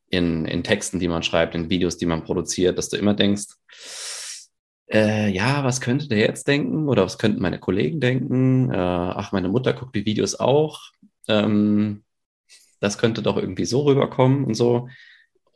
in, 0.10 0.46
in 0.46 0.64
Texten, 0.64 1.00
die 1.00 1.08
man 1.08 1.24
schreibt, 1.24 1.54
in 1.54 1.70
Videos, 1.70 1.98
die 1.98 2.06
man 2.08 2.24
produziert, 2.24 2.78
dass 2.78 2.90
du 2.90 2.98
immer 2.98 3.14
denkst, 3.14 3.46
äh, 4.92 5.30
ja, 5.30 5.64
was 5.64 5.82
könnte 5.82 6.08
der 6.08 6.20
jetzt 6.20 6.48
denken 6.48 6.88
oder 6.88 7.04
was 7.04 7.20
könnten 7.20 7.42
meine 7.42 7.60
Kollegen 7.60 8.00
denken? 8.00 8.72
Äh, 8.72 8.78
ach, 8.78 9.34
meine 9.34 9.50
Mutter 9.50 9.74
guckt 9.74 9.96
die 9.96 10.06
Videos 10.06 10.40
auch. 10.40 10.82
Ähm, 11.28 12.04
das 12.80 12.98
könnte 12.98 13.22
doch 13.22 13.38
irgendwie 13.38 13.66
so 13.66 13.82
rüberkommen 13.82 14.46
und 14.46 14.56
so. 14.56 14.88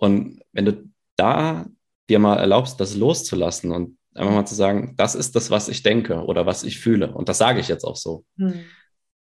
Und 0.01 0.41
wenn 0.51 0.65
du 0.65 0.89
da 1.15 1.67
dir 2.09 2.17
mal 2.17 2.37
erlaubst, 2.37 2.79
das 2.79 2.95
loszulassen 2.95 3.71
und 3.71 3.97
einfach 4.15 4.33
mal 4.33 4.45
zu 4.47 4.55
sagen, 4.55 4.95
das 4.97 5.13
ist 5.13 5.35
das, 5.35 5.51
was 5.51 5.69
ich 5.69 5.83
denke 5.83 6.25
oder 6.25 6.47
was 6.47 6.63
ich 6.63 6.79
fühle, 6.79 7.13
und 7.13 7.29
das 7.29 7.37
sage 7.37 7.59
ich 7.59 7.67
jetzt 7.67 7.83
auch 7.83 7.95
so, 7.95 8.25
hm. 8.37 8.61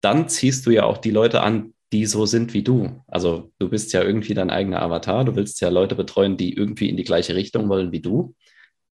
dann 0.01 0.29
ziehst 0.29 0.67
du 0.67 0.69
ja 0.69 0.83
auch 0.83 0.99
die 0.99 1.09
Leute 1.09 1.41
an, 1.41 1.73
die 1.91 2.05
so 2.05 2.27
sind 2.27 2.53
wie 2.53 2.61
du. 2.61 3.03
Also 3.07 3.51
du 3.57 3.67
bist 3.67 3.93
ja 3.93 4.03
irgendwie 4.03 4.35
dein 4.35 4.51
eigener 4.51 4.83
Avatar, 4.83 5.25
du 5.25 5.35
willst 5.35 5.59
ja 5.59 5.69
Leute 5.69 5.95
betreuen, 5.95 6.37
die 6.37 6.53
irgendwie 6.53 6.87
in 6.87 6.97
die 6.97 7.03
gleiche 7.03 7.33
Richtung 7.33 7.67
wollen 7.67 7.91
wie 7.91 8.01
du. 8.01 8.35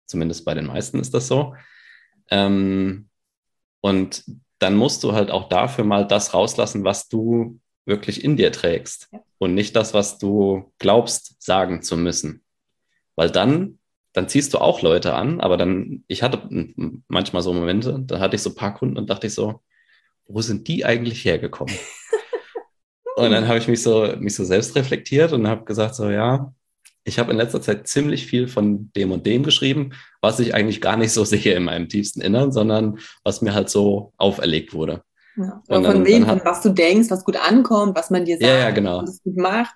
Zumindest 0.07 0.47
bei 0.47 0.55
den 0.55 0.67
meisten 0.67 0.99
ist 0.99 1.13
das 1.13 1.29
so. 1.29 1.55
Ähm, 2.31 3.11
und 3.83 4.25
dann 4.61 4.77
musst 4.77 5.05
du 5.05 5.13
halt 5.13 5.31
auch 5.31 5.51
dafür 5.51 5.85
mal 5.85 6.07
das 6.07 6.33
rauslassen, 6.33 6.85
was 6.85 7.09
du 7.09 7.61
wirklich 7.87 8.23
in 8.23 8.37
dir 8.37 8.53
trägst 8.53 9.09
ja. 9.13 9.21
und 9.39 9.55
nicht 9.55 9.75
das, 9.77 9.95
was 9.95 10.19
du 10.19 10.73
glaubst, 10.79 11.43
sagen 11.43 11.83
zu 11.83 11.97
müssen. 11.97 12.43
Weil 13.15 13.31
dann, 13.31 13.79
dann 14.13 14.29
ziehst 14.29 14.53
du 14.53 14.59
auch 14.59 14.83
Leute 14.83 15.15
an, 15.15 15.41
aber 15.41 15.57
dann, 15.57 16.05
ich 16.09 16.23
hatte 16.23 16.43
manchmal 17.09 17.43
so 17.43 17.55
Momente, 17.55 17.99
da 18.05 18.19
hatte 18.19 18.37
ich 18.37 18.43
so 18.43 18.51
ein 18.51 18.57
paar 18.57 18.75
Kunden 18.75 18.99
und 18.99 19.09
dachte 19.09 19.29
ich 19.29 19.35
so, 19.35 19.63
wo 20.27 20.43
sind 20.43 20.69
die 20.69 20.85
eigentlich 20.85 21.25
hergekommen? 21.25 21.75
und 23.17 23.31
dann 23.31 23.49
habe 23.49 23.59
ich 23.59 23.69
mich 23.69 23.83
so, 23.83 24.15
mich 24.19 24.35
so 24.35 24.45
selbst 24.45 24.75
reflektiert 24.75 25.33
und 25.33 25.47
habe 25.47 25.65
gesagt, 25.65 25.95
so 25.95 26.11
ja, 26.11 26.53
ich 27.05 27.21
habe 27.21 27.31
in 27.31 27.39
letzter 27.39 27.63
Zeit 27.63 27.87
ziemlich 27.87 28.27
viel 28.27 28.49
von 28.49 28.91
dem 28.97 29.13
und 29.13 29.25
dem 29.27 29.45
geschrieben, 29.45 29.93
was 30.21 30.41
ich 30.41 30.55
eigentlich 30.55 30.81
gar 30.81 30.97
nicht 30.97 31.13
so 31.13 31.25
sehe 31.25 31.55
in 31.55 31.65
meinem 31.65 31.89
tiefsten 31.89 32.21
Innern, 32.21 32.53
sondern 32.53 32.99
was 33.23 33.41
mir 33.41 33.55
halt 33.55 33.71
so 33.71 34.13
auferlegt 34.19 34.75
wurde. 34.75 35.03
Ja. 35.37 35.63
Und 35.69 35.83
dann, 35.83 35.97
von 35.97 36.07
wem, 36.07 36.27
hat, 36.27 36.45
was 36.45 36.63
du 36.63 36.71
denkst, 36.71 37.11
was 37.11 37.25
gut 37.25 37.37
ankommt, 37.37 37.97
was 37.97 38.11
man 38.11 38.25
dir 38.25 38.37
sagt, 38.37 38.47
ja, 38.47 38.59
ja, 38.59 38.71
genau. 38.71 39.03
was 39.03 39.23
gut 39.23 39.37
macht. 39.37 39.75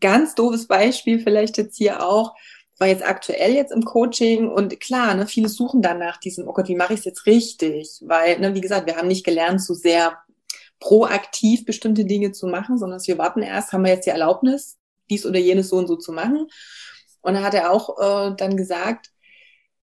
Ganz 0.00 0.34
doofes 0.34 0.66
Beispiel 0.66 1.18
vielleicht 1.18 1.58
jetzt 1.58 1.76
hier 1.76 2.06
auch, 2.06 2.34
war 2.78 2.88
jetzt 2.88 3.06
aktuell 3.06 3.54
jetzt 3.54 3.72
im 3.72 3.84
Coaching 3.84 4.48
und 4.48 4.80
klar, 4.80 5.14
ne, 5.14 5.26
viele 5.26 5.48
suchen 5.48 5.82
dann 5.82 5.98
nach 5.98 6.18
diesem, 6.18 6.46
oh 6.48 6.52
Gott, 6.52 6.68
wie 6.68 6.76
mache 6.76 6.94
ich 6.94 7.00
es 7.00 7.04
jetzt 7.04 7.26
richtig? 7.26 8.00
Weil, 8.06 8.38
ne, 8.38 8.54
wie 8.54 8.60
gesagt, 8.60 8.86
wir 8.86 8.96
haben 8.96 9.08
nicht 9.08 9.24
gelernt, 9.24 9.62
so 9.62 9.74
sehr 9.74 10.18
proaktiv 10.78 11.64
bestimmte 11.64 12.04
Dinge 12.04 12.32
zu 12.32 12.46
machen, 12.46 12.78
sondern 12.78 13.00
wir 13.02 13.18
warten 13.18 13.42
erst, 13.42 13.72
haben 13.72 13.84
wir 13.84 13.92
jetzt 13.92 14.06
die 14.06 14.10
Erlaubnis, 14.10 14.76
dies 15.08 15.24
oder 15.24 15.38
jenes 15.38 15.70
so 15.70 15.76
und 15.76 15.86
so 15.86 15.96
zu 15.96 16.12
machen. 16.12 16.48
Und 17.22 17.34
da 17.34 17.42
hat 17.42 17.54
er 17.54 17.72
auch 17.72 17.98
äh, 17.98 18.34
dann 18.36 18.56
gesagt, 18.56 19.10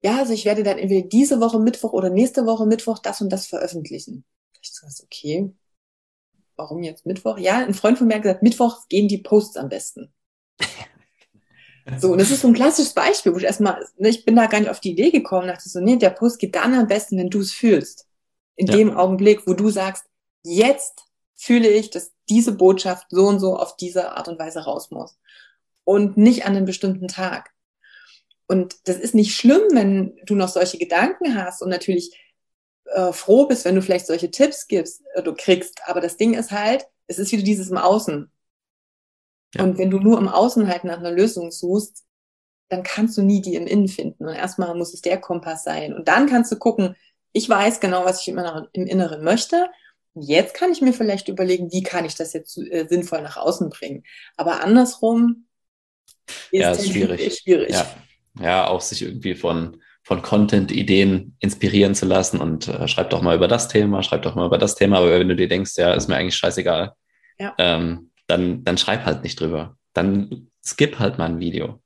ja, 0.04 0.18
also 0.20 0.34
ich 0.34 0.46
werde 0.46 0.64
dann 0.64 0.78
entweder 0.78 1.08
diese 1.08 1.40
Woche 1.40 1.60
Mittwoch 1.60 1.94
oder 1.94 2.10
nächste 2.10 2.46
Woche 2.46 2.66
Mittwoch 2.66 3.00
das 3.00 3.22
und 3.22 3.30
das 3.30 3.48
veröffentlichen. 3.48 4.24
Ich 4.70 4.96
so, 4.96 5.04
okay, 5.04 5.54
warum 6.56 6.84
jetzt 6.84 7.06
Mittwoch? 7.06 7.38
Ja, 7.38 7.60
ein 7.60 7.74
Freund 7.74 7.98
von 7.98 8.08
mir 8.08 8.16
hat 8.16 8.24
gesagt, 8.24 8.44
Mittwoch 8.44 8.88
gehen 8.90 9.08
die 9.08 9.20
Posts 9.20 9.58
am 9.58 9.70
besten. 9.70 10.14
So, 12.00 12.12
und 12.12 12.18
das 12.20 12.32
ist 12.32 12.42
so 12.42 12.50
ein 12.50 12.54
klassisches 12.54 12.94
Beispiel, 12.94 13.34
wo 13.34 13.38
ich 13.38 13.46
erstmal, 13.46 13.86
ne, 13.98 14.10
ich 14.10 14.26
bin 14.26 14.36
da 14.36 14.48
gar 14.48 14.60
nicht 14.60 14.70
auf 14.70 14.82
die 14.82 14.92
Idee 14.92 15.10
gekommen, 15.10 15.48
dachte 15.48 15.70
so, 15.70 15.80
nee, 15.80 15.96
der 15.96 16.10
Post 16.10 16.40
geht 16.40 16.56
dann 16.56 16.74
am 16.74 16.88
besten, 16.88 17.18
wenn 17.18 17.30
du 17.30 17.40
es 17.40 17.54
fühlst. 17.54 18.08
In 18.58 18.68
ja. 18.68 18.76
dem 18.76 18.98
Augenblick, 18.98 19.48
wo 19.48 19.54
du 19.54 19.70
sagst, 19.70 20.04
jetzt 20.44 21.06
fühle 21.36 21.70
ich, 21.70 21.90
dass 21.90 22.12
diese 22.30 22.52
Botschaft 22.52 23.08
so 23.10 23.28
und 23.28 23.40
so 23.40 23.56
auf 23.56 23.78
diese 23.78 24.18
Art 24.18 24.28
und 24.28 24.38
Weise 24.38 24.66
raus 24.66 24.92
muss. 24.92 25.18
Und 25.86 26.18
nicht 26.18 26.46
an 26.46 26.58
einem 26.58 26.66
bestimmten 26.66 27.08
Tag. 27.08 27.52
Und 28.48 28.76
das 28.86 28.98
ist 28.98 29.16
nicht 29.16 29.36
schlimm, 29.36 29.62
wenn 29.72 30.18
du 30.26 30.36
noch 30.36 30.50
solche 30.50 30.78
Gedanken 30.78 31.36
hast 31.36 31.62
und 31.62 31.70
natürlich 31.70 32.18
äh, 32.94 33.14
froh 33.14 33.46
bist, 33.46 33.66
wenn 33.66 33.76
du 33.76 33.82
vielleicht 33.82 34.08
solche 34.08 34.32
Tipps 34.32 34.68
gibst, 34.68 35.04
äh, 35.14 35.24
du 35.24 35.34
kriegst. 35.34 35.82
Aber 35.86 36.02
das 36.02 36.18
Ding 36.18 36.34
ist 36.34 36.52
halt, 36.52 36.88
es 37.08 37.20
ist 37.20 37.32
wieder 37.32 37.44
dieses 37.44 37.70
im 37.70 37.78
Außen. 37.78 38.32
Ja. 39.56 39.64
Und 39.64 39.78
wenn 39.78 39.90
du 39.90 40.00
nur 40.00 40.18
im 40.18 40.28
Außen 40.28 40.68
halt 40.68 40.84
nach 40.84 41.00
einer 41.00 41.12
Lösung 41.12 41.52
suchst, 41.52 42.04
dann 42.70 42.84
kannst 42.84 43.18
du 43.18 43.22
nie 43.22 43.42
die 43.42 43.56
im 43.56 43.68
Innen 43.68 43.88
finden. 43.88 44.26
Und 44.26 44.36
erstmal 44.36 44.76
muss 44.76 44.94
es 44.94 45.02
der 45.02 45.20
Kompass 45.20 45.64
sein. 45.64 45.94
Und 45.94 46.08
dann 46.08 46.28
kannst 46.28 46.52
du 46.52 46.58
gucken, 46.58 46.96
ich 47.32 47.48
weiß 47.48 47.80
genau, 47.80 48.04
was 48.04 48.22
ich 48.22 48.28
immer 48.28 48.44
noch 48.44 48.68
im 48.74 48.88
Inneren 48.88 49.24
möchte. 49.24 49.68
Jetzt 50.16 50.54
kann 50.54 50.72
ich 50.72 50.82
mir 50.82 50.94
vielleicht 50.94 51.28
überlegen, 51.28 51.72
wie 51.72 51.84
kann 51.84 52.04
ich 52.04 52.16
das 52.16 52.34
jetzt 52.34 52.58
äh, 52.58 52.88
sinnvoll 52.90 53.22
nach 53.22 53.38
außen 53.38 53.70
bringen. 53.70 54.04
Aber 54.36 54.64
andersrum 54.64 55.48
ist 56.52 56.62
ja, 56.62 56.72
ist 56.72 56.90
schwierig. 56.90 57.38
schwierig. 57.38 57.70
Ja. 57.70 57.88
ja, 58.42 58.68
auch 58.68 58.82
sich 58.82 59.04
irgendwie 59.04 59.36
von, 59.36 59.82
von 60.08 60.22
Content-Ideen 60.22 61.36
inspirieren 61.40 61.94
zu 61.94 62.06
lassen 62.06 62.40
und 62.40 62.70
äh, 62.70 62.88
schreib 62.88 63.10
doch 63.10 63.22
mal 63.22 63.36
über 63.36 63.50
das 63.50 63.68
Thema, 63.68 64.02
schreib 64.04 64.22
doch 64.22 64.36
mal 64.36 64.46
über 64.46 64.58
das 64.58 64.76
Thema. 64.76 65.00
Aber 65.00 65.20
wenn 65.20 65.28
du 65.28 65.36
dir 65.36 65.50
denkst, 65.50 65.74
ja, 65.76 65.94
ist 65.94 66.08
mir 66.08 66.16
eigentlich 66.16 66.38
scheißegal, 66.38 66.94
ja. 67.38 67.54
ähm, 67.58 68.12
dann, 68.26 68.64
dann 68.64 68.78
schreib 68.78 69.06
halt 69.06 69.24
nicht 69.24 69.38
drüber. 69.38 69.76
Dann 69.92 70.48
skip 70.66 70.98
halt 70.98 71.18
mal 71.18 71.26
ein 71.26 71.42
Video. 71.42 71.82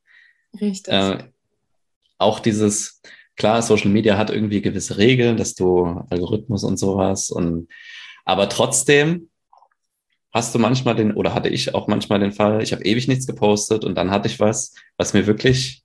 Richtig. 0.61 0.93
Äh, 0.93 1.17
auch 2.19 2.39
dieses, 2.39 3.01
klar, 3.37 3.63
Social 3.63 3.89
Media 3.89 4.19
hat 4.19 4.29
irgendwie 4.29 4.61
gewisse 4.61 4.99
Regeln, 4.99 5.35
dass 5.35 5.55
du 5.55 6.05
Algorithmus 6.11 6.63
und 6.63 6.77
sowas 6.77 7.31
und 7.31 7.69
aber 8.23 8.49
trotzdem 8.49 9.31
hast 10.31 10.53
du 10.53 10.59
manchmal 10.59 10.93
den, 10.95 11.15
oder 11.15 11.33
hatte 11.33 11.49
ich 11.49 11.73
auch 11.73 11.87
manchmal 11.87 12.19
den 12.19 12.33
Fall, 12.33 12.61
ich 12.61 12.71
habe 12.71 12.83
ewig 12.83 13.07
nichts 13.07 13.25
gepostet 13.25 13.83
und 13.83 13.95
dann 13.95 14.11
hatte 14.11 14.27
ich 14.27 14.39
was, 14.39 14.75
was 14.95 15.15
mir 15.15 15.25
wirklich 15.25 15.83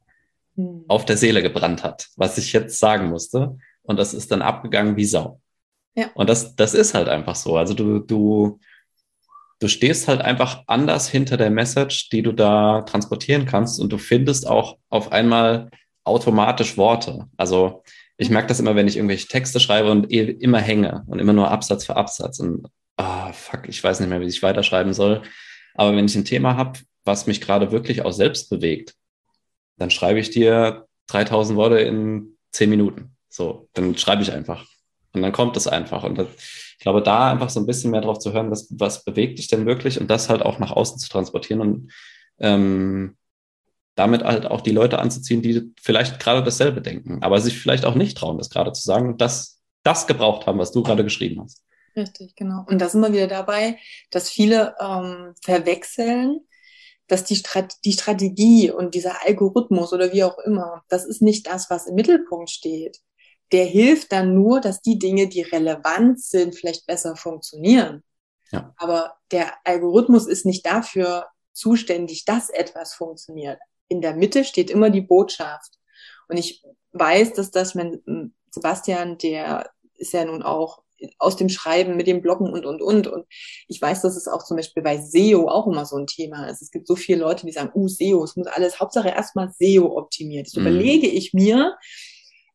hm. 0.56 0.84
auf 0.88 1.04
der 1.04 1.16
Seele 1.16 1.42
gebrannt 1.42 1.84
hat, 1.84 2.08
was 2.16 2.38
ich 2.38 2.52
jetzt 2.52 2.78
sagen 2.78 3.08
musste. 3.08 3.56
Und 3.82 3.98
das 3.98 4.14
ist 4.14 4.32
dann 4.32 4.42
abgegangen 4.42 4.96
wie 4.96 5.04
Sau. 5.04 5.40
Ja. 5.94 6.10
Und 6.14 6.28
das, 6.28 6.56
das 6.56 6.74
ist 6.74 6.94
halt 6.94 7.08
einfach 7.08 7.36
so. 7.36 7.56
Also 7.56 7.72
du, 7.72 8.00
du, 8.00 8.58
du 9.60 9.68
stehst 9.68 10.08
halt 10.08 10.20
einfach 10.20 10.64
anders 10.66 11.08
hinter 11.08 11.36
der 11.36 11.50
Message, 11.50 12.10
die 12.10 12.22
du 12.22 12.32
da 12.32 12.82
transportieren 12.82 13.46
kannst 13.46 13.80
und 13.80 13.92
du 13.92 13.98
findest 13.98 14.46
auch 14.46 14.76
auf 14.90 15.12
einmal 15.12 15.70
automatisch 16.04 16.76
Worte. 16.76 17.28
Also 17.36 17.82
ich 18.16 18.30
merke 18.30 18.48
das 18.48 18.60
immer, 18.60 18.74
wenn 18.74 18.88
ich 18.88 18.96
irgendwelche 18.96 19.28
Texte 19.28 19.60
schreibe 19.60 19.90
und 19.90 20.10
eh 20.12 20.22
immer 20.22 20.60
hänge 20.60 21.04
und 21.06 21.18
immer 21.18 21.32
nur 21.32 21.50
Absatz 21.50 21.84
für 21.84 21.96
Absatz 21.96 22.40
und 22.40 22.66
ah, 22.96 23.32
fuck, 23.32 23.68
ich 23.68 23.82
weiß 23.82 24.00
nicht 24.00 24.08
mehr, 24.08 24.20
wie 24.20 24.26
ich 24.26 24.42
weiterschreiben 24.42 24.92
soll. 24.92 25.22
Aber 25.74 25.94
wenn 25.94 26.06
ich 26.06 26.14
ein 26.14 26.24
Thema 26.24 26.56
habe, 26.56 26.78
was 27.04 27.26
mich 27.26 27.40
gerade 27.40 27.72
wirklich 27.72 28.02
auch 28.02 28.12
selbst 28.12 28.50
bewegt, 28.50 28.94
dann 29.76 29.90
schreibe 29.90 30.18
ich 30.18 30.30
dir 30.30 30.86
3000 31.08 31.56
Worte 31.56 31.78
in 31.78 32.36
10 32.52 32.70
Minuten. 32.70 33.16
So, 33.28 33.68
dann 33.74 33.96
schreibe 33.96 34.22
ich 34.22 34.32
einfach. 34.32 34.66
Und 35.12 35.22
dann 35.22 35.32
kommt 35.32 35.56
es 35.56 35.66
einfach. 35.66 36.04
Und 36.04 36.18
das, 36.18 36.28
ich 36.36 36.78
glaube, 36.80 37.02
da 37.02 37.30
einfach 37.30 37.50
so 37.50 37.60
ein 37.60 37.66
bisschen 37.66 37.90
mehr 37.90 38.00
drauf 38.02 38.18
zu 38.18 38.32
hören, 38.32 38.50
was, 38.50 38.68
was 38.70 39.04
bewegt 39.04 39.38
dich 39.38 39.48
denn 39.48 39.66
wirklich 39.66 40.00
und 40.00 40.10
das 40.10 40.28
halt 40.28 40.42
auch 40.42 40.58
nach 40.58 40.72
außen 40.72 40.98
zu 40.98 41.08
transportieren 41.08 41.60
und 41.60 41.92
ähm, 42.38 43.16
damit 43.94 44.24
halt 44.24 44.46
auch 44.46 44.60
die 44.60 44.72
Leute 44.72 44.98
anzuziehen, 44.98 45.42
die 45.42 45.72
vielleicht 45.80 46.20
gerade 46.20 46.42
dasselbe 46.42 46.82
denken, 46.82 47.22
aber 47.22 47.40
sich 47.40 47.58
vielleicht 47.58 47.86
auch 47.86 47.94
nicht 47.94 48.16
trauen, 48.18 48.36
das 48.36 48.50
gerade 48.50 48.72
zu 48.72 48.82
sagen 48.82 49.08
und 49.08 49.20
das, 49.20 49.62
das 49.82 50.06
gebraucht 50.06 50.46
haben, 50.46 50.58
was 50.58 50.72
du 50.72 50.82
gerade 50.82 51.02
geschrieben 51.02 51.42
hast. 51.42 51.62
Richtig, 51.96 52.36
genau. 52.36 52.66
Und 52.68 52.78
da 52.78 52.90
sind 52.90 53.00
wir 53.00 53.12
wieder 53.12 53.26
dabei, 53.26 53.78
dass 54.10 54.28
viele 54.28 54.74
ähm, 54.80 55.34
verwechseln, 55.42 56.40
dass 57.08 57.24
die, 57.24 57.36
Strat 57.36 57.74
die 57.84 57.92
Strategie 57.92 58.70
und 58.70 58.94
dieser 58.94 59.24
Algorithmus 59.26 59.92
oder 59.92 60.12
wie 60.12 60.24
auch 60.24 60.38
immer, 60.38 60.82
das 60.88 61.04
ist 61.04 61.22
nicht 61.22 61.46
das, 61.46 61.70
was 61.70 61.86
im 61.86 61.94
Mittelpunkt 61.94 62.50
steht. 62.50 62.98
Der 63.52 63.64
hilft 63.64 64.10
dann 64.12 64.34
nur, 64.34 64.60
dass 64.60 64.82
die 64.82 64.98
Dinge, 64.98 65.28
die 65.28 65.42
relevant 65.42 66.20
sind, 66.20 66.56
vielleicht 66.56 66.86
besser 66.86 67.14
funktionieren. 67.14 68.02
Ja. 68.50 68.74
Aber 68.76 69.16
der 69.30 69.54
Algorithmus 69.64 70.26
ist 70.26 70.46
nicht 70.46 70.66
dafür 70.66 71.26
zuständig, 71.52 72.24
dass 72.24 72.50
etwas 72.50 72.94
funktioniert. 72.94 73.58
in 73.88 74.00
der 74.00 74.16
Mitte 74.16 74.44
steht 74.44 74.68
immer 74.68 74.90
die 74.90 75.00
Botschaft. 75.00 75.78
Und 76.28 76.38
ich 76.38 76.64
weiß, 76.92 77.34
dass 77.34 77.52
das, 77.52 77.76
mein 77.76 78.34
Sebastian, 78.50 79.16
der 79.18 79.70
ist 79.94 80.12
ja 80.12 80.24
nun 80.24 80.42
auch 80.42 80.82
aus 81.18 81.36
dem 81.36 81.48
Schreiben 81.48 81.96
mit 81.96 82.06
dem 82.06 82.22
Bloggen 82.22 82.50
und, 82.50 82.64
und, 82.64 82.82
und. 82.82 83.06
Und 83.06 83.26
ich 83.68 83.80
weiß, 83.80 84.02
dass 84.02 84.16
es 84.16 84.28
auch 84.28 84.44
zum 84.44 84.56
Beispiel 84.56 84.82
bei 84.82 84.98
SEO 84.98 85.48
auch 85.48 85.66
immer 85.66 85.84
so 85.84 85.96
ein 85.96 86.06
Thema 86.06 86.48
ist. 86.48 86.62
Es 86.62 86.70
gibt 86.70 86.86
so 86.86 86.96
viele 86.96 87.20
Leute, 87.20 87.46
die 87.46 87.52
sagen, 87.52 87.70
uh, 87.74 87.88
SEO, 87.88 88.24
es 88.24 88.36
muss 88.36 88.46
alles, 88.46 88.80
Hauptsache 88.80 89.08
erstmal 89.08 89.52
SEO 89.58 89.96
optimiert. 89.96 90.46
Das 90.46 90.54
mhm. 90.54 90.62
überlege 90.62 91.06
ich 91.06 91.34
mir, 91.34 91.76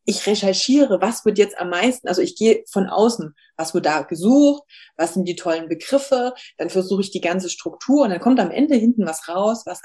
ich 0.05 0.25
recherchiere, 0.25 0.99
was 1.01 1.25
wird 1.25 1.37
jetzt 1.37 1.57
am 1.59 1.69
meisten, 1.69 2.07
also 2.07 2.21
ich 2.21 2.35
gehe 2.35 2.63
von 2.69 2.87
außen, 2.87 3.35
was 3.55 3.73
wird 3.73 3.85
da 3.85 4.01
gesucht, 4.01 4.63
was 4.97 5.13
sind 5.13 5.27
die 5.27 5.35
tollen 5.35 5.69
Begriffe, 5.69 6.33
dann 6.57 6.69
versuche 6.69 7.01
ich 7.01 7.11
die 7.11 7.21
ganze 7.21 7.49
Struktur 7.49 8.03
und 8.03 8.09
dann 8.09 8.19
kommt 8.19 8.39
am 8.39 8.51
Ende 8.51 8.75
hinten 8.75 9.05
was 9.05 9.27
raus, 9.27 9.63
was 9.65 9.81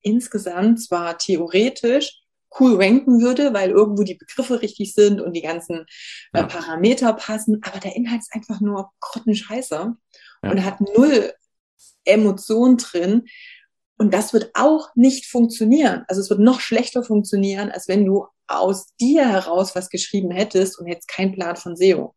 insgesamt 0.00 0.82
zwar 0.82 1.18
theoretisch 1.18 2.22
cool 2.58 2.76
ranken 2.76 3.20
würde, 3.20 3.52
weil 3.52 3.70
irgendwo 3.70 4.02
die 4.02 4.14
Begriffe 4.14 4.62
richtig 4.62 4.94
sind 4.94 5.20
und 5.20 5.34
die 5.34 5.42
ganzen 5.42 5.86
äh, 6.32 6.44
Parameter 6.44 7.12
passen, 7.12 7.60
aber 7.62 7.78
der 7.78 7.96
Inhalt 7.96 8.20
ist 8.20 8.34
einfach 8.34 8.60
nur 8.60 8.90
grottenscheiße 9.00 9.94
ja. 10.42 10.50
und 10.50 10.64
hat 10.64 10.80
null 10.80 11.32
Emotion 12.04 12.76
drin. 12.78 13.24
Und 13.98 14.14
das 14.14 14.32
wird 14.32 14.50
auch 14.54 14.90
nicht 14.94 15.26
funktionieren. 15.26 16.04
Also 16.08 16.20
es 16.20 16.30
wird 16.30 16.40
noch 16.40 16.60
schlechter 16.60 17.02
funktionieren, 17.02 17.70
als 17.70 17.88
wenn 17.88 18.04
du 18.04 18.26
aus 18.46 18.94
dir 19.00 19.28
heraus 19.28 19.74
was 19.74 19.90
geschrieben 19.90 20.30
hättest 20.30 20.78
und 20.78 20.86
hättest 20.86 21.08
keinen 21.08 21.32
Plan 21.32 21.56
von 21.56 21.76
SEO. 21.76 22.14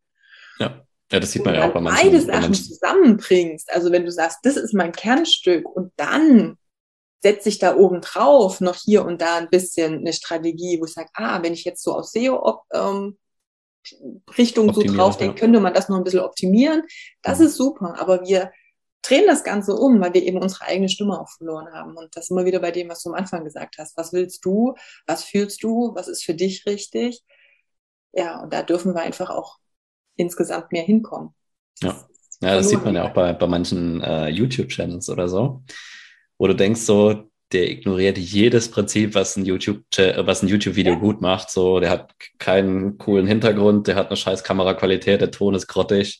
Ja. 0.60 0.86
Ja, 1.12 1.20
das 1.20 1.34
sieht 1.34 1.44
man 1.44 1.56
ja 1.56 1.68
auch 1.68 1.74
bei 1.74 1.82
manchen. 1.82 2.10
Beide 2.10 2.22
Sachen 2.22 2.54
zusammenbringst, 2.54 3.70
also 3.74 3.92
wenn 3.92 4.06
du 4.06 4.12
sagst, 4.12 4.40
das 4.44 4.56
ist 4.56 4.74
mein 4.74 4.94
Kernstück 4.94 5.68
und 5.68 5.92
dann 5.98 6.58
setze 7.22 7.50
ich 7.50 7.60
da 7.60 7.76
oben 7.76 8.02
drauf 8.02 8.62
noch 8.62 8.76
hier 8.76 9.06
und 9.06 9.22
da 9.22 9.38
ein 9.38 9.50
bisschen 9.50 10.00
eine 10.00 10.14
Strategie, 10.14 10.80
wo 10.80 10.86
ich 10.86 10.94
sage, 10.94 11.10
ah, 11.14 11.42
wenn 11.44 11.54
ich 11.54 11.64
jetzt 11.64 11.84
so 11.84 11.94
aus 11.94 12.12
SEO 12.12 12.62
ähm, 12.74 13.18
Richtung 14.38 14.74
so 14.74 14.82
drauf 14.82 15.18
denke, 15.18 15.36
ja. 15.36 15.40
könnte 15.40 15.60
man 15.60 15.74
das 15.74 15.90
noch 15.90 15.98
ein 15.98 16.04
bisschen 16.04 16.22
optimieren. 16.22 16.84
Das 17.22 17.40
mhm. 17.40 17.46
ist 17.46 17.56
super, 17.56 17.96
aber 18.00 18.26
wir 18.26 18.52
drehen 19.04 19.26
das 19.28 19.44
Ganze 19.44 19.74
um, 19.74 20.00
weil 20.00 20.14
wir 20.14 20.24
eben 20.24 20.38
unsere 20.38 20.66
eigene 20.66 20.90
Stimme 20.90 21.20
auch 21.20 21.30
verloren 21.30 21.72
haben. 21.74 21.98
Und 21.98 22.16
das 22.16 22.30
immer 22.30 22.46
wieder 22.46 22.60
bei 22.60 22.72
dem, 22.72 22.90
was 22.90 23.02
du 23.04 23.10
am 23.10 23.16
Anfang 23.16 23.44
gesagt 23.44 23.76
hast. 23.80 23.98
Was 23.98 24.14
willst 24.14 24.46
du? 24.46 24.76
Was 25.08 25.24
fühlst 25.24 25.64
du? 25.64 25.94
Was 25.96 26.08
ist 26.08 26.24
für 26.24 26.36
dich 26.36 26.66
richtig? 26.66 27.24
Ja, 28.14 28.42
und 28.42 28.54
da 28.54 28.62
dürfen 28.62 28.94
wir 28.94 29.02
einfach 29.02 29.30
auch 29.30 29.58
insgesamt 30.16 30.72
mehr 30.72 30.84
hinkommen. 30.84 31.34
Ja, 31.82 32.08
ja 32.42 32.56
das 32.56 32.70
sieht 32.70 32.84
man 32.84 32.94
ja 32.94 33.10
auch 33.10 33.14
bei, 33.14 33.34
bei 33.34 33.48
manchen 33.48 34.02
äh, 34.02 34.28
YouTube-Channels 34.28 35.10
oder 35.10 35.28
so 35.28 35.64
wo 36.42 36.48
du 36.48 36.56
denkst 36.56 36.82
so, 36.82 37.30
der 37.52 37.70
ignoriert 37.70 38.18
jedes 38.18 38.72
Prinzip, 38.72 39.14
was 39.14 39.38
ein 39.38 39.46
YouTube, 39.46 39.84
was 39.96 40.42
ein 40.42 40.48
YouTube-Video 40.48 40.94
ja. 40.94 41.00
gut 41.00 41.22
macht. 41.22 41.52
So, 41.52 41.80
der 41.80 41.92
hat 41.92 42.16
keinen 42.40 42.98
coolen 42.98 43.28
Hintergrund, 43.28 43.86
der 43.86 43.94
hat 43.94 44.08
eine 44.08 44.18
scheiß 44.18 44.44
Kameraqualität, 44.44 45.22
der 45.22 45.30
Ton 45.30 45.54
ist 45.54 45.68
grottig. 45.68 46.20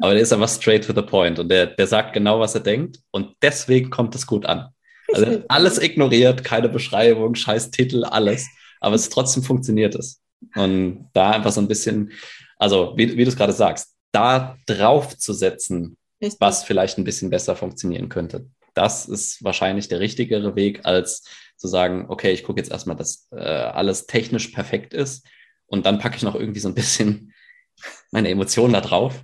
Aber 0.00 0.12
der 0.12 0.22
ist 0.22 0.32
einfach 0.32 0.48
straight 0.48 0.84
to 0.84 0.92
the 0.92 1.02
point 1.02 1.38
und 1.38 1.48
der, 1.50 1.66
der 1.66 1.86
sagt 1.86 2.14
genau, 2.14 2.40
was 2.40 2.56
er 2.56 2.62
denkt 2.62 2.98
und 3.12 3.36
deswegen 3.42 3.90
kommt 3.90 4.16
es 4.16 4.26
gut 4.26 4.44
an. 4.44 4.70
Also 5.12 5.44
alles 5.46 5.80
ignoriert, 5.80 6.42
keine 6.42 6.68
Beschreibung, 6.68 7.36
scheiß 7.36 7.70
Titel, 7.70 8.02
alles. 8.02 8.48
Aber 8.80 8.96
es 8.96 9.08
trotzdem 9.08 9.44
funktioniert 9.44 9.94
es. 9.94 10.20
Und 10.56 11.10
da 11.12 11.30
einfach 11.30 11.52
so 11.52 11.60
ein 11.60 11.68
bisschen, 11.68 12.10
also 12.58 12.94
wie, 12.96 13.16
wie 13.16 13.22
du 13.22 13.30
es 13.30 13.36
gerade 13.36 13.52
sagst, 13.52 13.94
da 14.10 14.56
drauf 14.66 15.16
zu 15.16 15.32
setzen, 15.32 15.96
was 16.40 16.64
vielleicht 16.64 16.98
ein 16.98 17.04
bisschen 17.04 17.30
besser 17.30 17.54
funktionieren 17.54 18.08
könnte 18.08 18.46
das 18.80 19.06
ist 19.06 19.44
wahrscheinlich 19.44 19.88
der 19.88 20.00
richtigere 20.00 20.56
Weg, 20.56 20.80
als 20.84 21.24
zu 21.58 21.68
sagen, 21.68 22.06
okay, 22.08 22.32
ich 22.32 22.44
gucke 22.44 22.58
jetzt 22.58 22.70
erstmal, 22.70 22.96
dass 22.96 23.28
äh, 23.30 23.36
alles 23.36 24.06
technisch 24.06 24.48
perfekt 24.48 24.94
ist 24.94 25.26
und 25.66 25.84
dann 25.84 25.98
packe 25.98 26.16
ich 26.16 26.22
noch 26.22 26.34
irgendwie 26.34 26.60
so 26.60 26.68
ein 26.68 26.74
bisschen 26.74 27.34
meine 28.10 28.30
Emotionen 28.30 28.72
da 28.72 28.80
drauf. 28.80 29.22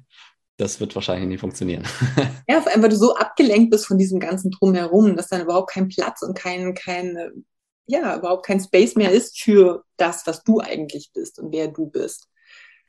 Das 0.58 0.78
wird 0.78 0.94
wahrscheinlich 0.94 1.28
nie 1.28 1.38
funktionieren. 1.38 1.84
Ja, 2.48 2.60
vor 2.60 2.70
allem, 2.70 2.82
weil 2.82 2.90
du 2.90 2.96
so 2.96 3.16
abgelenkt 3.16 3.72
bist 3.72 3.86
von 3.86 3.98
diesem 3.98 4.20
ganzen 4.20 4.52
Drumherum, 4.52 5.16
dass 5.16 5.26
dann 5.26 5.40
überhaupt 5.40 5.70
kein 5.70 5.88
Platz 5.88 6.22
und 6.22 6.38
kein, 6.38 6.74
kein, 6.74 7.44
ja, 7.86 8.16
überhaupt 8.16 8.46
kein 8.46 8.60
Space 8.60 8.94
mehr 8.94 9.10
ist 9.10 9.40
für 9.40 9.82
das, 9.96 10.28
was 10.28 10.44
du 10.44 10.60
eigentlich 10.60 11.10
bist 11.12 11.40
und 11.40 11.52
wer 11.52 11.66
du 11.66 11.86
bist. 11.86 12.28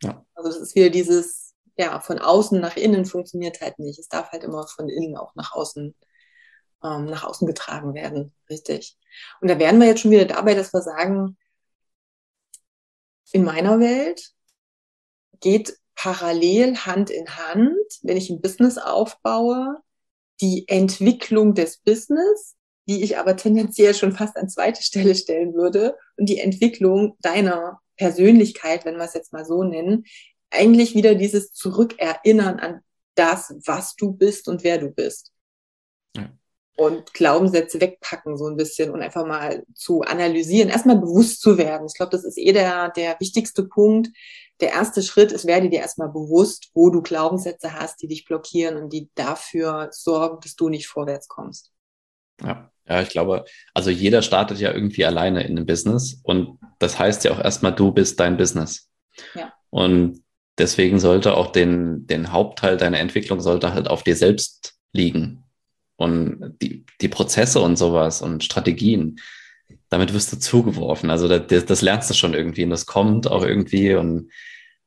Ja. 0.04 0.24
Also 0.36 0.50
das 0.52 0.60
ist 0.60 0.76
wieder 0.76 0.92
dieses, 0.92 1.56
ja, 1.76 2.00
von 2.02 2.20
außen 2.20 2.62
nach 2.62 2.78
innen 2.78 3.06
funktioniert 3.06 3.62
halt 3.62 3.80
nicht. 3.80 3.98
Es 3.98 4.10
darf 4.10 4.32
halt 4.32 4.44
immer 4.44 4.68
von 4.68 4.90
innen 4.90 5.18
auch 5.18 5.34
nach 5.34 5.54
außen 5.54 5.96
ähm, 6.84 7.06
nach 7.06 7.24
außen 7.24 7.48
getragen 7.48 7.94
werden. 7.94 8.34
Richtig. 8.50 8.98
Und 9.42 9.50
da 9.50 9.60
wären 9.60 9.80
wir 9.80 9.88
jetzt 9.88 10.02
schon 10.02 10.12
wieder 10.12 10.26
dabei, 10.26 10.54
dass 10.54 10.74
wir 10.74 10.82
sagen, 10.82 11.38
in 13.32 13.44
meiner 13.44 13.80
Welt 13.80 14.32
geht 15.40 15.78
parallel 15.96 16.78
Hand 16.78 17.10
in 17.10 17.28
Hand, 17.28 17.76
wenn 18.04 18.18
ich 18.18 18.30
ein 18.30 18.42
Business 18.42 18.78
aufbaue, 18.78 19.78
die 20.40 20.68
Entwicklung 20.68 21.56
des 21.56 21.78
Business, 21.78 22.56
die 22.88 23.04
ich 23.04 23.18
aber 23.18 23.36
tendenziell 23.36 23.94
schon 23.94 24.14
fast 24.14 24.38
an 24.38 24.50
zweite 24.50 24.84
Stelle 24.84 25.16
stellen 25.16 25.54
würde, 25.56 25.98
und 26.16 26.30
die 26.30 26.40
Entwicklung 26.40 27.18
deiner 27.20 27.82
Persönlichkeit, 27.98 28.86
wenn 28.86 28.98
wir 28.98 29.04
es 29.04 29.14
jetzt 29.14 29.34
mal 29.34 29.46
so 29.46 29.64
nennen, 29.64 30.06
eigentlich 30.52 30.96
wieder 30.96 31.16
dieses 31.16 31.52
Zurückerinnern 31.52 32.60
an 32.60 32.82
das, 33.16 33.54
was 33.66 33.96
du 33.96 34.14
bist 34.14 34.48
und 34.48 34.64
wer 34.64 34.78
du 34.78 34.90
bist 34.90 35.34
und 36.78 37.14
Glaubenssätze 37.14 37.82
wegpacken 37.82 38.38
so 38.38 38.46
ein 38.48 38.56
bisschen 38.56 38.92
und 38.92 39.02
einfach 39.02 39.26
mal 39.26 39.64
zu 39.74 40.02
analysieren, 40.02 40.70
erstmal 40.70 40.98
bewusst 40.98 41.42
zu 41.42 41.58
werden. 41.58 41.88
Ich 41.88 41.96
glaube, 41.96 42.12
das 42.12 42.24
ist 42.24 42.38
eh 42.38 42.54
der, 42.54 42.90
der 42.90 43.20
wichtigste 43.20 43.64
Punkt. 43.64 44.10
Der 44.60 44.70
erste 44.70 45.02
Schritt 45.02 45.32
ist, 45.32 45.48
werde 45.48 45.70
dir 45.70 45.80
erstmal 45.80 46.10
bewusst, 46.10 46.70
wo 46.76 46.92
du 46.92 47.02
Glaubenssätze 47.02 47.74
hast, 47.74 48.02
die 48.02 48.08
dich 48.08 48.26
blockieren 48.26 48.78
und 48.78 48.94
die 48.94 49.10
dafür 49.16 49.90
sorgen, 49.92 50.38
dass 50.42 50.56
du 50.56 50.70
nicht 50.70 50.88
vorwärts 50.88 51.28
kommst. 51.28 51.72
Ja, 52.44 52.72
ja, 52.88 53.02
ich 53.02 53.10
glaube, 53.10 53.46
also 53.74 53.90
jeder 53.90 54.22
startet 54.22 54.60
ja 54.60 54.72
irgendwie 54.72 55.04
alleine 55.04 55.44
in 55.44 55.58
einem 55.58 55.66
Business 55.66 56.22
und 56.24 56.60
das 56.78 57.00
heißt 57.00 57.24
ja 57.24 57.32
auch 57.32 57.40
erstmal, 57.40 57.74
du 57.74 57.92
bist 57.92 58.20
dein 58.20 58.38
Business. 58.38 58.92
Ja. 59.34 59.52
Und 59.72 60.24
deswegen 60.60 61.00
sollte 61.00 61.36
auch 61.36 61.52
den, 61.52 62.06
den 62.06 62.32
Hauptteil 62.32 62.78
deiner 62.78 63.00
Entwicklung 63.00 63.42
sollte 63.42 63.74
halt 63.74 63.88
auf 63.88 64.04
dir 64.04 64.16
selbst 64.16 64.76
liegen 64.94 65.44
und 65.98 66.56
die, 66.62 66.86
die 67.02 67.10
Prozesse 67.10 67.60
und 67.60 67.78
sowas 67.78 68.22
und 68.22 68.44
Strategien, 68.44 69.20
damit 69.90 70.14
wirst 70.14 70.32
du 70.32 70.40
zugeworfen. 70.40 71.10
Also 71.10 71.28
das, 71.28 71.66
das 71.66 71.82
lernst 71.82 72.10
du 72.10 72.14
schon 72.14 72.34
irgendwie 72.34 72.64
und 72.64 72.70
das 72.70 72.86
kommt 72.86 73.28
auch 73.28 73.44
irgendwie. 73.44 73.94
Und 73.96 74.32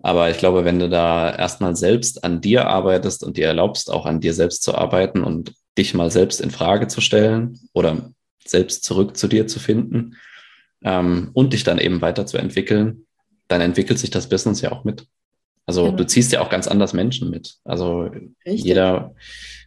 aber 0.03 0.31
ich 0.31 0.39
glaube, 0.39 0.65
wenn 0.65 0.79
du 0.79 0.89
da 0.89 1.35
erstmal 1.35 1.77
selbst 1.77 2.25
an 2.25 2.41
dir 2.41 2.69
arbeitest 2.69 3.23
und 3.23 3.37
dir 3.37 3.47
erlaubst, 3.47 3.91
auch 3.91 4.07
an 4.07 4.21
dir 4.21 4.33
selbst 4.33 4.63
zu 4.63 4.75
arbeiten 4.75 5.25
und 5.25 5.53
dich 5.77 5.95
mal 5.95 6.11
selbst 6.11 6.41
in 6.41 6.51
Frage 6.51 6.89
zu 6.89 7.01
stellen 7.01 7.59
oder 7.73 8.11
selbst 8.45 8.85
zurück 8.85 9.17
zu 9.17 9.29
dir 9.29 9.47
zu 9.47 9.59
finden 9.59 10.17
ähm, 10.83 11.31
und 11.35 11.53
dich 11.53 11.65
dann 11.65 11.79
eben 11.79 12.01
weiterzuentwickeln, 12.01 13.07
dann 13.49 13.61
entwickelt 13.61 13.99
sich 13.99 14.11
das 14.11 14.29
Business 14.29 14.61
ja 14.61 14.73
auch 14.73 14.85
mit. 14.85 15.07
Also 15.67 15.85
genau. 15.85 15.97
du 15.97 16.07
ziehst 16.07 16.33
ja 16.33 16.41
auch 16.41 16.51
ganz 16.51 16.67
anders 16.67 16.93
Menschen 16.93 17.31
mit. 17.31 17.57
Also 17.65 18.11
Richtig. 18.47 18.65
jeder, 18.65 19.15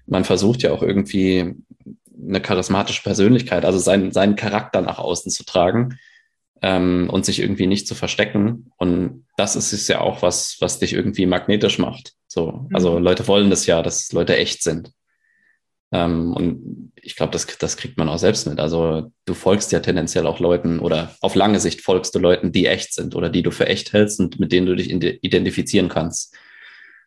man 0.05 0.23
versucht 0.23 0.63
ja 0.63 0.71
auch 0.71 0.83
irgendwie 0.83 1.55
eine 2.27 2.41
charismatische 2.41 3.03
Persönlichkeit, 3.03 3.65
also 3.65 3.79
seinen, 3.79 4.11
seinen 4.11 4.35
Charakter 4.35 4.81
nach 4.81 4.99
außen 4.99 5.31
zu 5.31 5.43
tragen 5.43 5.97
ähm, 6.61 7.09
und 7.11 7.25
sich 7.25 7.39
irgendwie 7.39 7.67
nicht 7.67 7.87
zu 7.87 7.95
verstecken. 7.95 8.71
Und 8.77 9.25
das 9.37 9.55
ist 9.55 9.73
es 9.73 9.87
ja 9.87 10.01
auch 10.01 10.21
was, 10.21 10.57
was 10.59 10.79
dich 10.79 10.93
irgendwie 10.93 11.25
magnetisch 11.25 11.79
macht. 11.79 12.13
So, 12.27 12.67
also 12.73 12.97
mhm. 12.97 13.03
Leute 13.03 13.27
wollen 13.27 13.49
das 13.49 13.65
ja, 13.65 13.81
dass 13.81 14.11
Leute 14.11 14.37
echt 14.37 14.63
sind. 14.63 14.91
Ähm, 15.91 16.33
und 16.33 16.91
ich 17.01 17.15
glaube, 17.15 17.31
das, 17.31 17.45
das 17.45 17.77
kriegt 17.77 17.97
man 17.97 18.09
auch 18.09 18.17
selbst 18.17 18.47
mit. 18.47 18.59
Also 18.59 19.11
du 19.25 19.33
folgst 19.33 19.71
ja 19.71 19.79
tendenziell 19.79 20.25
auch 20.25 20.39
Leuten 20.39 20.79
oder 20.79 21.15
auf 21.21 21.35
lange 21.35 21.59
Sicht 21.59 21.81
folgst 21.81 22.15
du 22.15 22.19
Leuten, 22.19 22.51
die 22.51 22.65
echt 22.65 22.93
sind 22.93 23.15
oder 23.15 23.29
die 23.29 23.43
du 23.43 23.51
für 23.51 23.67
echt 23.67 23.93
hältst 23.93 24.19
und 24.19 24.39
mit 24.39 24.51
denen 24.51 24.65
du 24.65 24.75
dich 24.75 24.89
identifizieren 24.89 25.89
kannst. 25.89 26.35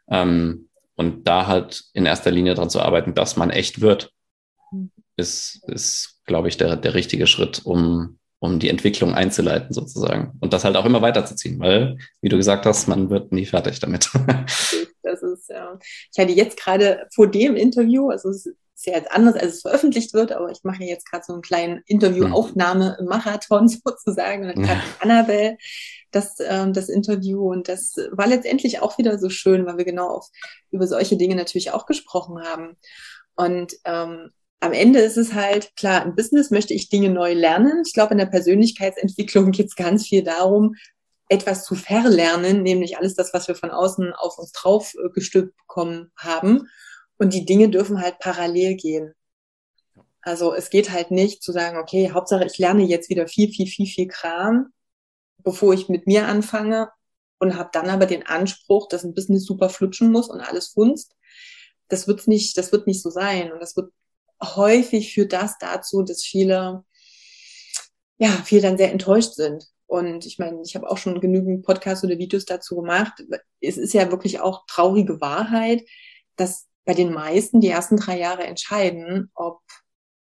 Ähm, 0.08 0.68
und 0.96 1.24
da 1.28 1.46
halt 1.46 1.84
in 1.92 2.06
erster 2.06 2.30
Linie 2.30 2.54
daran 2.54 2.70
zu 2.70 2.80
arbeiten, 2.80 3.14
dass 3.14 3.36
man 3.36 3.50
echt 3.50 3.80
wird, 3.80 4.12
ist, 5.16 5.62
ist 5.68 6.20
glaube 6.24 6.48
ich, 6.48 6.56
der, 6.56 6.76
der 6.76 6.94
richtige 6.94 7.26
Schritt, 7.26 7.64
um, 7.64 8.18
um 8.38 8.58
die 8.58 8.68
Entwicklung 8.68 9.14
einzuleiten 9.14 9.72
sozusagen. 9.72 10.32
Und 10.40 10.52
das 10.52 10.64
halt 10.64 10.76
auch 10.76 10.84
immer 10.84 11.02
weiterzuziehen, 11.02 11.58
weil, 11.60 11.96
wie 12.20 12.28
du 12.28 12.36
gesagt 12.36 12.66
hast, 12.66 12.88
man 12.88 13.10
wird 13.10 13.32
nie 13.32 13.46
fertig 13.46 13.78
damit. 13.80 14.10
Das 15.06 15.22
ist 15.22 15.48
ja. 15.48 15.78
Ich 16.12 16.18
hatte 16.18 16.32
jetzt 16.32 16.58
gerade 16.58 17.06
vor 17.14 17.30
dem 17.30 17.54
Interview, 17.54 18.10
also 18.10 18.28
es 18.28 18.44
ist 18.44 18.86
ja 18.86 18.94
jetzt 18.94 19.10
anders, 19.10 19.36
als 19.36 19.54
es 19.54 19.62
veröffentlicht 19.62 20.12
wird, 20.14 20.32
aber 20.32 20.50
ich 20.50 20.64
mache 20.64 20.82
jetzt 20.82 21.08
gerade 21.08 21.24
so 21.24 21.32
einen 21.32 21.42
kleinen 21.42 21.82
Interviewaufnahme-Marathon 21.86 23.68
sozusagen. 23.84 24.50
Und 24.50 24.56
dann 24.56 24.64
ja. 24.64 24.82
Annabelle 25.00 25.58
das, 26.16 26.36
ähm, 26.40 26.72
das 26.72 26.88
Interview. 26.88 27.50
Und 27.52 27.68
das 27.68 27.94
war 28.10 28.26
letztendlich 28.26 28.80
auch 28.80 28.98
wieder 28.98 29.18
so 29.18 29.28
schön, 29.28 29.66
weil 29.66 29.76
wir 29.76 29.84
genau 29.84 30.08
auf, 30.08 30.28
über 30.70 30.86
solche 30.86 31.16
Dinge 31.16 31.36
natürlich 31.36 31.70
auch 31.70 31.86
gesprochen 31.86 32.42
haben. 32.42 32.76
Und 33.36 33.74
ähm, 33.84 34.30
am 34.60 34.72
Ende 34.72 35.00
ist 35.00 35.18
es 35.18 35.34
halt, 35.34 35.76
klar, 35.76 36.04
im 36.04 36.14
Business 36.14 36.50
möchte 36.50 36.74
ich 36.74 36.88
Dinge 36.88 37.10
neu 37.10 37.34
lernen. 37.34 37.82
Ich 37.86 37.92
glaube, 37.92 38.12
in 38.12 38.18
der 38.18 38.26
Persönlichkeitsentwicklung 38.26 39.50
geht 39.52 39.66
es 39.66 39.76
ganz 39.76 40.06
viel 40.06 40.22
darum, 40.22 40.74
etwas 41.28 41.64
zu 41.64 41.74
verlernen, 41.74 42.62
nämlich 42.62 42.98
alles 42.98 43.14
das, 43.14 43.34
was 43.34 43.48
wir 43.48 43.56
von 43.56 43.70
außen 43.70 44.12
auf 44.14 44.38
uns 44.38 44.52
drauf 44.52 44.94
äh, 44.94 45.10
gestülpt 45.10 45.56
bekommen 45.56 46.12
haben. 46.16 46.68
Und 47.18 47.34
die 47.34 47.44
Dinge 47.44 47.68
dürfen 47.68 48.00
halt 48.00 48.18
parallel 48.18 48.76
gehen. 48.76 49.12
Also 50.22 50.54
es 50.54 50.70
geht 50.70 50.90
halt 50.90 51.10
nicht 51.10 51.42
zu 51.42 51.52
sagen, 51.52 51.78
okay, 51.78 52.10
Hauptsache 52.12 52.44
ich 52.44 52.58
lerne 52.58 52.82
jetzt 52.82 53.10
wieder 53.10 53.28
viel, 53.28 53.48
viel, 53.50 53.66
viel, 53.66 53.86
viel 53.86 54.08
Kram, 54.08 54.72
bevor 55.46 55.72
ich 55.72 55.88
mit 55.88 56.08
mir 56.08 56.26
anfange 56.26 56.90
und 57.38 57.56
habe 57.56 57.70
dann 57.72 57.88
aber 57.88 58.06
den 58.06 58.26
Anspruch, 58.26 58.88
dass 58.88 59.04
ein 59.04 59.14
Business 59.14 59.44
super 59.44 59.68
flutschen 59.68 60.10
muss 60.10 60.28
und 60.28 60.40
alles 60.40 60.68
funzt. 60.68 61.14
Das 61.88 62.08
wird 62.08 62.26
nicht, 62.26 62.58
das 62.58 62.72
wird 62.72 62.88
nicht 62.88 63.00
so 63.00 63.10
sein. 63.10 63.52
Und 63.52 63.60
das 63.60 63.76
wird 63.76 63.92
häufig 64.42 65.14
führt 65.14 65.32
das 65.32 65.56
dazu, 65.58 66.02
dass 66.02 66.24
viele, 66.24 66.84
ja, 68.18 68.28
viele 68.44 68.62
dann 68.62 68.76
sehr 68.76 68.90
enttäuscht 68.90 69.34
sind. 69.34 69.64
Und 69.86 70.26
ich 70.26 70.40
meine, 70.40 70.62
ich 70.66 70.74
habe 70.74 70.90
auch 70.90 70.98
schon 70.98 71.20
genügend 71.20 71.64
Podcasts 71.64 72.04
oder 72.04 72.18
Videos 72.18 72.44
dazu 72.44 72.74
gemacht. 72.74 73.12
Es 73.60 73.76
ist 73.76 73.94
ja 73.94 74.10
wirklich 74.10 74.40
auch 74.40 74.66
traurige 74.66 75.20
Wahrheit, 75.20 75.84
dass 76.34 76.66
bei 76.84 76.94
den 76.94 77.12
meisten 77.12 77.60
die 77.60 77.68
ersten 77.68 77.98
drei 77.98 78.18
Jahre 78.18 78.42
entscheiden, 78.42 79.30
ob 79.36 79.60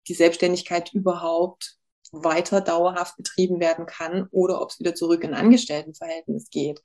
die 0.07 0.13
Selbstständigkeit 0.13 0.93
überhaupt 0.93 1.78
weiter 2.11 2.61
dauerhaft 2.61 3.17
betrieben 3.17 3.59
werden 3.59 3.85
kann 3.85 4.27
oder 4.31 4.61
ob 4.61 4.71
es 4.71 4.79
wieder 4.79 4.95
zurück 4.95 5.23
in 5.23 5.33
Angestelltenverhältnis 5.33 6.49
geht. 6.49 6.81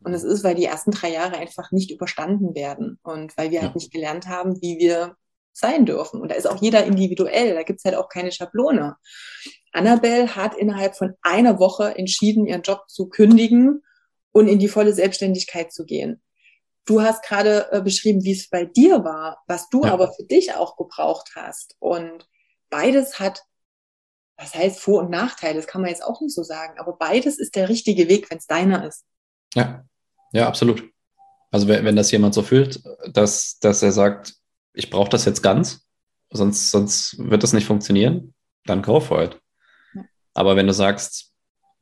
Und 0.00 0.14
es 0.14 0.24
ist, 0.24 0.44
weil 0.44 0.54
die 0.54 0.64
ersten 0.64 0.90
drei 0.90 1.12
Jahre 1.12 1.36
einfach 1.36 1.70
nicht 1.72 1.90
überstanden 1.90 2.54
werden 2.54 2.98
und 3.02 3.36
weil 3.36 3.50
wir 3.50 3.62
halt 3.62 3.74
nicht 3.74 3.92
gelernt 3.92 4.26
haben, 4.26 4.60
wie 4.60 4.78
wir 4.78 5.16
sein 5.52 5.86
dürfen. 5.86 6.20
Und 6.20 6.30
da 6.30 6.34
ist 6.34 6.46
auch 6.46 6.60
jeder 6.60 6.84
individuell, 6.84 7.54
da 7.54 7.62
gibt's 7.62 7.84
halt 7.84 7.94
auch 7.94 8.08
keine 8.08 8.32
Schablone. 8.32 8.96
Annabelle 9.72 10.34
hat 10.36 10.54
innerhalb 10.56 10.96
von 10.96 11.14
einer 11.22 11.58
Woche 11.58 11.96
entschieden, 11.96 12.46
ihren 12.46 12.62
Job 12.62 12.84
zu 12.88 13.08
kündigen 13.08 13.82
und 14.32 14.48
in 14.48 14.58
die 14.58 14.68
volle 14.68 14.92
Selbstständigkeit 14.92 15.72
zu 15.72 15.84
gehen. 15.84 16.20
Du 16.86 17.00
hast 17.00 17.22
gerade 17.22 17.68
äh, 17.72 17.80
beschrieben, 17.80 18.24
wie 18.24 18.32
es 18.32 18.50
bei 18.50 18.64
dir 18.64 19.04
war, 19.04 19.42
was 19.46 19.70
du 19.70 19.84
ja. 19.84 19.92
aber 19.92 20.12
für 20.12 20.24
dich 20.24 20.54
auch 20.54 20.76
gebraucht 20.76 21.30
hast. 21.34 21.76
Und 21.78 22.28
beides 22.68 23.18
hat, 23.18 23.42
was 24.36 24.54
heißt 24.54 24.80
Vor- 24.80 25.02
und 25.02 25.10
Nachteile, 25.10 25.56
das 25.56 25.66
kann 25.66 25.80
man 25.80 25.90
jetzt 25.90 26.02
auch 26.02 26.20
nicht 26.20 26.34
so 26.34 26.42
sagen, 26.42 26.78
aber 26.78 26.96
beides 26.96 27.38
ist 27.38 27.54
der 27.54 27.68
richtige 27.68 28.08
Weg, 28.08 28.30
wenn 28.30 28.38
es 28.38 28.46
deiner 28.46 28.86
ist. 28.86 29.04
Ja, 29.54 29.84
ja, 30.32 30.48
absolut. 30.48 30.82
Also 31.50 31.68
wenn, 31.68 31.84
wenn 31.84 31.96
das 31.96 32.10
jemand 32.10 32.34
so 32.34 32.42
fühlt, 32.42 32.82
dass, 33.12 33.58
dass 33.60 33.82
er 33.82 33.92
sagt, 33.92 34.34
ich 34.72 34.90
brauche 34.90 35.08
das 35.08 35.24
jetzt 35.24 35.42
ganz, 35.42 35.86
sonst, 36.30 36.70
sonst 36.70 37.16
wird 37.18 37.42
das 37.44 37.52
nicht 37.52 37.66
funktionieren, 37.66 38.34
dann 38.64 38.82
go 38.82 38.98
for 38.98 39.22
it. 39.22 39.40
Aber 40.34 40.56
wenn 40.56 40.66
du 40.66 40.72
sagst, 40.72 41.32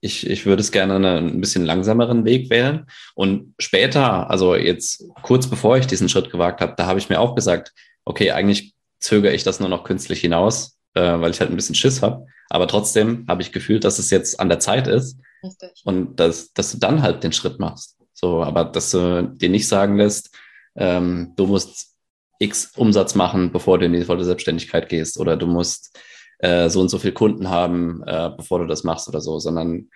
ich, 0.03 0.29
ich 0.29 0.45
würde 0.45 0.61
es 0.61 0.73
gerne 0.73 0.97
einen, 0.97 1.29
ein 1.29 1.41
bisschen 1.41 1.65
langsameren 1.65 2.25
Weg 2.25 2.51
wählen 2.51 2.87
und 3.15 3.55
später, 3.59 4.29
also 4.29 4.57
jetzt 4.57 5.05
kurz 5.23 5.49
bevor 5.49 5.79
ich 5.79 5.87
diesen 5.87 6.09
Schritt 6.09 6.31
gewagt 6.31 6.61
habe, 6.61 6.75
da 6.77 6.87
habe 6.87 6.99
ich 6.99 7.09
mir 7.09 7.21
auch 7.21 7.35
gesagt, 7.35 7.73
okay, 8.05 8.33
eigentlich 8.33 8.75
zögere 8.99 9.33
ich 9.33 9.45
das 9.45 9.61
nur 9.61 9.69
noch 9.69 9.85
künstlich 9.85 10.21
hinaus, 10.21 10.77
äh, 10.95 11.01
weil 11.01 11.31
ich 11.31 11.41
halt 11.41 11.51
ein 11.51 11.57
bisschen 11.57 11.77
Schiss 11.77 12.03
habe. 12.03 12.27
Aber 12.53 12.69
trotzdem 12.69 13.25
habe 13.29 13.41
ich 13.41 13.51
gefühlt, 13.51 13.83
dass 13.83 13.99
es 13.99 14.11
jetzt 14.11 14.39
an 14.39 14.51
der 14.51 14.59
Zeit 14.59 14.87
ist 14.87 15.19
Richtig. 15.43 15.71
und 15.85 16.21
dass, 16.21 16.53
dass 16.53 16.71
du 16.73 16.77
dann 16.77 17.01
halt 17.01 17.25
den 17.25 17.33
Schritt 17.33 17.59
machst. 17.59 17.97
So, 18.13 18.43
aber 18.43 18.67
dass 18.67 18.91
du 18.91 19.23
dir 19.23 19.49
nicht 19.49 19.67
sagen 19.67 19.97
lässt, 19.97 20.37
ähm, 20.77 21.33
du 21.37 21.47
musst 21.47 21.97
X 22.39 22.77
Umsatz 22.77 23.15
machen, 23.15 23.53
bevor 23.53 23.79
du 23.79 23.87
in 23.87 23.95
die 23.95 24.05
volle 24.05 24.25
Selbstständigkeit 24.25 24.91
gehst 24.91 25.19
oder 25.19 25.39
du 25.39 25.47
musst 25.47 25.99
äh, 26.41 26.69
so 26.69 26.83
und 26.83 26.91
so 26.91 26.99
viel 26.99 27.13
Kunden 27.13 27.49
haben, 27.49 28.03
äh, 28.07 28.31
bevor 28.37 28.59
du 28.59 28.67
das 28.67 28.85
machst 28.85 29.09
oder 29.09 29.23
so, 29.23 29.39
sondern 29.39 29.89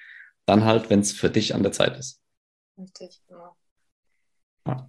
dann 0.47 0.65
halt, 0.65 0.89
wenn 0.89 1.01
es 1.01 1.13
für 1.13 1.29
dich 1.29 1.55
an 1.55 1.63
der 1.63 1.73
Zeit 1.73 1.99
ist. 1.99 2.23
Richtig, 2.79 3.21
genau. 3.29 3.55
Ja. 4.67 4.89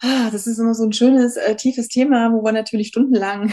Ah, 0.00 0.30
das 0.30 0.46
ist 0.46 0.58
immer 0.58 0.74
so 0.74 0.84
ein 0.84 0.94
schönes, 0.94 1.36
äh, 1.36 1.56
tiefes 1.56 1.88
Thema, 1.88 2.32
wo 2.32 2.42
wir 2.42 2.52
natürlich 2.52 2.88
stundenlang 2.88 3.52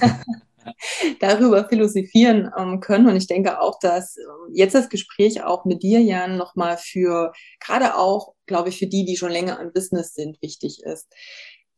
darüber 1.20 1.68
philosophieren 1.68 2.50
ähm, 2.56 2.80
können. 2.80 3.08
Und 3.08 3.16
ich 3.16 3.26
denke 3.26 3.60
auch, 3.60 3.78
dass 3.78 4.16
äh, 4.16 4.22
jetzt 4.52 4.74
das 4.74 4.88
Gespräch 4.88 5.42
auch 5.42 5.64
mit 5.64 5.82
dir, 5.82 6.00
Jan, 6.00 6.36
nochmal 6.36 6.78
für, 6.78 7.32
gerade 7.60 7.96
auch, 7.96 8.34
glaube 8.46 8.68
ich, 8.68 8.78
für 8.78 8.86
die, 8.86 9.04
die 9.04 9.16
schon 9.16 9.30
länger 9.30 9.60
im 9.60 9.72
Business 9.72 10.14
sind, 10.14 10.40
wichtig 10.42 10.82
ist. 10.82 11.08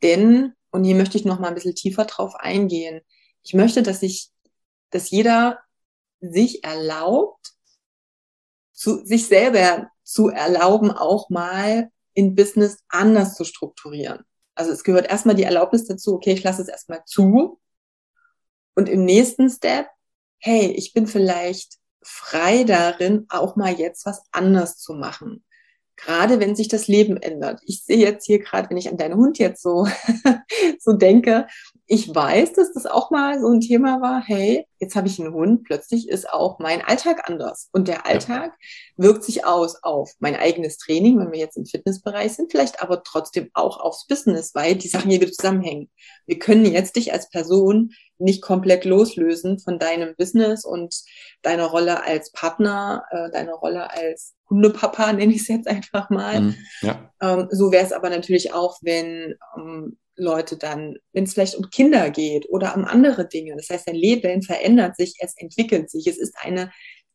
Denn, 0.02 0.54
und 0.70 0.84
hier 0.84 0.94
möchte 0.94 1.18
ich 1.18 1.24
noch 1.24 1.38
mal 1.38 1.48
ein 1.48 1.54
bisschen 1.54 1.74
tiefer 1.74 2.04
drauf 2.04 2.34
eingehen, 2.36 3.00
ich 3.42 3.54
möchte, 3.54 3.82
dass 3.82 4.02
ich, 4.02 4.30
dass 4.90 5.10
jeder 5.10 5.58
sich 6.20 6.64
erlaubt, 6.64 7.54
zu, 8.72 9.04
sich 9.04 9.26
selber 9.26 9.90
zu 10.02 10.28
erlauben, 10.28 10.90
auch 10.90 11.30
mal 11.30 11.90
in 12.14 12.34
Business 12.34 12.78
anders 12.88 13.34
zu 13.34 13.44
strukturieren. 13.44 14.24
Also 14.54 14.72
es 14.72 14.84
gehört 14.84 15.08
erstmal 15.08 15.36
die 15.36 15.44
Erlaubnis 15.44 15.86
dazu, 15.86 16.14
okay, 16.14 16.32
ich 16.32 16.42
lasse 16.42 16.62
es 16.62 16.68
erstmal 16.68 17.02
zu. 17.06 17.60
Und 18.80 18.88
im 18.88 19.04
nächsten 19.04 19.50
Step, 19.50 19.88
hey, 20.38 20.72
ich 20.74 20.94
bin 20.94 21.06
vielleicht 21.06 21.74
frei 22.02 22.64
darin, 22.64 23.26
auch 23.28 23.56
mal 23.56 23.78
jetzt 23.78 24.06
was 24.06 24.22
anders 24.32 24.78
zu 24.78 24.94
machen 24.94 25.44
gerade 26.00 26.40
wenn 26.40 26.56
sich 26.56 26.68
das 26.68 26.88
Leben 26.88 27.16
ändert. 27.16 27.60
Ich 27.66 27.84
sehe 27.84 27.98
jetzt 27.98 28.26
hier 28.26 28.38
gerade, 28.38 28.70
wenn 28.70 28.76
ich 28.76 28.88
an 28.88 28.96
deinen 28.96 29.16
Hund 29.16 29.38
jetzt 29.38 29.62
so, 29.62 29.86
so 30.80 30.92
denke, 30.94 31.46
ich 31.92 32.14
weiß, 32.14 32.52
dass 32.52 32.72
das 32.72 32.86
auch 32.86 33.10
mal 33.10 33.40
so 33.40 33.48
ein 33.48 33.60
Thema 33.60 34.00
war, 34.00 34.22
hey, 34.24 34.64
jetzt 34.78 34.94
habe 34.94 35.08
ich 35.08 35.18
einen 35.18 35.34
Hund, 35.34 35.64
plötzlich 35.64 36.08
ist 36.08 36.32
auch 36.32 36.60
mein 36.60 36.82
Alltag 36.82 37.28
anders. 37.28 37.68
Und 37.72 37.88
der 37.88 38.06
Alltag 38.06 38.52
ja. 38.52 39.04
wirkt 39.04 39.24
sich 39.24 39.44
aus 39.44 39.82
auf 39.82 40.12
mein 40.20 40.36
eigenes 40.36 40.78
Training, 40.78 41.18
wenn 41.18 41.32
wir 41.32 41.40
jetzt 41.40 41.56
im 41.56 41.66
Fitnessbereich 41.66 42.34
sind, 42.34 42.52
vielleicht 42.52 42.80
aber 42.80 43.02
trotzdem 43.02 43.50
auch 43.54 43.80
aufs 43.80 44.06
Business, 44.06 44.54
weil 44.54 44.76
die 44.76 44.86
Sachen 44.86 45.10
hier 45.10 45.20
wieder 45.20 45.32
zusammenhängen. 45.32 45.90
Wir 46.26 46.38
können 46.38 46.64
jetzt 46.64 46.94
dich 46.94 47.12
als 47.12 47.28
Person 47.28 47.90
nicht 48.18 48.40
komplett 48.40 48.84
loslösen 48.84 49.58
von 49.58 49.80
deinem 49.80 50.14
Business 50.14 50.64
und 50.64 50.94
deiner 51.42 51.66
Rolle 51.66 52.04
als 52.04 52.30
Partner, 52.30 53.02
äh, 53.10 53.32
deiner 53.32 53.54
Rolle 53.54 53.90
als 53.90 54.36
Hundepapa, 54.48 55.12
nenne 55.12 55.32
ich 55.34 55.40
es 55.40 55.48
jetzt 55.48 55.66
einfach 55.66 56.08
mal. 56.08 56.40
Mhm, 56.40 56.56
ja. 56.82 57.12
ähm, 57.20 57.48
so 57.50 57.72
wäre 57.72 57.84
es 57.84 57.92
aber 57.92 58.10
natürlich 58.10 58.54
auch, 58.54 58.78
wenn 58.80 59.34
ähm, 59.56 59.98
Leute 60.20 60.56
dann, 60.56 60.96
wenn 61.12 61.24
es 61.24 61.34
vielleicht 61.34 61.56
um 61.56 61.70
Kinder 61.70 62.10
geht 62.10 62.48
oder 62.48 62.76
um 62.76 62.84
andere 62.84 63.26
Dinge. 63.26 63.56
Das 63.56 63.68
heißt, 63.68 63.88
dein 63.88 63.96
Leben 63.96 64.42
verändert 64.42 64.96
sich, 64.96 65.14
es 65.20 65.36
entwickelt 65.36 65.90
sich. 65.90 66.06
Es 66.06 66.18
ist 66.18 66.34
eine 66.40 66.70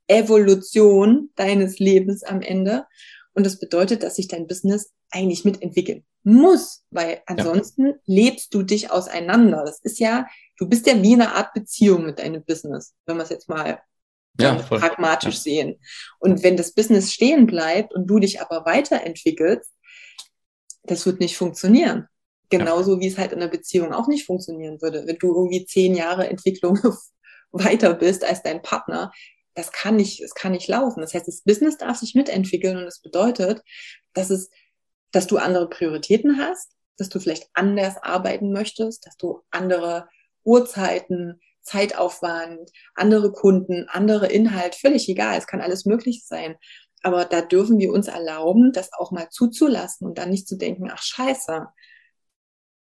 Evolution 0.07 1.29
deines 1.35 1.79
Lebens 1.79 2.23
am 2.23 2.41
Ende. 2.41 2.85
Und 3.33 3.45
das 3.45 3.59
bedeutet, 3.59 4.03
dass 4.03 4.15
sich 4.15 4.27
dein 4.27 4.47
Business 4.47 4.93
eigentlich 5.11 5.45
mitentwickeln 5.45 6.05
muss, 6.23 6.83
weil 6.89 7.21
ansonsten 7.27 7.87
ja. 7.87 7.93
lebst 8.05 8.53
du 8.53 8.63
dich 8.63 8.91
auseinander. 8.91 9.63
Das 9.65 9.79
ist 9.81 9.99
ja, 9.99 10.27
du 10.57 10.67
bist 10.67 10.87
ja 10.87 11.01
wie 11.01 11.13
eine 11.13 11.33
Art 11.35 11.53
Beziehung 11.53 12.05
mit 12.05 12.19
deinem 12.19 12.43
Business, 12.43 12.95
wenn 13.05 13.17
wir 13.17 13.23
es 13.23 13.29
jetzt 13.29 13.47
mal 13.47 13.79
ja, 14.39 14.55
pragmatisch 14.55 15.35
ja. 15.35 15.41
sehen. 15.41 15.79
Und 16.19 16.43
wenn 16.43 16.57
das 16.57 16.73
Business 16.73 17.13
stehen 17.13 17.45
bleibt 17.45 17.93
und 17.93 18.07
du 18.07 18.19
dich 18.19 18.41
aber 18.41 18.65
weiterentwickelst, 18.65 19.71
das 20.83 21.05
wird 21.05 21.19
nicht 21.19 21.37
funktionieren. 21.37 22.07
Genauso 22.49 22.99
wie 22.99 23.07
es 23.07 23.17
halt 23.17 23.31
in 23.31 23.41
einer 23.41 23.49
Beziehung 23.49 23.93
auch 23.93 24.07
nicht 24.07 24.25
funktionieren 24.25 24.81
würde. 24.81 25.05
Wenn 25.05 25.17
du 25.17 25.27
irgendwie 25.35 25.65
zehn 25.65 25.95
Jahre 25.95 26.27
Entwicklung 26.27 26.79
weiter 27.51 27.93
bist 27.93 28.23
als 28.23 28.43
dein 28.43 28.61
Partner, 28.61 29.11
das 29.55 29.71
kann 29.71 29.95
nicht, 29.95 30.21
es 30.21 30.35
kann 30.35 30.51
nicht 30.51 30.67
laufen. 30.67 31.01
Das 31.01 31.13
heißt, 31.13 31.27
das 31.27 31.41
Business 31.41 31.77
darf 31.77 31.97
sich 31.97 32.13
mitentwickeln 32.13 32.77
und 32.77 32.85
das 32.85 33.01
bedeutet, 33.01 33.63
dass 34.13 34.29
es, 34.29 34.49
dass 35.11 35.27
du 35.27 35.37
andere 35.37 35.69
Prioritäten 35.69 36.37
hast, 36.37 36.73
dass 36.97 37.09
du 37.09 37.19
vielleicht 37.19 37.49
anders 37.53 37.95
arbeiten 38.01 38.51
möchtest, 38.51 39.05
dass 39.05 39.17
du 39.17 39.41
andere 39.51 40.07
Uhrzeiten, 40.43 41.39
Zeitaufwand, 41.63 42.69
andere 42.93 43.31
Kunden, 43.31 43.87
andere 43.89 44.27
Inhalt, 44.27 44.75
völlig 44.75 45.09
egal. 45.09 45.37
Es 45.37 45.47
kann 45.47 45.61
alles 45.61 45.85
möglich 45.85 46.25
sein. 46.25 46.55
Aber 47.01 47.25
da 47.25 47.41
dürfen 47.41 47.79
wir 47.79 47.91
uns 47.91 48.07
erlauben, 48.07 48.71
das 48.71 48.91
auch 48.93 49.11
mal 49.11 49.29
zuzulassen 49.29 50.07
und 50.07 50.17
dann 50.17 50.29
nicht 50.29 50.47
zu 50.47 50.57
denken, 50.57 50.89
ach 50.91 51.01
scheiße, 51.01 51.67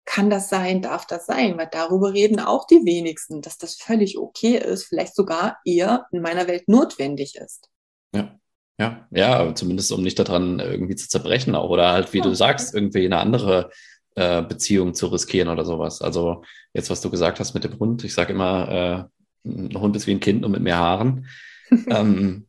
kann 0.06 0.30
das 0.30 0.50
sein, 0.50 0.82
darf 0.82 1.06
das 1.06 1.26
sein? 1.26 1.58
Weil 1.58 1.70
darüber 1.72 2.14
reden 2.14 2.40
auch 2.40 2.66
die 2.66 2.84
wenigsten, 2.86 3.42
dass 3.42 3.58
das 3.58 3.76
völlig 3.76 4.18
okay 4.18 4.58
ist, 4.58 4.86
vielleicht 4.86 5.16
sogar 5.16 5.58
eher 5.66 6.06
in 6.12 6.22
meiner 6.22 6.48
Welt 6.48 6.68
notwendig 6.68 7.36
ist. 7.36 7.70
Ja. 8.14 8.38
Ja, 8.80 9.08
ja, 9.12 9.54
zumindest 9.54 9.92
um 9.92 10.02
nicht 10.02 10.18
daran 10.18 10.60
irgendwie 10.60 10.96
zu 10.96 11.08
zerbrechen 11.08 11.54
auch 11.54 11.70
oder 11.70 11.92
halt, 11.92 12.14
wie 12.14 12.18
ja. 12.18 12.24
du 12.24 12.34
sagst, 12.34 12.74
irgendwie 12.74 13.06
eine 13.06 13.20
andere 13.20 13.70
äh, 14.16 14.42
Beziehung 14.42 14.96
zu 14.96 15.08
riskieren 15.08 15.50
oder 15.50 15.66
sowas. 15.66 16.02
Also 16.02 16.44
jetzt, 16.74 16.90
was 16.90 17.00
du 17.00 17.12
gesagt 17.12 17.40
hast 17.40 17.54
mit 17.54 17.64
dem 17.64 17.78
Hund, 17.78 18.04
ich 18.04 18.16
sage 18.16 18.34
immer, 18.34 19.10
äh, 19.46 19.48
ein 19.48 19.80
Hund 19.80 19.96
ist 19.96 20.08
wie 20.08 20.12
ein 20.12 20.20
Kind 20.20 20.42
nur 20.42 20.50
mit 20.50 20.64
mehr 20.64 20.78
Haaren. 20.78 21.28
ähm, 21.88 22.48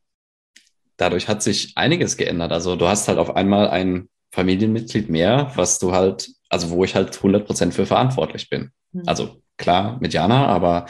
dadurch 0.96 1.28
hat 1.28 1.42
sich 1.42 1.76
einiges 1.76 2.16
geändert. 2.16 2.52
Also 2.52 2.76
du 2.76 2.88
hast 2.88 3.08
halt 3.08 3.18
auf 3.18 3.36
einmal 3.36 3.68
ein 3.68 4.08
Familienmitglied 4.32 5.08
mehr, 5.08 5.52
was 5.54 5.78
du 5.78 5.92
halt 5.92 6.28
also 6.52 6.68
wo 6.68 6.84
ich 6.84 6.94
halt 6.94 7.16
100 7.16 7.46
Prozent 7.46 7.74
für 7.74 7.86
verantwortlich 7.86 8.50
bin. 8.50 8.72
Mhm. 8.92 9.02
Also 9.06 9.42
klar 9.56 9.96
mit 10.00 10.12
Jana, 10.12 10.46
aber 10.46 10.86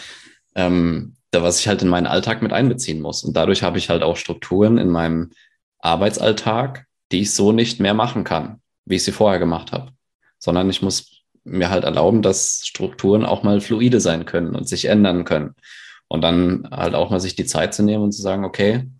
ähm, 0.56 1.14
da, 1.30 1.42
was 1.42 1.60
ich 1.60 1.68
halt 1.68 1.82
in 1.82 1.88
meinen 1.88 2.08
Alltag 2.08 2.42
mit 2.42 2.52
einbeziehen 2.52 3.00
muss. 3.00 3.22
Und 3.22 3.36
dadurch 3.36 3.62
habe 3.62 3.78
ich 3.78 3.88
halt 3.88 4.02
auch 4.02 4.16
Strukturen 4.16 4.76
in 4.76 4.90
meinem 4.90 5.30
Arbeitsalltag, 5.78 6.86
die 7.12 7.20
ich 7.20 7.32
so 7.32 7.52
nicht 7.52 7.78
mehr 7.78 7.94
machen 7.94 8.24
kann, 8.24 8.60
wie 8.84 8.96
ich 8.96 9.04
sie 9.04 9.12
vorher 9.12 9.38
gemacht 9.38 9.70
habe. 9.70 9.92
Sondern 10.40 10.68
ich 10.68 10.82
muss 10.82 11.22
mir 11.44 11.70
halt 11.70 11.84
erlauben, 11.84 12.22
dass 12.22 12.62
Strukturen 12.66 13.24
auch 13.24 13.44
mal 13.44 13.60
fluide 13.60 14.00
sein 14.00 14.26
können 14.26 14.56
und 14.56 14.68
sich 14.68 14.86
ändern 14.86 15.24
können. 15.24 15.54
Und 16.08 16.22
dann 16.22 16.68
halt 16.72 16.94
auch 16.94 17.10
mal 17.10 17.20
sich 17.20 17.36
die 17.36 17.46
Zeit 17.46 17.72
zu 17.72 17.84
nehmen 17.84 18.02
und 18.02 18.12
zu 18.12 18.20
sagen, 18.20 18.44
okay, 18.44 18.90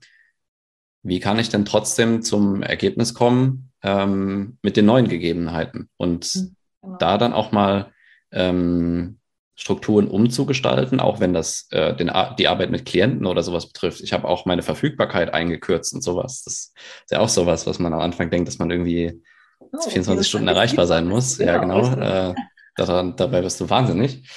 wie 1.03 1.18
kann 1.18 1.40
ich 1.40 1.49
denn 1.49 1.64
trotzdem 1.64 2.22
zum 2.22 2.62
Ergebnis 2.62 3.14
kommen 3.14 3.71
ähm, 3.83 4.59
mit 4.62 4.76
den 4.76 4.87
neuen 4.87 5.09
Gegebenheiten? 5.09 5.89
Und 5.97 6.24
hm, 6.24 6.57
genau. 6.83 6.97
da 6.99 7.18
dann 7.18 7.33
auch 7.33 7.53
mal 7.53 7.93
ähm, 8.33 9.18
Strukturen 9.55 10.09
umzugestalten, 10.09 10.99
auch 10.99 11.20
wenn 11.20 11.35
das 11.35 11.68
äh, 11.70 11.95
den, 11.95 12.11
die 12.39 12.49
Arbeit 12.49 12.70
mit 12.70 12.87
Klienten 12.87 13.26
oder 13.26 13.43
sowas 13.43 13.66
betrifft. 13.66 14.01
Ich 14.01 14.12
habe 14.12 14.26
auch 14.26 14.47
meine 14.47 14.62
Verfügbarkeit 14.62 15.35
eingekürzt 15.35 15.95
und 15.95 16.03
sowas. 16.03 16.43
Das 16.45 16.55
ist 16.55 17.11
ja 17.11 17.20
auch 17.20 17.28
sowas, 17.28 17.66
was 17.66 17.78
man 17.78 17.93
am 17.93 18.01
Anfang 18.01 18.30
denkt, 18.30 18.49
dass 18.49 18.59
man 18.59 18.70
irgendwie 18.70 19.22
oh, 19.61 19.80
24 19.80 20.26
Stunden 20.26 20.49
erreichbar 20.49 20.87
sein 20.87 21.07
muss. 21.09 21.39
Ja, 21.39 21.59
genau. 21.59 21.87
Äh, 21.95 22.35
daran, 22.76 23.14
dabei 23.16 23.43
wirst 23.43 23.61
du 23.61 23.68
wahnsinnig. 23.68 24.28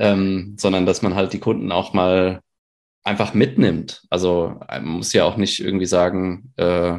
ähm, 0.00 0.56
sondern 0.58 0.86
dass 0.86 1.02
man 1.02 1.14
halt 1.14 1.32
die 1.32 1.38
Kunden 1.38 1.70
auch 1.70 1.92
mal 1.92 2.40
einfach 3.04 3.34
mitnimmt. 3.34 4.02
Also 4.10 4.58
man 4.68 4.84
muss 4.84 5.12
ja 5.12 5.24
auch 5.24 5.36
nicht 5.36 5.60
irgendwie 5.60 5.86
sagen, 5.86 6.52
äh, 6.56 6.98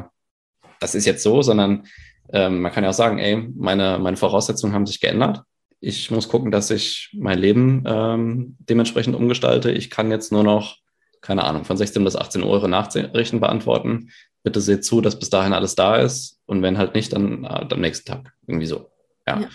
das 0.80 0.94
ist 0.94 1.06
jetzt 1.06 1.22
so, 1.22 1.42
sondern 1.42 1.86
äh, 2.32 2.48
man 2.48 2.72
kann 2.72 2.84
ja 2.84 2.90
auch 2.90 2.94
sagen, 2.94 3.18
ey, 3.18 3.48
meine, 3.54 3.98
meine 3.98 4.16
Voraussetzungen 4.16 4.74
haben 4.74 4.86
sich 4.86 5.00
geändert 5.00 5.42
ich 5.80 6.10
muss 6.10 6.28
gucken, 6.28 6.50
dass 6.50 6.70
ich 6.70 7.10
mein 7.12 7.38
Leben 7.38 7.84
ähm, 7.86 8.56
dementsprechend 8.58 9.14
umgestalte. 9.14 9.70
Ich 9.70 9.90
kann 9.90 10.10
jetzt 10.10 10.32
nur 10.32 10.42
noch, 10.42 10.78
keine 11.20 11.44
Ahnung, 11.44 11.64
von 11.64 11.76
16 11.76 12.02
bis 12.02 12.16
18 12.16 12.42
Uhr 12.42 12.50
Eure 12.50 12.68
Nachrichten 12.68 13.40
beantworten. 13.40 14.10
Bitte 14.42 14.60
seht 14.60 14.84
zu, 14.84 15.00
dass 15.00 15.18
bis 15.18 15.30
dahin 15.30 15.52
alles 15.52 15.74
da 15.74 15.96
ist. 15.96 16.40
Und 16.46 16.62
wenn 16.62 16.78
halt 16.78 16.94
nicht, 16.94 17.12
dann 17.12 17.44
äh, 17.44 17.66
am 17.70 17.80
nächsten 17.80 18.10
Tag. 18.10 18.32
Irgendwie 18.46 18.66
so. 18.66 18.90
Ja. 19.26 19.40
ja. 19.40 19.48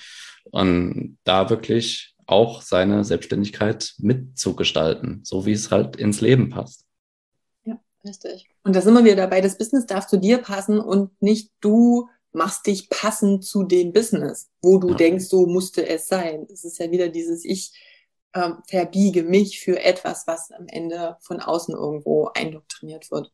Und 0.51 1.17
da 1.24 1.49
wirklich 1.49 2.15
auch 2.26 2.61
seine 2.61 3.03
Selbstständigkeit 3.03 3.93
mitzugestalten, 3.97 5.21
so 5.24 5.45
wie 5.45 5.51
es 5.51 5.71
halt 5.71 5.97
ins 5.97 6.21
Leben 6.21 6.49
passt. 6.49 6.86
Ja, 7.65 7.80
richtig. 8.05 8.47
Und 8.64 8.76
da 8.76 8.82
sind 8.82 8.93
wir 8.93 9.03
wieder 9.03 9.16
dabei, 9.16 9.41
das 9.41 9.57
Business 9.57 9.86
darf 9.86 10.07
zu 10.07 10.18
dir 10.18 10.38
passen 10.38 10.80
und 10.80 11.22
nicht 11.22 11.51
du 11.59 12.09
machst 12.32 12.66
dich 12.66 12.89
passend 12.89 13.45
zu 13.45 13.64
dem 13.64 13.93
Business, 13.93 14.49
wo 14.61 14.80
du 14.80 14.89
ja. 14.89 14.95
denkst, 14.95 15.26
so 15.26 15.45
musste 15.45 15.88
es 15.88 16.07
sein. 16.07 16.47
Es 16.51 16.64
ist 16.64 16.80
ja 16.80 16.89
wieder 16.89 17.09
dieses 17.09 17.45
Ich 17.45 17.74
ähm, 18.34 18.57
verbiege 18.68 19.24
mich 19.24 19.59
für 19.59 19.84
etwas, 19.84 20.26
was 20.26 20.51
am 20.51 20.68
Ende 20.68 21.18
von 21.22 21.39
außen 21.39 21.76
irgendwo 21.76 22.30
eindoktriniert 22.34 23.11
wird. 23.11 23.32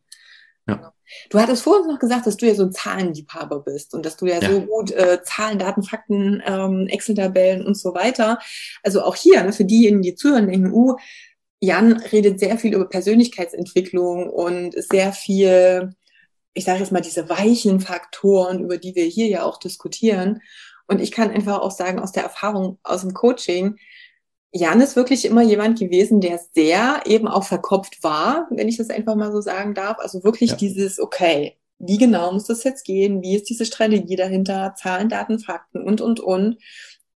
Ja. 0.67 0.75
Genau. 0.75 0.89
Du 1.29 1.39
hattest 1.39 1.63
vorhin 1.63 1.87
noch 1.87 1.99
gesagt, 1.99 2.27
dass 2.27 2.37
du 2.37 2.45
ja 2.45 2.53
so 2.53 2.63
ein 2.63 2.71
Zahlenliebhaber 2.71 3.61
bist 3.61 3.93
und 3.93 4.05
dass 4.05 4.17
du 4.17 4.27
ja, 4.27 4.39
ja. 4.39 4.51
so 4.51 4.61
gut 4.61 4.91
äh, 4.91 5.23
Zahlen, 5.23 5.57
Daten, 5.57 5.83
Fakten, 5.83 6.43
ähm, 6.45 6.87
Excel-Tabellen 6.87 7.65
und 7.65 7.75
so 7.75 7.93
weiter. 7.93 8.39
Also 8.83 9.01
auch 9.01 9.15
hier, 9.15 9.43
ne, 9.43 9.53
für 9.53 9.65
diejenigen, 9.65 10.01
die 10.01 10.15
zuhören, 10.15 10.47
denken, 10.47 10.71
uh, 10.71 10.97
Jan 11.61 11.93
redet 11.93 12.39
sehr 12.39 12.57
viel 12.57 12.73
über 12.73 12.87
Persönlichkeitsentwicklung 12.87 14.29
und 14.29 14.73
sehr 14.81 15.11
viel 15.13 15.93
ich 16.53 16.65
sage 16.65 16.79
jetzt 16.79 16.91
mal, 16.91 17.01
diese 17.01 17.29
weichen 17.29 17.79
Faktoren, 17.79 18.59
über 18.63 18.77
die 18.77 18.95
wir 18.95 19.05
hier 19.05 19.27
ja 19.27 19.43
auch 19.43 19.57
diskutieren. 19.57 20.41
Und 20.87 21.01
ich 21.01 21.11
kann 21.11 21.31
einfach 21.31 21.59
auch 21.59 21.71
sagen, 21.71 21.99
aus 21.99 22.11
der 22.11 22.23
Erfahrung 22.23 22.79
aus 22.83 23.01
dem 23.01 23.13
Coaching, 23.13 23.77
Jan 24.51 24.81
ist 24.81 24.95
wirklich 24.95 25.25
immer 25.25 25.43
jemand 25.43 25.77
gewesen, 25.79 26.21
der 26.21 26.39
sehr 26.55 27.01
eben 27.05 27.27
auch 27.27 27.43
verkopft 27.43 28.03
war, 28.03 28.47
wenn 28.49 28.67
ich 28.67 28.77
das 28.77 28.89
einfach 28.89 29.15
mal 29.15 29.31
so 29.31 29.41
sagen 29.41 29.75
darf. 29.75 29.97
Also 29.99 30.23
wirklich 30.23 30.51
ja. 30.51 30.55
dieses, 30.55 30.99
okay, 30.99 31.55
wie 31.77 31.99
genau 31.99 32.33
muss 32.33 32.45
das 32.45 32.63
jetzt 32.63 32.83
gehen? 32.83 33.21
Wie 33.21 33.35
ist 33.35 33.47
diese 33.47 33.65
Strategie 33.65 34.15
dahinter? 34.15 34.73
Zahlen, 34.75 35.07
Daten, 35.07 35.39
Fakten 35.39 35.83
und, 35.83 36.01
und, 36.01 36.19
und. 36.19 36.57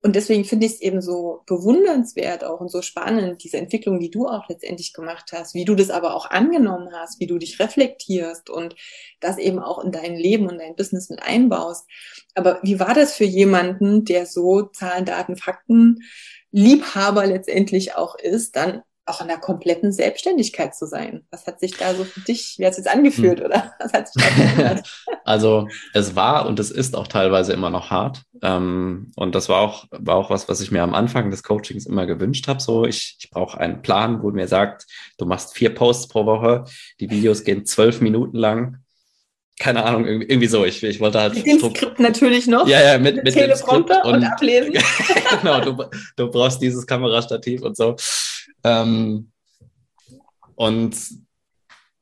Und 0.04 0.16
deswegen 0.16 0.45
finde 0.45 0.66
ich 0.66 0.74
es 0.74 0.82
eben 0.82 0.99
so 0.99 1.43
bewundernswert 1.45 2.43
auch 2.43 2.60
und 2.60 2.72
so 2.72 2.82
spannend, 2.82 3.43
diese 3.43 3.58
Entwicklung, 3.58 3.99
die 3.99 4.10
du 4.10 4.28
auch 4.28 4.49
letztendlich 4.49 4.93
gemacht 4.93 5.32
hast, 5.32 5.54
wie 5.54 5.64
du 5.64 5.76
das 5.76 5.91
aber 5.91 6.16
auch 6.16 6.30
angenommen 6.32 6.89
hast, 6.91 7.20
wie 7.20 7.28
du 7.28 7.38
dich 7.38 7.60
reflektierst 7.60 8.49
und 8.49 8.76
das 9.20 9.38
eben 9.38 9.60
auch 9.60 9.84
in 9.84 9.91
dein 9.91 10.16
Leben 10.16 10.47
und 10.47 10.58
dein 10.58 10.76
Business 10.76 11.10
mit 11.10 11.22
einbaust. 11.22 11.86
Aber 12.34 12.60
wie 12.64 12.80
war 12.80 12.95
das 12.95 13.14
für 13.14 13.26
jemanden, 13.26 14.04
der 14.04 14.26
so 14.26 14.64
Zahlen, 14.64 15.06
Daten, 15.06 15.36
Fakten 15.36 15.99
Liebhaber 16.52 17.28
letztendlich 17.28 17.95
auch 17.95 18.16
ist, 18.16 18.56
dann 18.56 18.82
auch 19.12 19.22
in 19.22 19.28
der 19.28 19.38
kompletten 19.38 19.91
Selbstständigkeit 19.91 20.76
zu 20.76 20.86
sein. 20.88 21.24
Was 21.30 21.45
hat 21.45 21.59
sich 21.59 21.78
da 21.78 21.93
so 21.93 22.03
für 22.03 22.22
dich, 22.22 22.55
wie 22.57 22.66
hat 22.66 22.72
es 22.72 22.78
jetzt 22.78 22.89
angefühlt, 22.89 23.39
hm. 23.39 23.45
oder? 23.45 23.74
Was 23.80 23.93
hat 23.93 24.07
sich 24.07 24.24
da 24.57 24.82
also 25.26 25.68
es 25.93 26.16
war 26.16 26.47
und 26.47 26.59
es 26.59 26.72
ist 26.72 26.95
auch 26.95 27.07
teilweise 27.07 27.53
immer 27.53 27.70
noch 27.70 27.91
hart. 27.91 28.24
Ähm, 28.41 29.12
und 29.16 29.36
das 29.36 29.49
war 29.49 29.59
auch, 29.59 29.86
war 29.91 30.16
auch 30.16 30.30
was, 30.30 30.49
was 30.49 30.62
ich 30.62 30.72
mir 30.72 30.82
am 30.82 30.95
Anfang 30.95 31.30
des 31.30 31.43
Coachings 31.43 31.86
immer 31.86 32.05
gewünscht 32.05 32.47
habe. 32.47 32.59
So, 32.59 32.86
ich, 32.86 33.18
ich 33.20 33.30
brauche 33.30 33.59
einen 33.59 33.82
Plan, 33.82 34.24
wo 34.24 34.32
mir 34.32 34.47
sagt, 34.47 34.88
du 35.18 35.26
machst 35.26 35.53
vier 35.53 35.76
Posts 35.76 36.07
pro 36.07 36.26
Woche, 36.26 36.66
die 36.99 37.09
Videos 37.09 37.43
gehen 37.43 37.66
zwölf 37.66 38.01
Minuten 38.01 38.38
lang 38.38 38.82
keine 39.62 39.84
Ahnung, 39.84 40.05
irgendwie, 40.07 40.47
so. 40.47 40.66
Ich, 40.66 40.82
ich 40.82 40.99
wollte 40.99 41.20
halt. 41.20 41.36
Mit 41.36 41.45
dem 41.45 41.59
Skript 41.59 41.99
natürlich 41.99 42.47
noch. 42.47 42.68
Ja, 42.68 42.82
ja, 42.82 42.97
mit, 42.97 43.24
mit 43.24 43.34
Teleprompter 43.34 44.03
und, 44.05 44.16
und 44.16 44.24
ablesen. 44.24 44.74
genau, 45.41 45.62
du, 45.62 45.86
du 46.16 46.32
brauchst 46.32 46.62
dieses 46.62 46.86
Kamerastativ 46.88 47.62
und 47.62 47.78
so. 47.78 47.95
Ähm, 48.64 49.32
und 50.55 50.95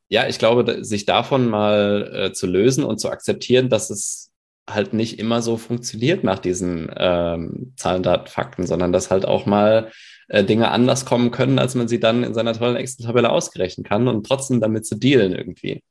ja, 0.09 0.27
ich 0.27 0.39
glaube, 0.39 0.83
sich 0.83 1.05
davon 1.05 1.47
mal 1.47 2.11
äh, 2.13 2.33
zu 2.33 2.47
lösen 2.47 2.83
und 2.83 2.99
zu 2.99 3.09
akzeptieren, 3.09 3.69
dass 3.69 3.89
es 3.89 4.31
halt 4.67 4.93
nicht 4.93 5.19
immer 5.19 5.41
so 5.41 5.57
funktioniert 5.57 6.23
nach 6.23 6.39
diesen 6.39 6.91
ähm, 6.95 7.73
Zahlen, 7.75 8.03
Daten, 8.03 8.27
Fakten, 8.27 8.67
sondern 8.67 8.91
dass 8.91 9.11
halt 9.11 9.25
auch 9.25 9.45
mal 9.45 9.91
äh, 10.27 10.43
Dinge 10.43 10.69
anders 10.71 11.05
kommen 11.05 11.31
können, 11.31 11.59
als 11.59 11.75
man 11.75 11.87
sie 11.87 11.99
dann 11.99 12.23
in 12.23 12.33
seiner 12.33 12.53
tollen 12.53 12.75
Excel-Tabelle 12.75 13.29
ausgerechnet 13.29 13.87
kann 13.87 14.07
und 14.07 14.25
trotzdem 14.25 14.61
damit 14.61 14.85
zu 14.85 14.95
dealen 14.95 15.33
irgendwie. 15.33 15.83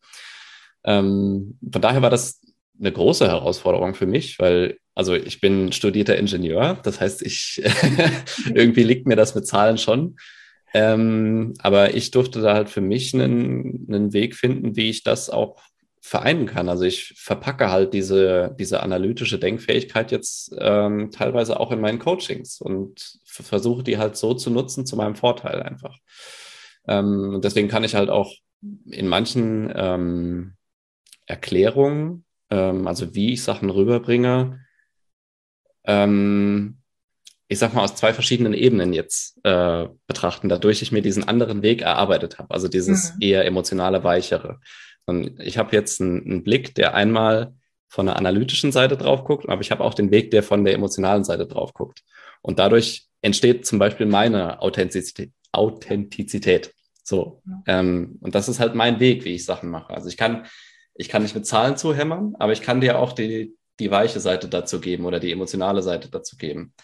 Ähm, 0.84 1.58
von 1.72 1.82
daher 1.82 2.02
war 2.02 2.10
das 2.10 2.40
eine 2.78 2.92
große 2.92 3.26
Herausforderung 3.26 3.94
für 3.94 4.06
mich, 4.06 4.38
weil 4.38 4.78
also 4.94 5.14
ich 5.14 5.40
bin 5.40 5.72
studierter 5.72 6.16
Ingenieur, 6.16 6.78
das 6.82 7.00
heißt, 7.00 7.22
ich 7.22 7.62
irgendwie 8.54 8.82
liegt 8.82 9.06
mir 9.06 9.16
das 9.16 9.34
mit 9.34 9.46
Zahlen 9.46 9.78
schon. 9.78 10.16
Ähm, 10.74 11.54
aber 11.60 11.94
ich 11.94 12.10
durfte 12.10 12.40
da 12.40 12.54
halt 12.54 12.68
für 12.68 12.80
mich 12.80 13.14
einen, 13.14 13.86
einen 13.88 14.12
Weg 14.12 14.34
finden, 14.34 14.76
wie 14.76 14.90
ich 14.90 15.02
das 15.02 15.30
auch 15.30 15.62
vereinen 16.00 16.46
kann. 16.46 16.68
Also 16.68 16.84
ich 16.84 17.14
verpacke 17.16 17.70
halt 17.70 17.92
diese, 17.92 18.54
diese 18.58 18.82
analytische 18.82 19.38
Denkfähigkeit 19.38 20.10
jetzt 20.10 20.54
ähm, 20.58 21.10
teilweise 21.10 21.58
auch 21.60 21.70
in 21.72 21.80
meinen 21.80 21.98
Coachings 21.98 22.60
und 22.60 23.18
versuche 23.24 23.82
die 23.82 23.98
halt 23.98 24.16
so 24.16 24.34
zu 24.34 24.50
nutzen 24.50 24.86
zu 24.86 24.96
meinem 24.96 25.16
Vorteil 25.16 25.62
einfach. 25.62 25.96
Ähm, 26.86 27.40
deswegen 27.42 27.68
kann 27.68 27.84
ich 27.84 27.94
halt 27.94 28.10
auch 28.10 28.32
in 28.90 29.06
manchen 29.06 29.72
ähm, 29.74 30.54
Erklärungen, 31.26 32.24
ähm, 32.50 32.86
also 32.86 33.14
wie 33.14 33.34
ich 33.34 33.42
Sachen 33.42 33.68
rüberbringe, 33.68 34.64
ähm, 35.84 36.78
ich 37.48 37.58
sag 37.58 37.74
mal, 37.74 37.82
aus 37.82 37.94
zwei 37.94 38.12
verschiedenen 38.12 38.52
Ebenen 38.52 38.92
jetzt 38.92 39.38
äh, 39.44 39.86
betrachten, 40.06 40.48
dadurch 40.48 40.82
ich 40.82 40.92
mir 40.92 41.02
diesen 41.02 41.24
anderen 41.24 41.62
Weg 41.62 41.80
erarbeitet 41.80 42.38
habe, 42.38 42.52
also 42.52 42.68
dieses 42.68 43.14
mhm. 43.14 43.22
eher 43.22 43.44
emotionale, 43.46 44.04
weichere. 44.04 44.60
Und 45.06 45.40
ich 45.40 45.56
habe 45.56 45.74
jetzt 45.74 46.00
einen, 46.02 46.22
einen, 46.24 46.44
Blick, 46.44 46.74
der 46.74 46.94
einmal 46.94 47.54
von 47.88 48.04
der 48.04 48.16
analytischen 48.16 48.70
Seite 48.70 48.98
drauf 48.98 49.24
guckt, 49.24 49.48
aber 49.48 49.62
ich 49.62 49.70
habe 49.70 49.82
auch 49.82 49.94
den 49.94 50.10
Weg, 50.10 50.30
der 50.30 50.42
von 50.42 50.64
der 50.64 50.74
emotionalen 50.74 51.24
Seite 51.24 51.46
drauf 51.46 51.72
guckt. 51.72 52.02
Und 52.42 52.58
dadurch 52.58 53.06
entsteht 53.22 53.66
zum 53.66 53.78
Beispiel 53.78 54.06
meine 54.06 54.60
Authentizität. 54.60 55.32
Authentizität. 55.50 56.74
So. 57.02 57.40
Mhm. 57.46 57.62
Ähm, 57.66 58.18
und 58.20 58.34
das 58.34 58.50
ist 58.50 58.60
halt 58.60 58.74
mein 58.74 59.00
Weg, 59.00 59.24
wie 59.24 59.34
ich 59.34 59.46
Sachen 59.46 59.70
mache. 59.70 59.94
Also 59.94 60.08
ich 60.08 60.18
kann, 60.18 60.44
ich 60.94 61.08
kann 61.08 61.22
nicht 61.22 61.34
mit 61.34 61.46
Zahlen 61.46 61.78
zuhämmern, 61.78 62.34
aber 62.38 62.52
ich 62.52 62.60
kann 62.60 62.82
dir 62.82 62.98
auch 62.98 63.14
die, 63.14 63.56
die 63.80 63.90
weiche 63.90 64.20
Seite 64.20 64.48
dazu 64.48 64.80
geben 64.80 65.06
oder 65.06 65.18
die 65.18 65.32
emotionale 65.32 65.80
Seite 65.80 66.10
dazu 66.10 66.36
geben. 66.36 66.74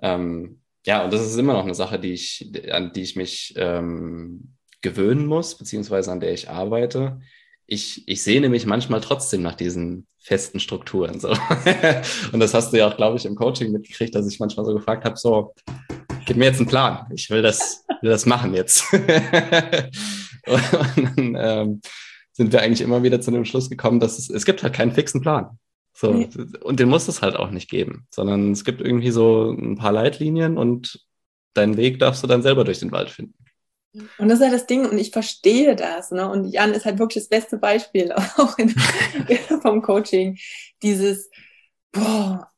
Ähm, 0.00 0.60
ja, 0.84 1.04
und 1.04 1.12
das 1.12 1.26
ist 1.26 1.36
immer 1.36 1.54
noch 1.54 1.64
eine 1.64 1.74
Sache, 1.74 1.98
die 1.98 2.12
ich, 2.12 2.52
an 2.70 2.92
die 2.92 3.02
ich 3.02 3.16
mich 3.16 3.54
ähm, 3.56 4.54
gewöhnen 4.82 5.26
muss, 5.26 5.56
beziehungsweise 5.56 6.12
an 6.12 6.20
der 6.20 6.32
ich 6.32 6.48
arbeite. 6.48 7.20
Ich, 7.66 8.06
ich 8.06 8.22
sehne 8.22 8.48
mich 8.48 8.66
manchmal 8.66 9.00
trotzdem 9.00 9.42
nach 9.42 9.56
diesen 9.56 10.06
festen 10.18 10.60
Strukturen. 10.60 11.18
So. 11.18 11.30
und 12.32 12.40
das 12.40 12.54
hast 12.54 12.72
du 12.72 12.78
ja 12.78 12.88
auch, 12.88 12.96
glaube 12.96 13.16
ich, 13.16 13.26
im 13.26 13.34
Coaching 13.34 13.72
mitgekriegt, 13.72 14.14
dass 14.14 14.32
ich 14.32 14.38
manchmal 14.38 14.64
so 14.64 14.74
gefragt 14.74 15.04
habe: 15.04 15.16
so, 15.16 15.54
gib 16.26 16.36
mir 16.36 16.44
jetzt 16.44 16.58
einen 16.58 16.68
Plan. 16.68 17.06
Ich 17.12 17.30
will 17.30 17.42
das, 17.42 17.84
will 18.02 18.10
das 18.10 18.26
machen 18.26 18.54
jetzt. 18.54 18.92
und 18.92 20.62
dann 20.96 21.36
ähm, 21.38 21.80
sind 22.32 22.52
wir 22.52 22.60
eigentlich 22.60 22.82
immer 22.82 23.02
wieder 23.02 23.20
zu 23.20 23.30
dem 23.30 23.44
Schluss 23.44 23.70
gekommen, 23.70 23.98
dass 23.98 24.18
es, 24.18 24.30
es 24.30 24.44
gibt 24.44 24.62
halt 24.62 24.74
keinen 24.74 24.92
fixen 24.92 25.20
Plan. 25.20 25.58
So, 25.98 26.12
nee. 26.12 26.28
und 26.62 26.78
den 26.78 26.90
muss 26.90 27.08
es 27.08 27.22
halt 27.22 27.36
auch 27.36 27.50
nicht 27.50 27.70
geben, 27.70 28.06
sondern 28.10 28.52
es 28.52 28.66
gibt 28.66 28.82
irgendwie 28.82 29.10
so 29.10 29.50
ein 29.50 29.76
paar 29.76 29.92
Leitlinien 29.92 30.58
und 30.58 31.00
deinen 31.54 31.78
Weg 31.78 32.00
darfst 32.00 32.22
du 32.22 32.26
dann 32.26 32.42
selber 32.42 32.64
durch 32.64 32.80
den 32.80 32.92
Wald 32.92 33.08
finden. 33.08 33.34
Und 34.18 34.28
das 34.28 34.40
ist 34.40 34.44
halt 34.44 34.52
das 34.52 34.66
Ding, 34.66 34.84
und 34.84 34.98
ich 34.98 35.10
verstehe 35.10 35.74
das. 35.74 36.10
Ne? 36.10 36.28
Und 36.28 36.52
Jan 36.52 36.74
ist 36.74 36.84
halt 36.84 36.98
wirklich 36.98 37.24
das 37.24 37.30
beste 37.30 37.56
Beispiel 37.56 38.12
auch 38.36 38.58
in, 38.58 38.68
vom 39.62 39.80
Coaching. 39.80 40.36
Dieses, 40.82 41.30
boah, 41.92 42.52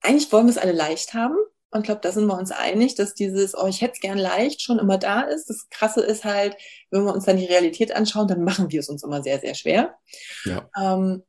eigentlich 0.00 0.32
wollen 0.32 0.46
wir 0.46 0.52
es 0.52 0.58
alle 0.58 0.72
leicht 0.72 1.12
haben. 1.12 1.36
Und 1.72 1.80
ich 1.80 1.84
glaube, 1.84 2.00
da 2.00 2.12
sind 2.12 2.26
wir 2.26 2.38
uns 2.38 2.50
einig, 2.50 2.94
dass 2.94 3.12
dieses, 3.12 3.54
oh, 3.54 3.66
ich 3.66 3.82
hätte 3.82 3.92
es 3.96 4.00
gern 4.00 4.16
leicht, 4.16 4.62
schon 4.62 4.78
immer 4.78 4.96
da 4.96 5.20
ist. 5.20 5.50
Das 5.50 5.68
Krasse 5.68 6.00
ist 6.00 6.24
halt, 6.24 6.56
wenn 6.90 7.04
wir 7.04 7.12
uns 7.12 7.26
dann 7.26 7.36
die 7.36 7.44
Realität 7.44 7.94
anschauen, 7.94 8.26
dann 8.26 8.42
machen 8.42 8.70
wir 8.72 8.80
es 8.80 8.88
uns 8.88 9.04
immer 9.04 9.22
sehr, 9.22 9.38
sehr 9.38 9.54
schwer. 9.54 9.98
Ja. 10.46 10.70
Ähm, 10.80 11.22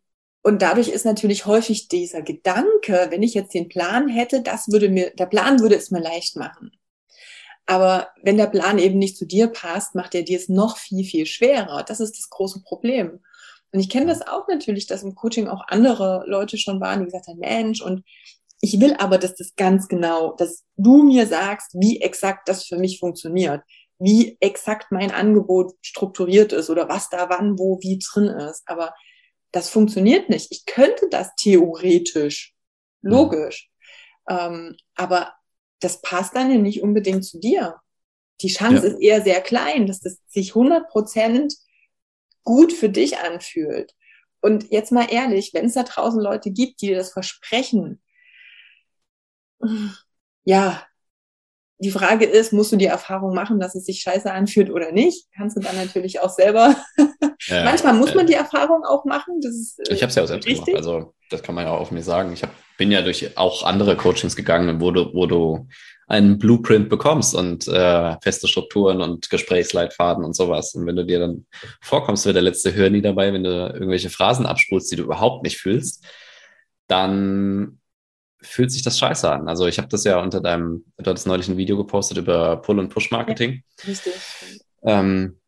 und 0.44 0.62
dadurch 0.62 0.90
ist 0.90 1.06
natürlich 1.06 1.46
häufig 1.46 1.88
dieser 1.88 2.22
Gedanke, 2.22 3.08
wenn 3.10 3.24
ich 3.24 3.34
jetzt 3.34 3.54
den 3.54 3.70
Plan 3.70 4.08
hätte, 4.10 4.42
das 4.42 4.72
würde 4.72 4.90
mir, 4.90 5.12
der 5.12 5.28
Plan 5.28 5.60
würde 5.60 5.76
es 5.76 5.92
mir 5.92 6.02
leicht 6.02 6.36
machen. 6.36 6.72
Aber 7.68 8.10
wenn 8.24 8.38
der 8.38 8.48
Plan 8.48 8.80
eben 8.80 8.98
nicht 8.98 9.18
zu 9.18 9.26
dir 9.26 9.48
passt, 9.48 9.94
macht 9.94 10.16
er 10.16 10.24
dir 10.24 10.38
es 10.38 10.50
noch 10.50 10.78
viel, 10.78 11.06
viel 11.06 11.26
schwerer. 11.26 11.84
Das 11.84 12.00
ist 12.00 12.18
das 12.18 12.30
große 12.30 12.64
Problem. 12.64 13.20
Und 13.72 13.80
ich 13.80 13.90
kenne 13.90 14.08
das 14.08 14.28
auch 14.28 14.48
natürlich, 14.48 14.88
dass 14.88 15.04
im 15.04 15.16
Coaching 15.16 15.48
auch 15.48 15.64
andere 15.68 16.24
Leute 16.28 16.58
schon 16.58 16.82
waren, 16.82 17.00
die 17.00 17.06
gesagt 17.06 17.28
haben, 17.28 17.40
Mensch, 17.40 17.82
und 17.82 18.04
ich 18.60 18.80
will 18.80 18.96
aber, 18.98 19.18
dass 19.18 19.36
das 19.36 19.56
ganz 19.56 19.88
genau, 19.88 20.36
dass 20.36 20.66
du 20.76 21.04
mir 21.04 21.28
sagst, 21.28 21.74
wie 21.74 22.02
exakt 22.02 22.48
das 22.50 22.66
für 22.66 22.78
mich 22.78 23.00
funktioniert, 23.00 23.62
wie 24.00 24.38
exakt 24.40 24.92
mein 24.92 25.12
Angebot 25.12 25.74
strukturiert 25.82 26.52
ist 26.54 26.70
oder 26.70 26.90
was 26.90 27.10
da 27.10 27.30
wann, 27.30 27.58
wo, 27.58 27.80
wie 27.82 28.00
drin 28.00 28.28
ist. 28.28 28.64
Aber 28.66 28.94
das 29.52 29.70
funktioniert 29.70 30.30
nicht. 30.30 30.52
Ich 30.52 30.66
könnte 30.66 31.08
das 31.10 31.36
theoretisch, 31.36 32.54
logisch, 33.02 33.70
ähm, 34.30 34.76
aber 34.96 35.34
das 35.80 36.02
passt 36.02 36.36
dann 36.36 36.52
ja 36.52 36.58
nicht 36.58 36.82
unbedingt 36.82 37.26
zu 37.26 37.40
dir. 37.40 37.76
Die 38.42 38.50
Chance 38.50 38.88
ja. 38.88 38.94
ist 38.94 39.02
eher 39.02 39.22
sehr 39.22 39.42
klein, 39.42 39.88
dass 39.88 40.00
das 40.00 40.20
sich 40.28 40.50
100 40.50 40.88
Prozent 40.90 41.54
gut 42.44 42.74
für 42.74 42.90
dich 42.90 43.18
anfühlt. 43.18 43.94
Und 44.42 44.72
jetzt 44.72 44.92
mal 44.92 45.08
ehrlich, 45.12 45.52
wenn 45.54 45.66
es 45.66 45.74
da 45.74 45.84
draußen 45.84 46.20
Leute 46.20 46.52
gibt, 46.52 46.82
die 46.82 46.88
dir 46.88 46.98
das 46.98 47.12
versprechen, 47.12 48.02
ja, 50.44 50.84
die 51.78 51.92
Frage 51.92 52.26
ist, 52.26 52.54
musst 52.54 52.72
du 52.72 52.76
die 52.76 52.86
Erfahrung 52.86 53.34
machen, 53.34 53.60
dass 53.60 53.76
es 53.76 53.86
sich 53.86 54.02
scheiße 54.02 54.32
anfühlt 54.32 54.70
oder 54.70 54.92
nicht? 54.92 55.28
Kannst 55.36 55.58
du 55.58 55.62
dann 55.62 55.76
natürlich 55.76 56.20
auch 56.20 56.30
selber. 56.30 56.76
Ja, 57.48 57.64
Manchmal 57.64 57.94
muss 57.94 58.14
man 58.14 58.28
die 58.28 58.34
Erfahrung 58.34 58.84
auch 58.84 59.06
machen. 59.06 59.40
Ist, 59.42 59.80
äh, 59.80 59.94
ich 59.94 60.02
habe 60.02 60.10
es 60.10 60.16
ja 60.16 60.24
auch 60.24 60.28
selbst 60.28 60.48
richtig. 60.48 60.66
gemacht. 60.66 60.78
Also 60.78 61.14
das 61.30 61.42
kann 61.42 61.56
man 61.56 61.66
ja 61.66 61.72
auch 61.72 61.80
auf 61.80 61.92
mir 61.92 62.04
sagen. 62.04 62.34
Ich 62.34 62.44
hab, 62.44 62.52
bin 62.78 62.92
ja 62.92 63.02
durch 63.02 63.38
auch 63.38 63.64
andere 63.64 63.98
Coachings 63.98 64.36
gegangen, 64.36 64.80
wo 64.80 64.92
du, 64.92 65.14
wo 65.14 65.26
du 65.26 65.68
einen 66.08 66.38
Blueprint 66.38 66.90
bekommst 66.90 67.34
und 67.34 67.68
äh, 67.68 68.18
feste 68.22 68.48
Strukturen 68.48 69.02
und 69.02 69.30
Gesprächsleitfaden 69.30 70.26
und 70.26 70.36
sowas. 70.36 70.76
Und 70.76 70.86
wenn 70.86 70.98
du 70.98 71.06
dir 71.06 71.20
dann 71.20 71.46
vorkommst, 71.82 72.26
wäre 72.26 72.34
der 72.34 72.44
letzte 72.44 72.74
Hör 72.74 72.90
nie 72.90 73.02
dabei, 73.02 73.32
wenn 73.34 73.44
du 73.44 73.50
irgendwelche 73.50 74.10
Phrasen 74.10 74.46
abspulst, 74.46 74.92
die 74.92 74.98
du 74.98 75.04
überhaupt 75.04 75.44
nicht 75.44 75.58
fühlst, 75.58 76.06
dann 76.88 77.80
fühlt 78.42 78.72
sich 78.72 78.82
das 78.82 79.00
scheiße 79.00 79.32
an. 79.32 79.48
Also 79.48 79.68
ich 79.68 79.78
habe 79.78 79.88
das 79.88 80.04
ja 80.04 80.20
unter 80.20 80.42
deinem, 80.42 80.84
du 80.98 81.10
hattest 81.10 81.28
neulich 81.28 81.48
ein 81.48 81.58
Video 81.58 81.78
gepostet 81.78 82.18
über 82.18 82.58
Pull- 82.58 82.80
und 82.80 82.90
Push-Marketing. 82.90 83.64
Ja, 83.86 83.94
ähm, 85.00 85.40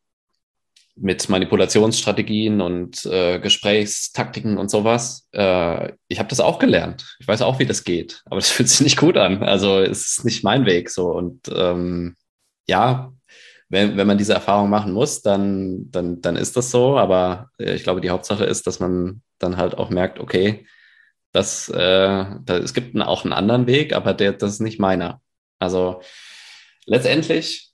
mit 0.95 1.27
Manipulationsstrategien 1.27 2.61
und 2.61 3.05
äh, 3.05 3.39
Gesprächstaktiken 3.39 4.57
und 4.57 4.69
sowas. 4.69 5.27
Äh, 5.31 5.93
ich 6.07 6.19
habe 6.19 6.29
das 6.29 6.39
auch 6.39 6.59
gelernt. 6.59 7.17
Ich 7.19 7.27
weiß 7.27 7.41
auch, 7.41 7.59
wie 7.59 7.65
das 7.65 7.83
geht, 7.83 8.21
aber 8.25 8.35
das 8.39 8.51
fühlt 8.51 8.69
sich 8.69 8.81
nicht 8.81 8.97
gut 8.97 9.17
an. 9.17 9.43
Also 9.43 9.79
es 9.79 10.17
ist 10.17 10.25
nicht 10.25 10.43
mein 10.43 10.65
Weg 10.65 10.89
so. 10.89 11.11
Und 11.11 11.49
ähm, 11.53 12.15
ja, 12.67 13.11
wenn, 13.69 13.97
wenn 13.97 14.07
man 14.07 14.19
diese 14.19 14.33
Erfahrung 14.33 14.69
machen 14.69 14.93
muss, 14.93 15.21
dann, 15.21 15.89
dann, 15.89 16.21
dann 16.21 16.35
ist 16.35 16.55
das 16.55 16.69
so. 16.69 16.97
Aber 16.97 17.49
äh, 17.57 17.73
ich 17.73 17.83
glaube, 17.83 18.01
die 18.01 18.11
Hauptsache 18.11 18.45
ist, 18.45 18.67
dass 18.67 18.79
man 18.79 19.21
dann 19.39 19.57
halt 19.57 19.77
auch 19.77 19.89
merkt, 19.89 20.19
okay, 20.19 20.67
das, 21.31 21.69
äh, 21.69 21.75
da, 21.75 22.57
es 22.57 22.75
gibt 22.75 22.95
auch 23.01 23.23
einen 23.23 23.33
anderen 23.33 23.65
Weg, 23.65 23.93
aber 23.93 24.13
der, 24.13 24.33
das 24.33 24.53
ist 24.53 24.59
nicht 24.59 24.79
meiner. 24.79 25.21
Also 25.57 26.01
letztendlich 26.85 27.71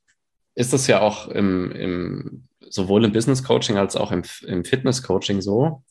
ist 0.55 0.73
es 0.73 0.87
ja 0.87 1.01
auch 1.01 1.27
im, 1.27 1.71
im, 1.71 2.47
sowohl 2.69 3.05
im 3.05 3.11
Business 3.11 3.43
Coaching 3.43 3.77
als 3.77 3.95
auch 3.95 4.11
im, 4.11 4.23
im 4.45 4.65
Fitness 4.65 5.03
Coaching 5.03 5.41
so. 5.41 5.83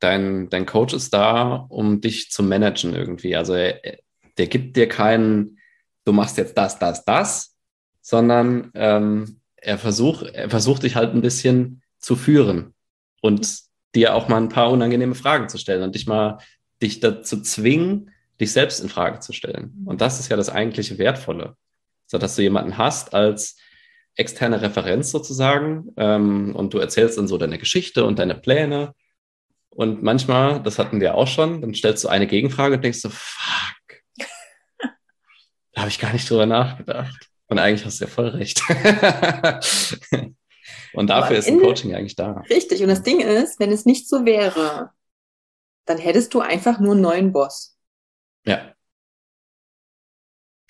Dein, 0.00 0.48
dein 0.48 0.66
Coach 0.66 0.94
ist 0.94 1.12
da, 1.12 1.66
um 1.68 2.00
dich 2.00 2.30
zu 2.30 2.42
managen 2.42 2.94
irgendwie. 2.94 3.34
Also 3.36 3.54
er, 3.54 3.98
der 4.36 4.46
gibt 4.46 4.76
dir 4.76 4.88
keinen, 4.88 5.58
du 6.04 6.12
machst 6.12 6.38
jetzt 6.38 6.56
das, 6.56 6.78
das, 6.78 7.04
das, 7.04 7.56
sondern 8.00 8.70
ähm, 8.74 9.40
er, 9.56 9.78
versucht, 9.78 10.22
er 10.26 10.48
versucht 10.48 10.84
dich 10.84 10.96
halt 10.96 11.14
ein 11.14 11.20
bisschen 11.20 11.82
zu 11.98 12.16
führen 12.16 12.74
und 13.20 13.60
dir 13.94 14.14
auch 14.14 14.28
mal 14.28 14.36
ein 14.36 14.48
paar 14.48 14.70
unangenehme 14.70 15.14
Fragen 15.14 15.48
zu 15.48 15.58
stellen 15.58 15.82
und 15.82 15.94
dich 15.94 16.06
mal 16.06 16.38
dich 16.80 17.00
dazu 17.00 17.42
zwingen, 17.42 18.12
dich 18.40 18.52
selbst 18.52 18.80
in 18.80 18.88
Frage 18.88 19.18
zu 19.18 19.32
stellen. 19.32 19.82
Und 19.84 20.00
das 20.00 20.20
ist 20.20 20.28
ja 20.28 20.36
das 20.36 20.48
eigentliche 20.48 20.98
Wertvolle, 20.98 21.56
so 22.06 22.18
dass 22.18 22.36
du 22.36 22.42
jemanden 22.42 22.78
hast 22.78 23.14
als 23.14 23.56
externe 24.18 24.60
Referenz 24.60 25.10
sozusagen 25.10 25.92
ähm, 25.96 26.54
und 26.54 26.74
du 26.74 26.78
erzählst 26.78 27.16
dann 27.16 27.28
so 27.28 27.38
deine 27.38 27.56
Geschichte 27.58 28.04
und 28.04 28.18
deine 28.18 28.34
Pläne. 28.34 28.94
Und 29.70 30.02
manchmal, 30.02 30.60
das 30.62 30.78
hatten 30.78 31.00
wir 31.00 31.14
auch 31.14 31.28
schon, 31.28 31.60
dann 31.60 31.72
stellst 31.72 32.04
du 32.04 32.08
eine 32.08 32.26
Gegenfrage 32.26 32.74
und 32.74 32.84
denkst 32.84 33.00
so, 33.00 33.10
fuck, 33.10 34.02
da 35.72 35.80
habe 35.80 35.88
ich 35.88 36.00
gar 36.00 36.12
nicht 36.12 36.28
drüber 36.28 36.46
nachgedacht. 36.46 37.30
Und 37.46 37.58
eigentlich 37.58 37.86
hast 37.86 38.00
du 38.00 38.04
ja 38.04 38.10
voll 38.10 38.28
recht. 38.28 38.60
Und 40.94 41.08
dafür 41.08 41.36
ist 41.36 41.48
ein 41.48 41.60
Coaching 41.60 41.94
eigentlich 41.94 42.16
da. 42.16 42.42
Richtig. 42.50 42.82
Und 42.82 42.88
das 42.88 43.02
Ding 43.02 43.20
ist, 43.20 43.60
wenn 43.60 43.70
es 43.70 43.84
nicht 43.84 44.08
so 44.08 44.24
wäre, 44.24 44.90
dann 45.84 45.98
hättest 45.98 46.34
du 46.34 46.40
einfach 46.40 46.80
nur 46.80 46.92
einen 46.92 47.02
neuen 47.02 47.32
Boss. 47.32 47.78
Ja. 48.44 48.74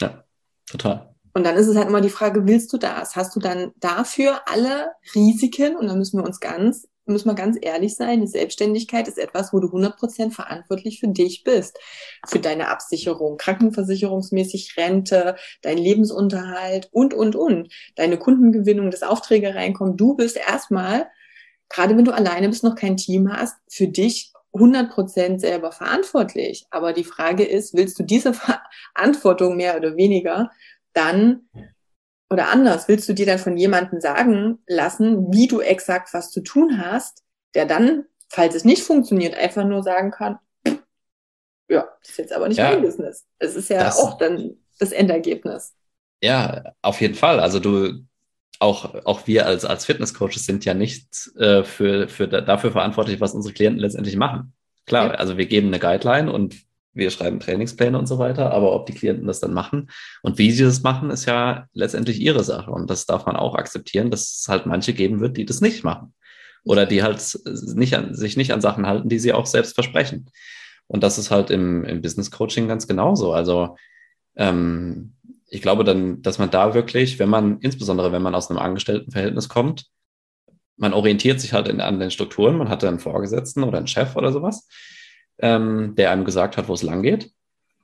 Ja, 0.01 0.25
total. 0.67 1.08
Und 1.39 1.45
dann 1.45 1.55
ist 1.55 1.69
es 1.69 1.77
halt 1.77 1.87
immer 1.87 2.01
die 2.01 2.09
Frage, 2.09 2.49
willst 2.49 2.73
du 2.73 2.79
das? 2.79 3.15
Hast 3.15 3.37
du 3.37 3.39
dann 3.39 3.71
dafür 3.77 4.41
alle 4.47 4.91
Risiken? 5.15 5.77
Und 5.77 5.87
dann 5.87 5.97
müssen 5.97 6.19
wir 6.19 6.27
uns 6.27 6.41
ganz 6.41 6.89
müssen 7.07 7.29
wir 7.29 7.37
ganz 7.37 7.57
ehrlich 7.63 7.95
sein, 7.95 8.21
die 8.21 8.27
Selbstständigkeit 8.27 9.07
ist 9.07 9.19
etwas, 9.19 9.53
wo 9.53 9.61
du 9.61 9.69
100% 9.69 10.33
verantwortlich 10.33 10.99
für 10.99 11.07
dich 11.07 11.45
bist. 11.45 11.79
Für 12.27 12.41
deine 12.41 12.69
Absicherung, 12.69 13.37
krankenversicherungsmäßig 13.37 14.77
Rente, 14.77 15.37
dein 15.63 15.79
Lebensunterhalt 15.79 16.89
und, 16.91 17.15
und, 17.15 17.37
und. 17.37 17.73
Deine 17.95 18.19
Kundengewinnung, 18.19 18.91
das 18.91 19.05
Aufträge 19.05 19.55
reinkommen. 19.55 19.97
Du 19.97 20.17
bist 20.17 20.37
erstmal, 20.37 21.07
gerade 21.69 21.97
wenn 21.97 22.05
du 22.05 22.13
alleine 22.13 22.49
bist, 22.49 22.65
noch 22.65 22.75
kein 22.75 22.97
Team 22.97 23.33
hast, 23.33 23.55
für 23.71 23.87
dich 23.87 24.33
100% 24.53 25.39
selber 25.39 25.71
verantwortlich. 25.71 26.67
Aber 26.71 26.93
die 26.93 27.05
Frage 27.05 27.45
ist, 27.45 27.75
willst 27.75 27.97
du 28.01 28.03
diese 28.03 28.35
Verantwortung 28.35 29.57
mehr 29.57 29.77
oder 29.77 29.97
weniger 29.97 30.51
dann 30.99 31.49
oder 32.31 32.51
anders, 32.51 32.89
willst 32.89 33.09
du 33.09 33.15
dir 33.15 33.25
dann 33.25 33.39
von 33.39 33.57
jemandem 33.57 34.01
sagen 34.01 34.59
lassen, 34.67 35.33
wie 35.33 35.49
du 35.49 35.61
exakt 35.61 36.13
was 36.13 36.31
zu 36.31 36.43
tun 36.43 36.79
hast, 36.79 37.23
der 37.55 37.65
dann, 37.65 38.05
falls 38.29 38.55
es 38.55 38.65
nicht 38.65 38.83
funktioniert, 38.83 39.35
einfach 39.35 39.65
nur 39.65 39.83
sagen 39.83 40.11
kann, 40.11 40.39
ja, 41.69 41.89
das 42.01 42.11
ist 42.11 42.19
jetzt 42.19 42.33
aber 42.33 42.49
nicht 42.49 42.59
ja, 42.59 42.71
mein 42.71 42.83
Business. 42.83 43.25
Es 43.39 43.57
ist 43.57 43.71
ja 43.71 43.85
das, 43.85 43.99
auch 43.99 44.19
dann 44.19 44.57
das 44.79 44.93
Endergebnis. 44.93 45.75
Ja, 46.23 46.75
auf 46.83 47.01
jeden 47.01 47.15
Fall. 47.15 47.41
Also 47.41 47.61
du, 47.61 48.05
auch, 48.59 48.95
auch 49.07 49.27
wir 49.27 49.47
als, 49.47 49.65
als 49.65 49.87
Fitnesscoaches 49.87 50.45
sind 50.45 50.65
ja 50.65 50.75
nicht 50.75 51.31
äh, 51.37 51.65
für, 51.65 52.09
für 52.09 52.29
dafür 52.29 52.73
verantwortlich, 52.73 53.21
was 53.21 53.35
unsere 53.35 53.55
Klienten 53.55 53.81
letztendlich 53.81 54.17
machen. 54.17 54.53
Klar, 54.85 55.13
ja. 55.13 55.15
also 55.15 55.39
wir 55.39 55.47
geben 55.47 55.69
eine 55.69 55.79
Guideline 55.79 56.31
und 56.31 56.57
wir 56.93 57.11
schreiben 57.11 57.41
Trainingspläne 57.41 57.99
und 57.99 58.07
so 58.07 58.19
weiter, 58.19 58.51
aber 58.53 58.73
ob 58.75 58.87
die 58.87 58.95
Klienten 58.95 59.27
das 59.27 59.41
dann 59.41 59.53
machen 59.53 59.91
und 60.23 60.39
wie 60.39 60.51
sie 60.51 60.65
das 60.65 60.83
machen, 60.83 61.11
ist 61.11 61.27
ja 61.27 61.67
letztendlich 61.73 62.21
ihre 62.21 62.45
Sache. 62.45 62.71
Und 62.71 62.91
das 62.91 63.07
darf 63.07 63.27
man 63.27 63.37
auch 63.37 63.55
akzeptieren, 63.55 64.11
dass 64.11 64.41
es 64.41 64.49
halt 64.49 64.67
manche 64.67 64.93
geben 64.93 65.21
wird, 65.21 65.37
die 65.37 65.45
das 65.45 65.61
nicht 65.61 65.85
machen. 65.85 66.15
Oder 66.65 66.87
die 66.87 67.03
halt 67.03 67.23
nicht 67.75 67.95
an, 67.95 68.15
sich 68.15 68.37
nicht 68.37 68.53
an 68.53 68.61
Sachen 68.61 68.87
halten, 68.87 69.09
die 69.09 69.19
sie 69.19 69.33
auch 69.33 69.47
selbst 69.47 69.75
versprechen. 69.75 70.27
Und 70.87 71.03
das 71.03 71.19
ist 71.19 71.31
halt 71.31 71.51
im, 71.51 71.85
im 71.85 72.03
Business 72.03 72.31
Coaching 72.31 72.67
ganz 72.67 72.87
genauso. 72.89 73.33
Also 73.33 73.77
ähm, 74.37 75.15
ich 75.49 75.63
glaube 75.63 75.85
dann, 75.85 76.21
dass 76.23 76.39
man 76.39 76.51
da 76.51 76.75
wirklich, 76.75 77.19
wenn 77.19 77.29
man, 77.29 77.59
insbesondere 77.61 78.13
wenn 78.13 78.23
man 78.23 78.35
aus 78.35 78.51
einem 78.51 78.59
Angestelltenverhältnis 78.59 79.49
kommt, 79.49 79.87
man 80.77 80.93
orientiert 80.93 81.41
sich 81.41 81.53
halt 81.53 81.69
in, 81.69 81.81
an 81.81 82.01
den 82.01 82.11
Strukturen, 82.11 82.57
man 82.57 82.69
hat 82.69 82.85
einen 82.85 82.99
Vorgesetzten 82.99 83.63
oder 83.65 83.79
einen 83.79 83.87
Chef 83.87 84.17
oder 84.17 84.33
sowas 84.33 84.69
ähm, 85.39 85.95
der 85.97 86.11
einem 86.11 86.25
gesagt 86.25 86.57
hat, 86.57 86.69
wo 86.69 86.75
es 86.75 86.83
lang 86.83 87.03
geht. 87.03 87.31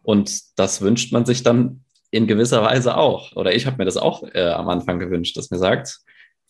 Und 0.02 0.58
das 0.58 0.80
wünscht 0.80 1.12
man 1.12 1.24
sich 1.24 1.42
dann 1.42 1.84
in 2.10 2.26
gewisser 2.26 2.62
Weise 2.62 2.96
auch. 2.96 3.34
Oder 3.36 3.54
ich 3.54 3.66
habe 3.66 3.78
mir 3.78 3.84
das 3.84 3.96
auch 3.96 4.22
äh, 4.34 4.50
am 4.50 4.68
Anfang 4.68 4.98
gewünscht, 4.98 5.36
dass 5.36 5.50
mir 5.50 5.58
sagt, 5.58 5.98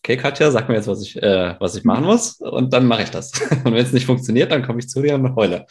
okay, 0.03 0.17
Katja, 0.17 0.51
sag 0.51 0.69
mir 0.69 0.75
jetzt, 0.75 0.87
was 0.87 1.01
ich, 1.01 1.21
äh, 1.21 1.55
was 1.59 1.75
ich 1.75 1.83
machen 1.83 2.05
muss, 2.05 2.39
und 2.39 2.73
dann 2.73 2.85
mache 2.85 3.03
ich 3.03 3.09
das. 3.09 3.31
und 3.63 3.65
wenn 3.65 3.85
es 3.85 3.93
nicht 3.93 4.05
funktioniert, 4.05 4.51
dann 4.51 4.63
komme 4.63 4.79
ich 4.79 4.89
zu 4.89 5.01
dir 5.01 5.15
und 5.15 5.35
heule. 5.35 5.65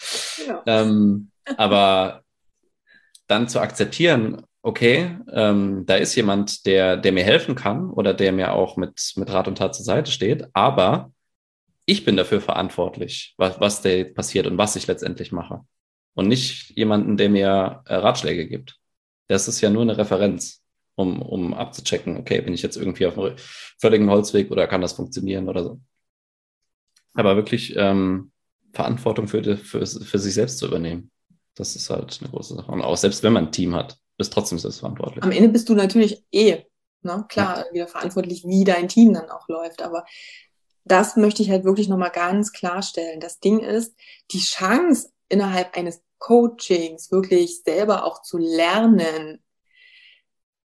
Genau. 0.45 0.61
Ähm, 0.67 1.31
aber 1.57 2.23
dann 3.29 3.49
zu 3.49 3.61
akzeptieren, 3.61 4.43
okay, 4.63 5.19
ähm, 5.33 5.85
da 5.87 5.95
ist 5.97 6.15
jemand, 6.17 6.67
der, 6.67 6.97
der 6.97 7.13
mir 7.13 7.23
helfen 7.23 7.55
kann 7.55 7.91
oder 7.91 8.15
der 8.15 8.33
mir 8.33 8.53
auch 8.53 8.77
mit, 8.77 9.13
mit 9.17 9.31
Rat 9.31 9.47
und 9.47 9.59
Tat 9.59 9.75
zur 9.75 9.85
Seite 9.85 10.11
steht, 10.11 10.49
aber 10.53 11.13
ich 11.87 12.05
bin 12.05 12.17
dafür 12.17 12.41
verantwortlich, 12.41 13.35
was, 13.37 13.61
was 13.61 13.83
da 13.83 14.05
passiert 14.05 14.47
und 14.47 14.59
was 14.59 14.77
ich 14.77 14.87
letztendlich 14.87 15.33
mache. 15.33 15.61
Und 16.15 16.29
nicht 16.29 16.71
jemanden, 16.71 17.17
der 17.17 17.29
mir 17.29 17.83
äh, 17.87 17.95
Ratschläge 17.95 18.47
gibt. 18.47 18.79
Das 19.27 19.49
ist 19.49 19.61
ja 19.61 19.71
nur 19.71 19.83
eine 19.83 19.99
Referenz, 19.99 20.63
um, 20.95 21.21
um 21.23 21.55
abzuchecken, 21.55 22.17
okay, 22.17 22.41
bin 22.41 22.55
ich 22.55 22.63
jetzt 22.63 22.77
irgendwie 22.77 23.07
auf 23.07 23.19
einem 23.19 23.37
völligen 23.81 24.11
Holzweg 24.11 24.51
oder 24.51 24.67
kann 24.67 24.81
das 24.81 24.93
funktionieren 24.93 25.49
oder 25.49 25.65
so. 25.65 25.81
Aber 27.15 27.37
wirklich 27.37 27.75
ähm, 27.77 28.33
Verantwortung 28.73 29.29
für, 29.29 29.43
die, 29.43 29.57
für, 29.57 29.85
für 29.87 30.19
sich 30.19 30.35
selbst 30.35 30.59
zu 30.59 30.67
übernehmen. 30.67 31.11
Das 31.55 31.77
ist 31.77 31.91
halt 31.91 32.19
eine 32.21 32.31
große 32.31 32.55
Sache. 32.55 32.71
Und 32.71 32.83
auch 32.83 32.97
selbst 32.97 33.23
wenn 33.23 33.33
man 33.33 33.47
ein 33.47 33.53
Team 33.53 33.75
hat, 33.75 33.97
bist 34.17 34.33
trotzdem 34.33 34.59
selbstverantwortlich. 34.59 35.23
Am 35.23 35.33
Ende 35.33 35.49
bist 35.49 35.69
du 35.69 35.75
natürlich 35.75 36.25
eh, 36.33 36.65
ne, 37.03 37.25
klar, 37.29 37.65
ja. 37.67 37.73
wieder 37.73 37.87
verantwortlich, 37.89 38.45
wie 38.45 38.65
dein 38.65 38.89
Team 38.89 39.15
dann 39.15 39.31
auch 39.31 39.49
läuft. 39.49 39.83
Aber 39.83 40.05
das 40.85 41.17
möchte 41.17 41.43
ich 41.43 41.51
halt 41.51 41.65
wirklich 41.65 41.89
nochmal 41.89 42.11
ganz 42.11 42.53
klarstellen. 42.53 43.21
Das 43.21 43.41
Ding 43.41 43.61
ist, 43.61 43.95
die 44.31 44.41
Chance 44.41 45.11
innerhalb 45.29 45.77
eines 45.77 46.03
Coachings 46.19 47.11
wirklich 47.11 47.63
selber 47.63 48.05
auch 48.05 48.23
zu 48.23 48.39
lernen, 48.39 49.43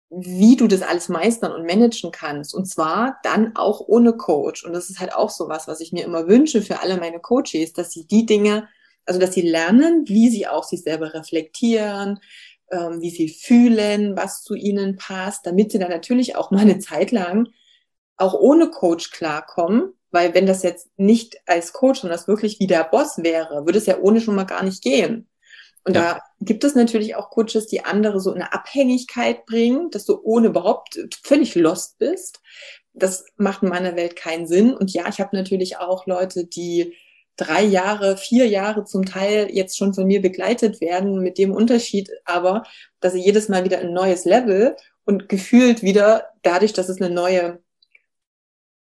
wie 0.10 0.56
du 0.56 0.68
das 0.68 0.84
alles 0.84 1.10
meistern 1.10 1.52
und 1.52 1.66
managen 1.66 2.12
kannst. 2.12 2.54
Und 2.54 2.66
zwar 2.66 3.18
dann 3.24 3.56
auch 3.56 3.82
ohne 3.82 4.14
Coach. 4.14 4.64
Und 4.64 4.74
das 4.74 4.90
ist 4.90 5.00
halt 5.00 5.14
auch 5.16 5.32
so 5.32 5.50
was, 5.50 5.68
was 5.68 5.80
ich 5.80 5.92
mir 5.92 6.06
immer 6.06 6.28
wünsche 6.28 6.62
für 6.62 6.82
alle 6.82 6.98
meine 6.98 7.20
Coaches, 7.20 7.74
dass 7.74 7.92
sie 7.92 8.06
die 8.06 8.26
Dinge, 8.26 8.68
also 9.06 9.20
dass 9.20 9.34
sie 9.34 9.42
lernen, 9.42 10.08
wie 10.08 10.30
sie 10.30 10.48
auch 10.48 10.64
sich 10.64 10.84
selber 10.84 11.14
reflektieren, 11.16 12.20
ähm, 12.72 13.02
wie 13.02 13.10
sie 13.10 13.30
fühlen, 13.30 14.16
was 14.16 14.44
zu 14.44 14.54
ihnen 14.54 14.98
passt, 14.98 15.48
damit 15.48 15.72
sie 15.72 15.80
dann 15.80 15.90
natürlich 15.90 16.36
auch 16.36 16.52
mal 16.52 16.62
eine 16.62 16.80
Zeit 16.80 17.12
lang 17.12 17.48
auch 18.18 18.34
ohne 18.34 18.70
Coach 18.70 19.12
klarkommen. 19.12 19.94
Weil 20.14 20.36
wenn 20.36 20.46
das 20.46 20.62
jetzt 20.62 20.88
nicht 20.96 21.38
als 21.48 21.74
Coach, 21.74 22.02
sondern 22.02 22.18
das 22.18 22.28
wirklich 22.28 22.60
wie 22.60 22.68
der 22.68 22.84
Boss 22.84 23.18
wäre, 23.18 23.66
würde 23.66 23.80
es 23.80 23.88
ja 23.88 23.98
ohne 23.98 24.22
schon 24.22 24.36
mal 24.36 24.46
gar 24.46 24.64
nicht 24.64 24.84
gehen. 24.84 25.28
Und 25.84 25.96
ja. 25.96 26.14
da 26.14 26.22
gibt 26.40 26.64
es 26.64 26.76
natürlich 26.76 27.16
auch 27.16 27.32
Coaches, 27.32 27.66
die 27.66 27.84
andere 27.84 28.20
so 28.20 28.32
in 28.32 28.42
eine 28.42 28.54
Abhängigkeit 28.54 29.48
bringen, 29.48 29.90
dass 29.90 30.06
du 30.06 30.22
ohne 30.22 30.48
überhaupt 30.48 31.00
völlig 31.24 31.56
lost 31.56 31.98
bist. 31.98 32.42
Das 32.94 33.26
macht 33.38 33.64
in 33.64 33.70
meiner 33.70 33.96
Welt 33.96 34.16
keinen 34.16 34.46
Sinn. 34.46 34.76
Und 34.76 34.94
ja, 34.94 35.10
ich 35.10 35.20
habe 35.20 35.36
natürlich 35.36 35.78
auch 35.78 36.06
Leute, 36.06 36.46
die 36.46 36.96
drei 37.36 37.64
Jahre, 37.64 38.16
vier 38.16 38.46
Jahre 38.48 38.86
zum 38.86 39.06
Teil 39.06 39.50
jetzt 39.52 39.80
schon 39.80 39.96
von 39.96 40.06
mir 40.06 40.22
begleitet 40.22 40.80
werden, 40.80 41.24
mit 41.24 41.40
dem 41.40 41.52
Unterschied 41.52 42.12
aber, 42.24 42.62
dass 43.00 43.14
sie 43.14 43.24
jedes 43.24 43.50
Mal 43.50 43.64
wieder 43.64 43.80
ein 43.80 43.94
neues 43.94 44.26
Level 44.26 44.76
und 45.06 45.28
gefühlt 45.28 45.82
wieder 45.82 46.30
dadurch, 46.44 46.74
dass 46.74 46.88
es 46.88 47.02
eine 47.02 47.10
neue 47.10 47.63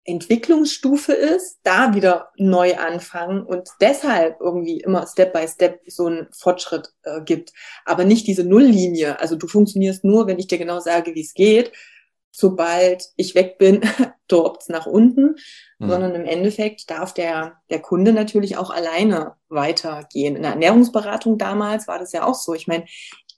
Entwicklungsstufe 0.08 1.12
ist, 1.12 1.60
da 1.64 1.94
wieder 1.94 2.30
neu 2.38 2.78
anfangen 2.78 3.44
und 3.44 3.68
deshalb 3.82 4.40
irgendwie 4.40 4.80
immer 4.80 5.06
Step 5.06 5.34
by 5.34 5.46
Step 5.48 5.82
so 5.86 6.06
einen 6.06 6.28
Fortschritt 6.32 6.94
äh, 7.04 7.22
gibt. 7.22 7.52
Aber 7.84 8.06
nicht 8.06 8.26
diese 8.26 8.46
Nulllinie. 8.46 9.20
Also 9.20 9.36
du 9.36 9.48
funktionierst 9.48 10.06
nur, 10.06 10.26
wenn 10.26 10.40
ich 10.40 10.48
dir 10.48 10.58
genau 10.58 10.80
sage, 10.80 11.14
wie 11.14 11.22
es 11.22 11.34
geht. 11.34 11.74
Sobald 12.32 13.10
ich 13.18 13.36
weg 13.36 13.58
bin, 13.58 13.82
droppt 14.30 14.70
nach 14.70 14.86
unten, 14.86 15.36
mhm. 15.78 15.90
sondern 15.90 16.16
im 16.16 16.26
Endeffekt 16.26 16.90
darf 16.90 17.14
der, 17.14 17.58
der 17.70 17.82
Kunde 17.82 18.14
natürlich 18.14 18.56
auch 18.56 18.70
alleine 18.70 19.36
weitergehen. 19.50 20.38
In 20.38 20.44
der 20.44 20.52
Ernährungsberatung 20.52 21.38
damals 21.38 21.88
war 21.90 22.00
das 22.00 22.14
ja 22.14 22.24
auch 22.24 22.36
so. 22.36 22.54
Ich 22.54 22.68
meine, 22.68 22.86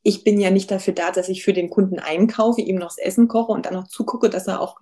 ich 0.04 0.24
bin 0.24 0.40
ja 0.40 0.52
nicht 0.52 0.70
dafür 0.70 0.94
da, 0.94 1.10
dass 1.10 1.30
ich 1.30 1.44
für 1.44 1.54
den 1.54 1.72
Kunden 1.72 1.98
einkaufe, 1.98 2.62
ihm 2.62 2.78
noch 2.78 2.90
das 2.90 3.00
Essen 3.00 3.28
koche 3.28 3.54
und 3.54 3.66
dann 3.66 3.74
noch 3.74 3.88
zugucke, 3.88 4.30
dass 4.30 4.48
er 4.48 4.62
auch 4.62 4.78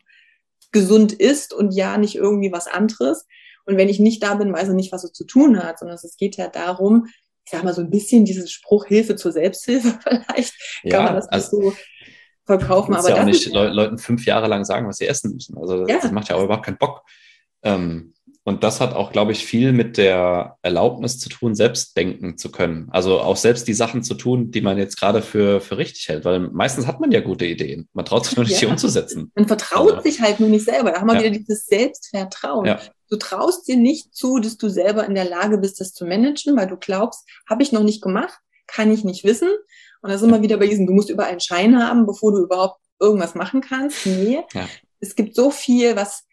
gesund 0.72 1.14
ist 1.14 1.54
und 1.54 1.72
ja 1.72 1.98
nicht 1.98 2.16
irgendwie 2.16 2.52
was 2.52 2.68
anderes. 2.68 3.26
Und 3.66 3.78
wenn 3.78 3.90
ich 3.90 4.00
nicht 4.00 4.24
da 4.24 4.36
bin, 4.36 4.54
weiß 4.54 4.70
er 4.70 4.74
nicht, 4.74 4.92
was 4.92 5.04
er 5.04 5.14
zu 5.14 5.26
tun 5.26 5.62
hat, 5.62 5.80
sondern 5.80 5.98
es 6.02 6.16
geht 6.18 6.38
ja 6.38 6.48
darum, 6.48 7.08
ich 7.46 7.52
sag 7.52 7.64
mal 7.64 7.74
so 7.74 7.82
ein 7.82 7.90
bisschen 7.90 8.26
dieses 8.26 8.52
Spruch 8.52 8.86
Hilfe 8.86 9.16
zur 9.16 9.32
Selbsthilfe 9.32 9.98
vielleicht, 10.04 10.54
ja, 10.84 10.98
kann 10.98 11.06
man 11.06 11.16
das 11.16 11.28
also, 11.30 11.62
so 11.62 11.74
verkaufen. 12.46 12.94
Aber 12.94 13.10
ja 13.10 13.22
auch 13.22 13.26
nicht 13.26 13.46
Le 13.52 13.70
Leuten 13.70 13.98
fünf 13.98 14.26
Jahre 14.26 14.48
lang 14.48 14.66
sagen, 14.66 14.88
was 14.88 14.98
sie 14.98 15.08
essen 15.08 15.34
müssen. 15.34 15.58
Also 15.58 15.80
das, 15.80 15.90
ja. 15.90 16.00
das 16.02 16.12
macht 16.12 16.30
ja 16.30 16.36
auch 16.36 16.44
überhaupt 16.44 16.66
keinen 16.66 16.78
Bock. 16.78 17.04
Ähm, 17.64 18.14
und 18.48 18.64
das 18.64 18.80
hat 18.80 18.94
auch, 18.94 19.12
glaube 19.12 19.34
ich, 19.34 19.46
viel 19.46 19.74
mit 19.74 19.98
der 19.98 20.58
Erlaubnis 20.62 21.20
zu 21.20 21.28
tun, 21.28 21.54
selbst 21.54 21.98
denken 21.98 22.38
zu 22.38 22.50
können. 22.50 22.88
Also 22.92 23.20
auch 23.20 23.36
selbst 23.36 23.68
die 23.68 23.74
Sachen 23.74 24.04
zu 24.04 24.14
tun, 24.14 24.52
die 24.52 24.62
man 24.62 24.78
jetzt 24.78 24.98
gerade 24.98 25.22
für, 25.22 25.60
für 25.60 25.78
richtig 25.78 26.08
hält. 26.08 26.24
Weil 26.24 26.40
meistens 26.40 26.88
hat 26.88 27.02
man 27.02 27.12
ja 27.12 27.20
gute 27.20 27.44
Ideen. 27.44 27.90
Man 27.92 28.06
traut 28.06 28.26
sich 28.26 28.38
nur 28.38 28.46
nicht, 28.46 28.54
ja. 28.54 28.60
die 28.62 28.66
umzusetzen. 28.68 29.34
Man 29.36 29.50
vertraut 29.50 29.98
also, 29.98 30.04
sich 30.04 30.22
halt 30.22 30.40
nur 30.40 30.48
nicht 30.48 30.64
selber. 30.64 30.94
Da 30.94 31.02
haben 31.02 31.08
wir 31.08 31.16
ja. 31.16 31.24
wieder 31.24 31.40
dieses 31.40 31.66
Selbstvertrauen. 31.66 32.66
Ja. 32.68 32.80
Du 33.10 33.18
traust 33.18 33.68
dir 33.68 33.76
nicht 33.76 34.16
zu, 34.16 34.40
dass 34.40 34.56
du 34.56 34.70
selber 34.70 35.06
in 35.06 35.16
der 35.16 35.26
Lage 35.26 35.58
bist, 35.58 35.82
das 35.82 35.92
zu 35.92 36.06
managen, 36.06 36.56
weil 36.56 36.68
du 36.68 36.78
glaubst, 36.78 37.28
habe 37.50 37.64
ich 37.64 37.74
noch 37.74 37.84
nicht 37.84 38.02
gemacht, 38.02 38.40
kann 38.66 38.90
ich 38.94 39.04
nicht 39.04 39.26
wissen. 39.26 39.50
Und 40.02 40.10
da 40.10 40.18
sind 40.18 40.32
wir 40.32 40.42
wieder 40.42 40.56
bei 40.56 40.68
diesem, 40.68 40.88
du 40.88 40.94
musst 40.94 41.10
überall 41.10 41.32
einen 41.32 41.42
Schein 41.42 41.84
haben, 41.84 42.06
bevor 42.06 42.32
du 42.32 42.44
überhaupt 42.44 42.80
irgendwas 42.98 43.36
machen 43.36 43.60
kannst. 43.60 44.06
Nee. 44.06 44.40
Es 45.02 45.16
gibt 45.16 45.36
so 45.36 45.52
viel, 45.52 45.98
was 45.98 46.24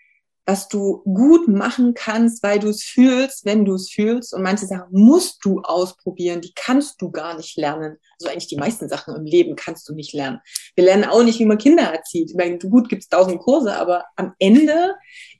was 0.46 0.68
du 0.68 1.02
gut 1.04 1.48
machen 1.48 1.94
kannst, 1.94 2.42
weil 2.42 2.58
du 2.58 2.68
es 2.68 2.82
fühlst, 2.82 3.46
wenn 3.46 3.64
du 3.64 3.74
es 3.74 3.90
fühlst. 3.90 4.34
Und 4.34 4.42
manche 4.42 4.66
Sachen 4.66 4.88
musst 4.90 5.42
du 5.44 5.60
ausprobieren, 5.60 6.42
die 6.42 6.52
kannst 6.54 7.00
du 7.00 7.10
gar 7.10 7.36
nicht 7.36 7.56
lernen. 7.56 7.96
Also 8.20 8.30
eigentlich 8.30 8.48
die 8.48 8.56
meisten 8.56 8.88
Sachen 8.88 9.16
im 9.16 9.24
Leben 9.24 9.56
kannst 9.56 9.88
du 9.88 9.94
nicht 9.94 10.12
lernen. 10.12 10.40
Wir 10.74 10.84
lernen 10.84 11.04
auch 11.04 11.22
nicht, 11.22 11.38
wie 11.38 11.46
man 11.46 11.56
Kinder 11.56 11.84
erzieht. 11.84 12.30
Ich 12.30 12.36
meine, 12.36 12.58
gut, 12.58 12.90
gibt's 12.90 13.08
tausend 13.08 13.40
Kurse, 13.40 13.74
aber 13.74 14.04
am 14.16 14.34
Ende 14.38 14.94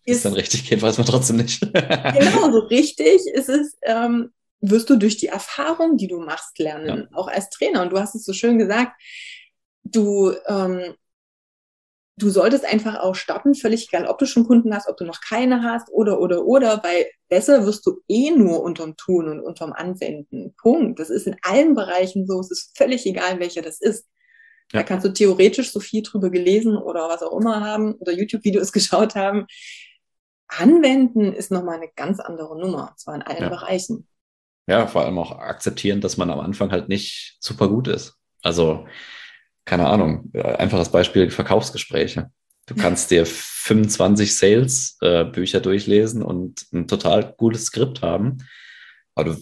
ist... 0.07 0.16
Ist 0.16 0.24
dann 0.24 0.32
richtig 0.32 0.68
geht, 0.68 0.80
weiß 0.80 0.96
man 0.96 1.07
trotzdem 1.07 1.36
nicht. 1.36 1.61
genau, 1.72 2.50
so 2.50 2.61
richtig 2.70 3.26
ist 3.26 3.50
es, 3.50 3.76
ähm, 3.82 4.32
wirst 4.61 4.88
du 4.88 4.96
durch 4.96 5.18
die 5.18 5.26
Erfahrung, 5.26 5.98
die 5.98 6.09
du 6.09 6.20
machst, 6.20 6.59
lernen. 6.59 7.09
Ja. 7.11 7.18
Auch 7.18 7.28
als 7.28 7.50
Trainer. 7.50 7.82
Und 7.82 7.92
du 7.92 7.98
hast 7.98 8.14
es 8.14 8.24
so 8.24 8.32
schön 8.32 8.59
gesagt, 8.59 8.92
du... 9.82 10.32
Ähm, 10.46 10.94
du 12.16 12.30
solltest 12.30 12.64
einfach 12.64 13.00
auch 13.00 13.14
starten, 13.14 13.54
völlig 13.54 13.88
egal, 13.88 14.06
ob 14.06 14.18
du 14.18 14.26
schon 14.26 14.46
Kunden 14.46 14.74
hast, 14.74 14.88
ob 14.88 14.96
du 14.96 15.04
noch 15.04 15.20
keine 15.20 15.62
hast 15.62 15.88
oder, 15.90 16.20
oder, 16.20 16.44
oder, 16.44 16.82
weil 16.84 17.06
besser 17.28 17.66
wirst 17.66 17.84
du 17.86 18.00
eh 18.08 18.30
nur 18.30 18.62
unterm 18.62 18.96
Tun 18.96 19.28
und 19.28 19.40
unterm 19.40 19.72
Anwenden. 19.72 20.54
Punkt. 20.56 21.00
Das 21.00 21.10
ist 21.10 21.26
in 21.26 21.36
allen 21.42 21.74
Bereichen 21.74 22.26
so. 22.26 22.38
Es 22.40 22.50
ist 22.50 22.76
völlig 22.76 23.04
egal, 23.06 23.40
welcher 23.40 23.62
das 23.62 23.80
ist. 23.80 24.06
Ja. 24.72 24.80
Da 24.80 24.82
kannst 24.84 25.04
du 25.04 25.12
theoretisch 25.12 25.72
so 25.72 25.80
viel 25.80 26.02
drüber 26.02 26.30
gelesen 26.30 26.76
oder 26.76 27.08
was 27.08 27.22
auch 27.22 27.38
immer 27.38 27.60
haben 27.60 27.94
oder 27.94 28.12
YouTube-Videos 28.12 28.72
geschaut 28.72 29.14
haben. 29.14 29.46
Anwenden 30.46 31.32
ist 31.32 31.50
nochmal 31.50 31.76
eine 31.76 31.90
ganz 31.96 32.20
andere 32.20 32.58
Nummer, 32.58 32.94
zwar 32.96 33.16
in 33.16 33.22
allen 33.22 33.42
ja. 33.42 33.48
Bereichen. 33.48 34.06
Ja, 34.66 34.86
vor 34.86 35.02
allem 35.04 35.18
auch 35.18 35.32
akzeptieren, 35.32 36.00
dass 36.00 36.16
man 36.16 36.30
am 36.30 36.40
Anfang 36.40 36.70
halt 36.70 36.88
nicht 36.88 37.36
super 37.40 37.68
gut 37.68 37.88
ist. 37.88 38.16
Also, 38.42 38.86
keine 39.64 39.86
Ahnung, 39.86 40.30
einfaches 40.34 40.90
Beispiel, 40.90 41.30
Verkaufsgespräche. 41.30 42.30
Du 42.66 42.74
kannst 42.74 43.10
dir 43.10 43.26
25 43.26 44.36
Sales-Bücher 44.36 45.58
äh, 45.58 45.62
durchlesen 45.62 46.22
und 46.22 46.66
ein 46.72 46.88
total 46.88 47.34
gutes 47.36 47.66
Skript 47.66 48.00
haben. 48.00 48.38
Aber 49.14 49.34
du, 49.34 49.36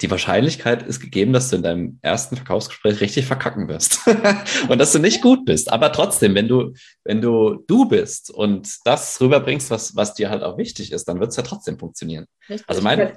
die 0.00 0.10
Wahrscheinlichkeit 0.10 0.82
ist 0.82 1.00
gegeben, 1.00 1.32
dass 1.32 1.50
du 1.50 1.56
in 1.56 1.62
deinem 1.62 1.98
ersten 2.00 2.36
Verkaufsgespräch 2.36 3.00
richtig 3.00 3.26
verkacken 3.26 3.68
wirst 3.68 4.00
und 4.68 4.78
dass 4.78 4.92
du 4.92 4.98
nicht 4.98 5.20
gut 5.20 5.44
bist. 5.44 5.70
Aber 5.70 5.92
trotzdem, 5.92 6.34
wenn 6.34 6.48
du, 6.48 6.72
wenn 7.04 7.20
du 7.20 7.62
du 7.66 7.86
bist 7.86 8.30
und 8.30 8.78
das 8.84 9.20
rüberbringst, 9.20 9.70
was, 9.70 9.96
was 9.96 10.14
dir 10.14 10.30
halt 10.30 10.42
auch 10.42 10.56
wichtig 10.56 10.92
ist, 10.92 11.06
dann 11.06 11.20
wird 11.20 11.30
es 11.30 11.36
ja 11.36 11.42
trotzdem 11.42 11.78
funktionieren. 11.78 12.26
Richtig. 12.48 12.68
Also 12.68 12.82
mein, 12.82 13.12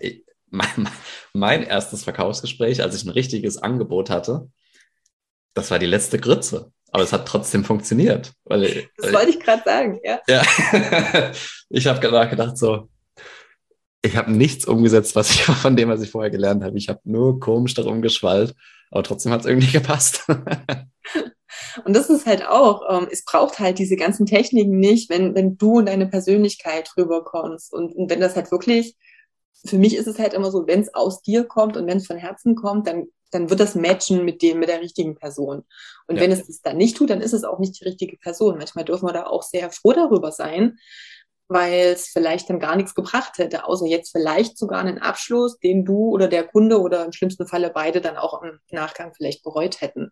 mein, 0.49 0.89
mein 1.33 1.63
erstes 1.63 2.03
Verkaufsgespräch, 2.03 2.81
als 2.81 2.95
ich 2.95 3.05
ein 3.05 3.11
richtiges 3.11 3.57
Angebot 3.57 4.09
hatte, 4.09 4.49
das 5.53 5.71
war 5.71 5.79
die 5.79 5.85
letzte 5.85 6.19
Grütze. 6.19 6.71
Aber 6.91 7.03
es 7.03 7.11
hat 7.11 7.27
trotzdem 7.27 7.63
funktioniert. 7.63 8.33
Weil, 8.43 8.87
das 8.97 9.11
wollte 9.11 9.31
ich 9.31 9.39
gerade 9.39 9.63
sagen, 9.65 9.99
ja. 10.03 10.19
ja. 10.27 10.43
ich 11.69 11.87
habe 11.87 11.99
gedacht, 11.99 12.57
so, 12.57 12.87
ich 14.03 14.15
habe 14.15 14.31
nichts 14.31 14.65
umgesetzt, 14.65 15.15
was 15.15 15.31
ich 15.31 15.41
von 15.43 15.75
dem, 15.75 15.89
was 15.89 16.01
ich 16.01 16.11
vorher 16.11 16.29
gelernt 16.29 16.63
habe. 16.63 16.77
Ich 16.77 16.89
habe 16.89 16.99
nur 17.03 17.39
komisch 17.39 17.73
darum 17.73 18.01
geschwallt, 18.01 18.53
aber 18.91 19.01
trotzdem 19.01 19.31
hat 19.31 19.41
es 19.41 19.47
irgendwie 19.47 19.71
gepasst. 19.71 20.27
Und 21.85 21.95
das 21.95 22.09
ist 22.09 22.27
halt 22.27 22.45
auch, 22.45 22.83
ähm, 22.89 23.07
es 23.11 23.25
braucht 23.25 23.59
halt 23.59 23.79
diese 23.79 23.95
ganzen 23.95 24.27
Techniken 24.27 24.77
nicht, 24.77 25.09
wenn, 25.09 25.33
wenn 25.33 25.57
du 25.57 25.79
und 25.79 25.87
deine 25.87 26.07
Persönlichkeit 26.07 26.91
rüberkommst. 26.95 27.73
Und, 27.73 27.95
und 27.95 28.11
wenn 28.11 28.19
das 28.19 28.35
halt 28.35 28.51
wirklich, 28.51 28.95
für 29.65 29.77
mich 29.77 29.95
ist 29.95 30.07
es 30.07 30.19
halt 30.19 30.33
immer 30.33 30.51
so, 30.51 30.67
wenn 30.67 30.81
es 30.81 30.93
aus 30.93 31.21
dir 31.21 31.45
kommt 31.45 31.75
und 31.75 31.87
wenn 31.87 31.97
es 31.97 32.05
von 32.05 32.17
Herzen 32.17 32.53
kommt, 32.55 32.85
dann 32.85 33.07
dann 33.33 33.49
wird 33.49 33.59
das 33.59 33.75
matchen 33.75 34.25
mit 34.25 34.41
dem, 34.41 34.59
mit 34.59 34.69
der 34.69 34.81
richtigen 34.81 35.15
Person. 35.15 35.63
Und 36.07 36.15
ja. 36.15 36.21
wenn 36.21 36.31
es 36.31 36.47
das 36.47 36.61
dann 36.61 36.77
nicht 36.77 36.97
tut, 36.97 37.09
dann 37.09 37.21
ist 37.21 37.33
es 37.33 37.43
auch 37.43 37.59
nicht 37.59 37.79
die 37.79 37.85
richtige 37.85 38.17
Person. 38.17 38.57
Manchmal 38.57 38.85
dürfen 38.85 39.07
wir 39.07 39.13
da 39.13 39.25
auch 39.25 39.43
sehr 39.43 39.71
froh 39.71 39.93
darüber 39.93 40.31
sein, 40.31 40.77
weil 41.47 41.87
es 41.87 42.07
vielleicht 42.07 42.49
dann 42.49 42.59
gar 42.59 42.75
nichts 42.75 42.95
gebracht 42.95 43.37
hätte, 43.37 43.65
außer 43.65 43.85
jetzt 43.85 44.11
vielleicht 44.11 44.57
sogar 44.57 44.79
einen 44.79 44.99
Abschluss, 44.99 45.59
den 45.59 45.85
du 45.85 46.09
oder 46.09 46.27
der 46.27 46.45
Kunde 46.45 46.79
oder 46.81 47.05
im 47.05 47.11
schlimmsten 47.11 47.47
Falle 47.47 47.71
beide 47.73 48.01
dann 48.01 48.17
auch 48.17 48.41
im 48.41 48.59
Nachgang 48.71 49.13
vielleicht 49.15 49.43
bereut 49.43 49.81
hätten. 49.81 50.11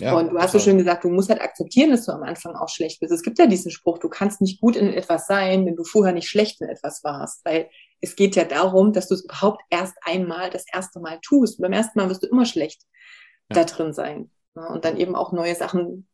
Ja, 0.00 0.16
und 0.16 0.30
du 0.30 0.38
hast 0.38 0.52
so 0.52 0.58
schön 0.58 0.78
gesagt, 0.78 1.04
du 1.04 1.10
musst 1.10 1.28
halt 1.28 1.42
akzeptieren, 1.42 1.90
dass 1.90 2.06
du 2.06 2.12
am 2.12 2.22
Anfang 2.22 2.56
auch 2.56 2.70
schlecht 2.70 3.00
bist. 3.00 3.12
Es 3.12 3.22
gibt 3.22 3.38
ja 3.38 3.46
diesen 3.46 3.70
Spruch, 3.70 3.98
du 3.98 4.08
kannst 4.08 4.40
nicht 4.40 4.60
gut 4.60 4.74
in 4.74 4.92
etwas 4.94 5.26
sein, 5.26 5.66
wenn 5.66 5.76
du 5.76 5.84
vorher 5.84 6.14
nicht 6.14 6.28
schlecht 6.28 6.60
in 6.62 6.68
etwas 6.68 7.04
warst, 7.04 7.44
weil 7.44 7.68
es 8.00 8.16
geht 8.16 8.36
ja 8.36 8.44
darum, 8.44 8.92
dass 8.92 9.08
du 9.08 9.14
es 9.14 9.24
überhaupt 9.24 9.62
erst 9.70 9.94
einmal 10.02 10.50
das 10.50 10.64
erste 10.72 11.00
Mal 11.00 11.18
tust. 11.22 11.58
Und 11.58 11.62
beim 11.62 11.72
ersten 11.72 11.98
Mal 11.98 12.08
wirst 12.08 12.22
du 12.22 12.28
immer 12.28 12.46
schlecht 12.46 12.82
ja. 13.50 13.56
da 13.56 13.64
drin 13.64 13.92
sein. 13.92 14.30
Ne? 14.54 14.68
Und 14.68 14.84
dann 14.84 14.96
eben 14.96 15.14
auch 15.14 15.32
neue 15.32 15.54
Sachen 15.54 16.08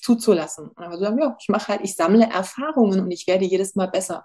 zuzulassen. 0.00 0.70
Also 0.76 0.98
sagen, 0.98 1.18
ja, 1.18 1.36
ich 1.40 1.48
mache 1.48 1.68
halt, 1.68 1.80
ich 1.82 1.96
sammle 1.96 2.30
Erfahrungen 2.30 3.00
und 3.00 3.10
ich 3.10 3.26
werde 3.26 3.44
jedes 3.44 3.74
Mal 3.74 3.86
besser. 3.86 4.24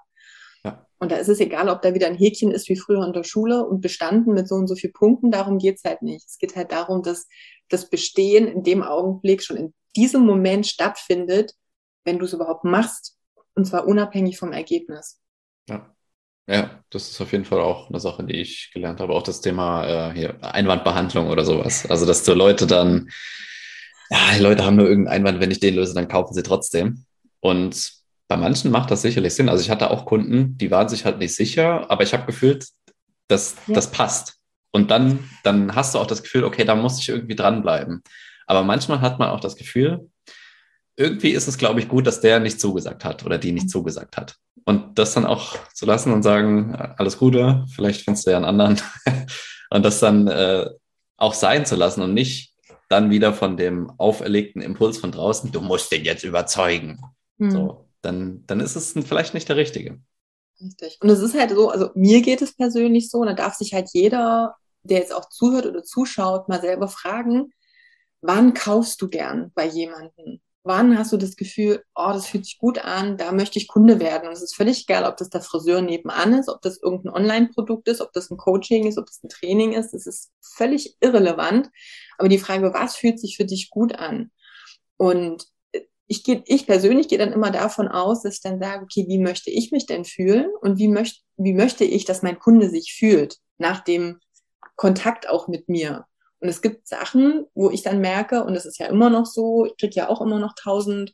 Ja. 0.63 0.85
Und 0.99 1.11
da 1.11 1.15
ist 1.15 1.29
es 1.29 1.39
egal, 1.39 1.69
ob 1.69 1.81
da 1.81 1.93
wieder 1.93 2.07
ein 2.07 2.17
Häkchen 2.17 2.51
ist 2.51 2.67
wie 2.69 2.75
früher 2.75 3.05
in 3.05 3.13
der 3.13 3.23
Schule 3.23 3.65
und 3.65 3.81
bestanden 3.81 4.33
mit 4.33 4.47
so 4.47 4.55
und 4.55 4.67
so 4.67 4.75
vielen 4.75 4.93
Punkten, 4.93 5.31
darum 5.31 5.57
geht's 5.57 5.83
halt 5.85 6.01
nicht. 6.01 6.27
Es 6.27 6.37
geht 6.37 6.55
halt 6.55 6.71
darum, 6.71 7.01
dass 7.01 7.27
das 7.69 7.89
Bestehen 7.89 8.47
in 8.47 8.63
dem 8.63 8.83
Augenblick 8.83 9.41
schon 9.41 9.57
in 9.57 9.73
diesem 9.95 10.25
Moment 10.25 10.67
stattfindet, 10.67 11.53
wenn 12.03 12.19
du 12.19 12.25
es 12.25 12.33
überhaupt 12.33 12.65
machst, 12.65 13.17
und 13.55 13.65
zwar 13.65 13.87
unabhängig 13.87 14.37
vom 14.37 14.51
Ergebnis. 14.51 15.21
Ja. 15.69 15.95
Ja, 16.49 16.81
das 16.89 17.11
ist 17.11 17.21
auf 17.21 17.31
jeden 17.31 17.45
Fall 17.45 17.59
auch 17.59 17.89
eine 17.89 17.99
Sache, 17.99 18.23
die 18.23 18.37
ich 18.37 18.71
gelernt 18.73 18.99
habe. 18.99 19.13
Auch 19.13 19.23
das 19.23 19.41
Thema 19.41 20.09
äh, 20.09 20.13
hier 20.13 20.43
Einwandbehandlung 20.43 21.29
oder 21.29 21.45
sowas. 21.45 21.85
Also, 21.89 22.05
dass 22.05 22.23
du 22.23 22.33
Leute 22.33 22.65
dann 22.65 23.09
ja, 24.09 24.17
die 24.35 24.41
Leute 24.41 24.65
haben 24.65 24.75
nur 24.75 24.87
irgendeinen 24.87 25.17
Einwand, 25.17 25.39
wenn 25.39 25.51
ich 25.51 25.59
den 25.59 25.75
löse, 25.75 25.93
dann 25.93 26.07
kaufen 26.07 26.33
sie 26.33 26.43
trotzdem. 26.43 27.05
Und 27.39 27.93
bei 28.27 28.37
manchen 28.37 28.71
macht 28.71 28.91
das 28.91 29.01
sicherlich 29.01 29.35
Sinn. 29.35 29.49
Also 29.49 29.63
ich 29.63 29.69
hatte 29.69 29.91
auch 29.91 30.05
Kunden, 30.05 30.57
die 30.57 30.71
waren 30.71 30.89
sich 30.89 31.05
halt 31.05 31.19
nicht 31.19 31.35
sicher, 31.35 31.89
aber 31.89 32.03
ich 32.03 32.13
habe 32.13 32.25
gefühlt, 32.25 32.67
dass 33.27 33.55
ja. 33.67 33.75
das 33.75 33.91
passt. 33.91 34.37
Und 34.71 34.91
dann, 34.91 35.29
dann 35.43 35.75
hast 35.75 35.93
du 35.93 35.99
auch 35.99 36.07
das 36.07 36.23
Gefühl, 36.23 36.43
okay, 36.43 36.63
da 36.63 36.75
muss 36.75 36.99
ich 36.99 37.09
irgendwie 37.09 37.35
dranbleiben. 37.35 38.03
Aber 38.45 38.63
manchmal 38.63 39.01
hat 39.01 39.19
man 39.19 39.29
auch 39.29 39.39
das 39.39 39.55
Gefühl, 39.55 40.09
irgendwie 40.99 41.29
ist 41.29 41.47
es, 41.47 41.57
glaube 41.57 41.79
ich, 41.79 41.87
gut, 41.87 42.05
dass 42.05 42.19
der 42.19 42.41
nicht 42.41 42.59
zugesagt 42.59 43.05
hat 43.05 43.25
oder 43.25 43.37
die 43.37 43.53
nicht 43.53 43.67
mhm. 43.67 43.69
zugesagt 43.69 44.17
hat. 44.17 44.35
Und 44.65 44.99
das 44.99 45.13
dann 45.13 45.25
auch 45.25 45.57
zu 45.73 45.85
lassen 45.85 46.11
und 46.11 46.23
sagen, 46.23 46.75
alles 46.75 47.17
Gute, 47.17 47.65
vielleicht 47.73 48.01
findest 48.01 48.27
du 48.27 48.31
ja 48.31 48.37
einen 48.37 48.45
anderen. 48.45 48.81
und 49.69 49.85
das 49.85 50.01
dann 50.01 50.27
äh, 50.27 50.69
auch 51.15 51.33
sein 51.33 51.65
zu 51.65 51.77
lassen 51.77 52.01
und 52.01 52.13
nicht 52.13 52.53
dann 52.89 53.11
wieder 53.11 53.33
von 53.33 53.55
dem 53.55 53.91
auferlegten 53.97 54.61
Impuls 54.61 54.97
von 54.97 55.11
draußen, 55.11 55.51
du 55.51 55.61
musst 55.61 55.91
den 55.91 56.03
jetzt 56.03 56.23
überzeugen. 56.23 56.99
Mhm. 57.37 57.51
So, 57.51 57.85
dann, 58.01 58.43
dann 58.45 58.59
ist 58.59 58.75
es 58.75 58.93
vielleicht 59.05 59.33
nicht 59.33 59.47
der 59.47 59.55
richtige. 59.55 59.99
Richtig. 60.61 60.97
Und 61.01 61.09
es 61.09 61.19
ist 61.19 61.39
halt 61.39 61.51
so, 61.51 61.69
also 61.69 61.91
mir 61.95 62.21
geht 62.21 62.41
es 62.41 62.55
persönlich 62.55 63.09
so, 63.09 63.19
und 63.19 63.27
da 63.27 63.33
darf 63.33 63.55
sich 63.55 63.73
halt 63.73 63.89
jeder, 63.93 64.55
der 64.83 64.99
jetzt 64.99 65.13
auch 65.13 65.29
zuhört 65.29 65.65
oder 65.65 65.83
zuschaut, 65.83 66.49
mal 66.49 66.59
selber 66.59 66.89
fragen, 66.89 67.53
wann 68.21 68.53
kaufst 68.53 69.01
du 69.01 69.07
gern 69.07 69.51
bei 69.55 69.65
jemandem? 69.65 70.41
Wann 70.63 70.97
hast 70.97 71.13
du 71.13 71.17
das 71.17 71.37
Gefühl, 71.37 71.83
oh, 71.95 72.11
das 72.11 72.27
fühlt 72.27 72.45
sich 72.45 72.57
gut 72.57 72.79
an, 72.79 73.17
da 73.17 73.31
möchte 73.31 73.57
ich 73.57 73.67
Kunde 73.67 73.99
werden? 73.99 74.27
Und 74.27 74.33
es 74.33 74.41
ist 74.41 74.55
völlig 74.55 74.83
egal, 74.83 75.05
ob 75.05 75.15
das 75.17 75.29
der 75.29 75.41
Friseur 75.41 75.81
nebenan 75.81 76.33
ist, 76.33 76.49
ob 76.49 76.61
das 76.61 76.81
irgendein 76.81 77.13
Online-Produkt 77.13 77.87
ist, 77.87 78.01
ob 78.01 78.11
das 78.11 78.29
ein 78.29 78.37
Coaching 78.37 78.85
ist, 78.85 78.97
ob 78.97 79.05
das 79.05 79.23
ein 79.23 79.29
Training 79.29 79.71
ist. 79.71 79.93
Es 79.93 80.05
ist 80.05 80.31
völlig 80.41 80.97
irrelevant. 80.99 81.69
Aber 82.17 82.27
die 82.27 82.39
Frage, 82.39 82.73
was 82.73 82.97
fühlt 82.97 83.19
sich 83.19 83.37
für 83.37 83.45
dich 83.45 83.69
gut 83.69 83.95
an? 83.95 84.31
Und 84.97 85.47
ich, 86.07 86.23
gehe, 86.23 86.43
ich 86.45 86.65
persönlich 86.67 87.07
gehe 87.07 87.19
dann 87.19 87.31
immer 87.31 87.51
davon 87.51 87.87
aus, 87.87 88.23
dass 88.23 88.35
ich 88.35 88.41
dann 88.41 88.59
sage, 88.59 88.83
okay, 88.83 89.05
wie 89.07 89.19
möchte 89.19 89.51
ich 89.51 89.71
mich 89.71 89.85
denn 89.85 90.03
fühlen 90.03 90.49
und 90.59 90.77
wie, 90.77 90.87
möcht, 90.87 91.23
wie 91.37 91.53
möchte 91.53 91.85
ich, 91.85 92.03
dass 92.03 92.23
mein 92.23 92.39
Kunde 92.39 92.69
sich 92.69 92.93
fühlt 92.93 93.37
nach 93.59 93.81
dem 93.83 94.19
Kontakt 94.75 95.29
auch 95.29 95.47
mit 95.47 95.69
mir? 95.69 96.08
Und 96.39 96.49
es 96.49 96.61
gibt 96.61 96.87
Sachen, 96.87 97.45
wo 97.53 97.69
ich 97.69 97.83
dann 97.83 97.99
merke, 97.99 98.43
und 98.43 98.53
das 98.53 98.65
ist 98.65 98.79
ja 98.79 98.87
immer 98.87 99.09
noch 99.09 99.25
so, 99.25 99.65
ich 99.65 99.77
kriege 99.77 99.95
ja 99.95 100.09
auch 100.09 100.21
immer 100.21 100.39
noch 100.39 100.55
tausend, 100.55 101.13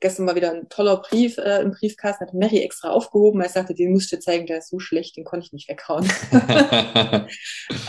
gestern 0.00 0.26
war 0.26 0.36
wieder 0.36 0.52
ein 0.52 0.68
toller 0.68 0.98
Brief 0.98 1.38
äh, 1.38 1.60
im 1.62 1.72
Briefkasten, 1.72 2.26
hat 2.26 2.34
Mary 2.34 2.58
extra 2.58 2.90
aufgehoben, 2.90 3.40
weil 3.40 3.46
ich 3.46 3.52
sagte, 3.52 3.74
den 3.74 3.92
musst 3.92 4.12
du 4.12 4.20
zeigen, 4.20 4.46
der 4.46 4.58
ist 4.58 4.70
so 4.70 4.78
schlecht, 4.78 5.16
den 5.16 5.24
konnte 5.24 5.46
ich 5.46 5.52
nicht 5.52 5.68
weghauen. 5.68 6.04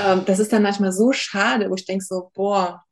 ähm, 0.03 0.23
das 0.25 0.39
ist 0.39 0.51
dann 0.51 0.63
manchmal 0.63 0.91
so 0.91 1.11
schade, 1.11 1.69
wo 1.69 1.75
ich 1.75 1.85
denke 1.85 2.03
so, 2.03 2.31
boah, 2.33 2.83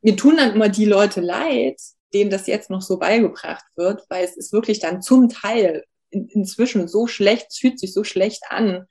mir 0.00 0.16
tun 0.16 0.36
dann 0.36 0.54
immer 0.54 0.68
die 0.68 0.86
Leute 0.86 1.20
leid, 1.20 1.80
denen 2.14 2.30
das 2.30 2.46
jetzt 2.46 2.70
noch 2.70 2.82
so 2.82 2.98
beigebracht 2.98 3.64
wird, 3.76 4.04
weil 4.08 4.24
es 4.24 4.36
ist 4.36 4.52
wirklich 4.52 4.78
dann 4.78 5.02
zum 5.02 5.28
Teil 5.28 5.84
in, 6.10 6.28
inzwischen 6.28 6.88
so 6.88 7.06
schlecht, 7.06 7.48
es 7.50 7.58
fühlt 7.58 7.78
sich 7.78 7.92
so 7.92 8.04
schlecht 8.04 8.44
an, 8.48 8.86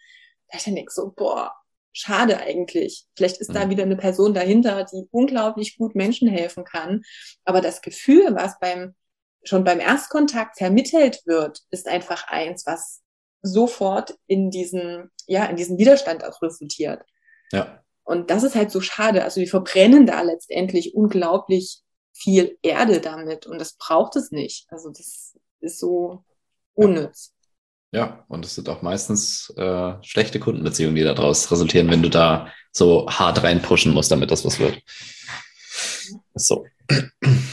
da 0.49 0.57
ich 0.57 0.65
dann 0.65 0.75
denke 0.75 0.93
so, 0.93 1.11
boah, 1.15 1.53
schade 1.97 2.37
eigentlich. 2.39 3.05
Vielleicht 3.15 3.37
ist 3.37 3.49
mhm. 3.49 3.53
da 3.53 3.69
wieder 3.69 3.83
eine 3.83 3.97
Person 3.97 4.33
dahinter, 4.33 4.85
die 4.85 5.07
unglaublich 5.11 5.77
gut 5.77 5.95
Menschen 5.95 6.27
helfen 6.27 6.63
kann. 6.63 7.03
Aber 7.43 7.61
das 7.61 7.81
Gefühl, 7.81 8.35
was 8.35 8.59
beim, 8.59 8.95
schon 9.43 9.63
beim 9.63 9.79
Erstkontakt 9.79 10.57
vermittelt 10.57 11.21
wird, 11.25 11.61
ist 11.71 11.87
einfach 11.87 12.27
eins, 12.27 12.65
was 12.65 13.01
sofort 13.41 14.15
in 14.27 14.51
diesen, 14.51 15.09
ja, 15.25 15.45
in 15.45 15.55
diesen 15.55 15.77
Widerstand 15.77 16.23
auch 16.23 16.41
resultiert. 16.41 17.03
Ja. 17.51 17.83
Und 18.03 18.29
das 18.29 18.43
ist 18.43 18.55
halt 18.55 18.71
so 18.71 18.79
schade. 18.79 19.23
Also 19.23 19.39
die 19.39 19.47
verbrennen 19.47 20.05
da 20.05 20.21
letztendlich 20.21 20.95
unglaublich 20.95 21.81
viel 22.13 22.57
Erde 22.61 22.99
damit 23.01 23.45
und 23.45 23.59
das 23.59 23.73
braucht 23.73 24.15
es 24.15 24.31
nicht. 24.31 24.65
Also 24.69 24.89
das 24.89 25.37
ist 25.59 25.79
so 25.79 26.23
unnütz. 26.73 27.33
Ja, 27.91 28.25
und 28.27 28.45
es 28.45 28.55
sind 28.55 28.67
auch 28.67 28.81
meistens 28.81 29.53
äh, 29.55 29.93
schlechte 30.01 30.39
Kundenbeziehungen, 30.39 30.95
die 30.95 31.03
daraus 31.03 31.49
resultieren, 31.51 31.89
wenn 31.89 32.03
du 32.03 32.09
da 32.09 32.51
so 32.71 33.07
hart 33.09 33.43
reinpushen 33.43 33.93
musst, 33.93 34.11
damit 34.11 34.29
das 34.29 34.43
was 34.45 34.59
wird. 34.59 34.81
So. 36.35 36.65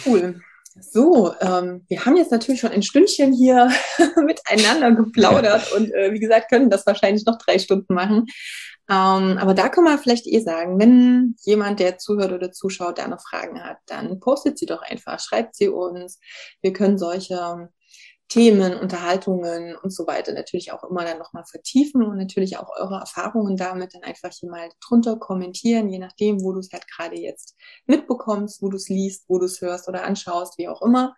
Cool. 0.05 0.41
So, 0.80 1.32
ähm, 1.41 1.85
wir 1.89 2.05
haben 2.05 2.16
jetzt 2.16 2.32
natürlich 2.32 2.61
schon 2.61 2.72
ein 2.72 2.82
Stündchen 2.82 3.32
hier 3.32 3.70
miteinander 4.16 4.93
geplaudert 4.93 5.72
und 5.72 5.93
äh, 5.93 6.12
wie 6.12 6.18
gesagt, 6.18 6.51
können 6.51 6.68
das 6.68 6.85
wahrscheinlich 6.85 7.24
noch 7.26 7.39
drei 7.39 7.59
Stunden 7.59 7.95
machen. 7.95 8.26
Ähm, 8.91 9.39
aber 9.39 9.55
da 9.55 9.68
kann 9.68 9.85
man 9.85 9.99
vielleicht 9.99 10.26
eh 10.26 10.41
sagen, 10.41 10.78
wenn 10.78 11.37
jemand, 11.45 11.78
der 11.78 11.99
zuhört 11.99 12.32
oder 12.32 12.53
zuschaut, 12.53 12.99
da 12.99 13.09
noch 13.09 13.22
Fragen 13.22 13.62
hat, 13.62 13.78
dann 13.87 14.20
postet 14.20 14.59
sie 14.59 14.66
doch 14.66 14.82
einfach, 14.82 15.20
schreibt 15.20 15.55
sie 15.55 15.68
uns. 15.68 16.18
Wir 16.61 16.72
können 16.72 16.99
solche 16.99 17.70
Themen, 18.29 18.75
Unterhaltungen 18.75 19.77
und 19.77 19.95
so 19.95 20.07
weiter 20.07 20.33
natürlich 20.33 20.72
auch 20.72 20.83
immer 20.85 21.05
dann 21.05 21.18
nochmal 21.18 21.45
vertiefen 21.45 22.03
und 22.03 22.16
natürlich 22.16 22.57
auch 22.57 22.68
eure 22.77 22.97
Erfahrungen 22.97 23.57
damit 23.57 23.95
dann 23.95 24.03
einfach 24.03 24.31
hier 24.33 24.51
mal 24.51 24.68
drunter 24.87 25.16
kommentieren, 25.16 25.89
je 25.89 25.99
nachdem, 25.99 26.43
wo 26.43 26.53
du 26.53 26.61
es 26.61 26.70
halt 26.72 26.87
gerade 26.89 27.16
jetzt 27.16 27.55
mitbekommst, 27.87 28.62
wo 28.62 28.68
du 28.68 28.77
es 28.77 28.89
liest, 28.89 29.25
wo 29.29 29.39
du 29.39 29.45
es 29.45 29.61
hörst 29.61 29.89
oder 29.89 30.05
anschaust, 30.05 30.59
wie 30.59 30.68
auch 30.68 30.83
immer. 30.83 31.14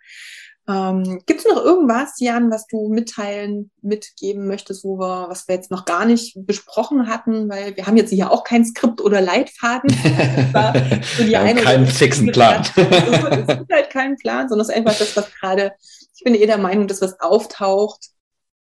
Ähm, 0.69 1.23
Gibt 1.27 1.41
es 1.41 1.47
noch 1.47 1.63
irgendwas, 1.63 2.15
Jan, 2.19 2.51
was 2.51 2.67
du 2.67 2.89
mitteilen, 2.89 3.71
mitgeben 3.83 4.49
möchtest, 4.49 4.83
wo 4.83 4.99
wir, 4.99 5.29
was 5.29 5.47
wir 5.47 5.55
jetzt 5.55 5.71
noch 5.71 5.85
gar 5.85 6.05
nicht 6.05 6.37
besprochen 6.45 7.07
hatten, 7.07 7.49
weil 7.49 7.77
wir 7.77 7.87
haben 7.87 7.97
jetzt 7.97 8.11
hier 8.11 8.33
auch 8.33 8.43
kein 8.43 8.65
Skript 8.65 9.01
oder 9.01 9.21
Leitfaden. 9.21 9.91
so 11.17 11.25
wir 11.25 11.39
haben 11.39 11.57
keinen 11.57 11.87
fixen 11.87 12.33
Plan. 12.33 12.63
es 12.63 13.59
gibt 13.59 13.73
halt 13.73 13.91
keinen 13.91 14.17
Plan, 14.17 14.49
sondern 14.49 14.65
es 14.65 14.69
ist 14.71 14.75
einfach 14.75 14.99
das, 14.99 15.17
was 15.17 15.33
gerade 15.37 15.73
ich 16.17 16.25
bin 16.25 16.35
eh 16.35 16.47
der 16.47 16.59
Meinung, 16.59 16.89
dass 16.89 17.03
was 17.03 17.21
auftaucht, 17.21 18.07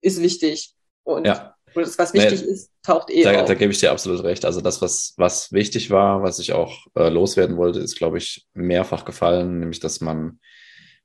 ist 0.02 0.22
wichtig. 0.22 0.74
Und 1.04 1.26
ja. 1.26 1.56
das, 1.76 1.98
was 2.00 2.14
wichtig 2.14 2.42
nee, 2.42 2.52
ist, 2.52 2.72
taucht 2.82 3.12
eh 3.12 3.24
da, 3.24 3.42
auf. 3.42 3.48
Da 3.48 3.54
gebe 3.54 3.72
ich 3.72 3.80
dir 3.80 3.92
absolut 3.92 4.24
recht. 4.24 4.44
Also 4.44 4.60
das, 4.60 4.82
was, 4.82 5.14
was 5.18 5.52
wichtig 5.52 5.92
war, 5.92 6.24
was 6.24 6.40
ich 6.40 6.54
auch 6.54 6.88
äh, 6.96 7.10
loswerden 7.10 7.58
wollte, 7.58 7.80
ist, 7.80 7.96
glaube 7.96 8.18
ich, 8.18 8.48
mehrfach 8.54 9.06
gefallen, 9.06 9.60
nämlich, 9.60 9.80
dass 9.80 10.02
man 10.02 10.40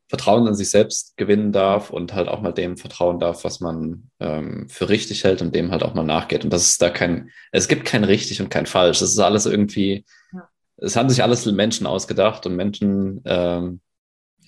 Vertrauen 0.08 0.46
in 0.46 0.54
sich 0.54 0.70
selbst 0.70 1.18
gewinnen 1.18 1.52
darf 1.52 1.90
und 1.90 2.14
halt 2.14 2.28
auch 2.28 2.40
mal 2.40 2.52
dem 2.52 2.78
vertrauen 2.78 3.18
darf, 3.18 3.44
was 3.44 3.60
man 3.60 4.10
ähm, 4.18 4.66
für 4.70 4.88
richtig 4.88 5.24
hält 5.24 5.42
und 5.42 5.54
dem 5.54 5.70
halt 5.70 5.82
auch 5.82 5.92
mal 5.92 6.02
nachgeht. 6.02 6.44
Und 6.44 6.52
das 6.52 6.62
ist 6.62 6.80
da 6.80 6.88
kein, 6.88 7.30
es 7.52 7.68
gibt 7.68 7.84
kein 7.84 8.04
richtig 8.04 8.40
und 8.40 8.48
kein 8.48 8.64
falsch. 8.64 9.00
Das 9.00 9.10
ist 9.10 9.18
alles 9.18 9.44
irgendwie, 9.44 10.06
ja. 10.32 10.48
es 10.78 10.96
haben 10.96 11.10
sich 11.10 11.22
alles 11.22 11.44
Menschen 11.44 11.86
ausgedacht 11.86 12.46
und 12.46 12.56
Menschen 12.56 13.20
ähm, 13.26 13.80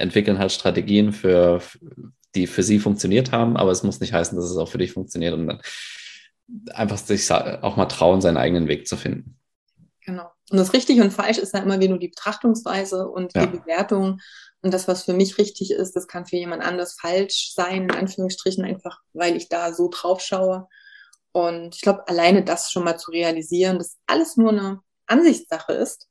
entwickeln 0.01 0.39
halt 0.39 0.53
Strategien 0.53 1.13
für, 1.13 1.61
die 2.35 2.47
für 2.47 2.63
sie 2.63 2.79
funktioniert 2.79 3.33
haben, 3.33 3.57
aber 3.57 3.71
es 3.71 3.83
muss 3.83 4.01
nicht 4.01 4.13
heißen, 4.13 4.37
dass 4.37 4.51
es 4.51 4.57
auch 4.57 4.69
für 4.69 4.79
dich 4.79 4.93
funktioniert 4.93 5.35
und 5.35 5.47
dann 5.47 5.61
einfach 6.73 6.99
sich 6.99 7.31
auch 7.31 7.77
mal 7.77 7.87
trauen, 7.87 8.21
seinen 8.21 8.37
eigenen 8.37 8.69
Weg 8.69 8.89
zu 8.89 8.97
finden. 8.97 9.39
Genau. 10.05 10.31
Und 10.51 10.59
das 10.59 10.73
richtig 10.73 11.01
und 11.01 11.13
falsch 11.13 11.39
ist 11.39 11.55
ja 11.55 11.61
immer 11.61 11.79
wieder 11.79 11.91
nur 11.91 11.99
die 11.99 12.09
Betrachtungsweise 12.09 13.09
und 13.09 13.35
ja. 13.35 13.47
die 13.47 13.59
Bewertung. 13.59 14.21
Und 14.63 14.75
das, 14.75 14.89
was 14.89 15.05
für 15.05 15.13
mich 15.13 15.39
richtig 15.39 15.71
ist, 15.71 15.95
das 15.95 16.09
kann 16.09 16.27
für 16.27 16.37
jemand 16.37 16.63
anders 16.63 16.97
falsch 17.01 17.53
sein, 17.55 17.85
in 17.85 17.93
Anführungsstrichen, 17.93 18.65
einfach 18.65 18.99
weil 19.13 19.37
ich 19.37 19.49
da 19.49 19.73
so 19.73 19.89
drauf 19.89 20.21
schaue. 20.21 20.67
Und 21.33 21.77
ich 21.77 21.83
glaube, 21.83 22.07
alleine 22.09 22.45
das 22.45 22.71
schon 22.71 22.85
mal 22.85 22.99
zu 22.99 23.13
realisieren, 23.13 23.79
dass 23.79 23.97
alles 24.07 24.37
nur 24.37 24.51
eine 24.51 24.81
Ansichtssache 25.07 25.73
ist 25.73 26.10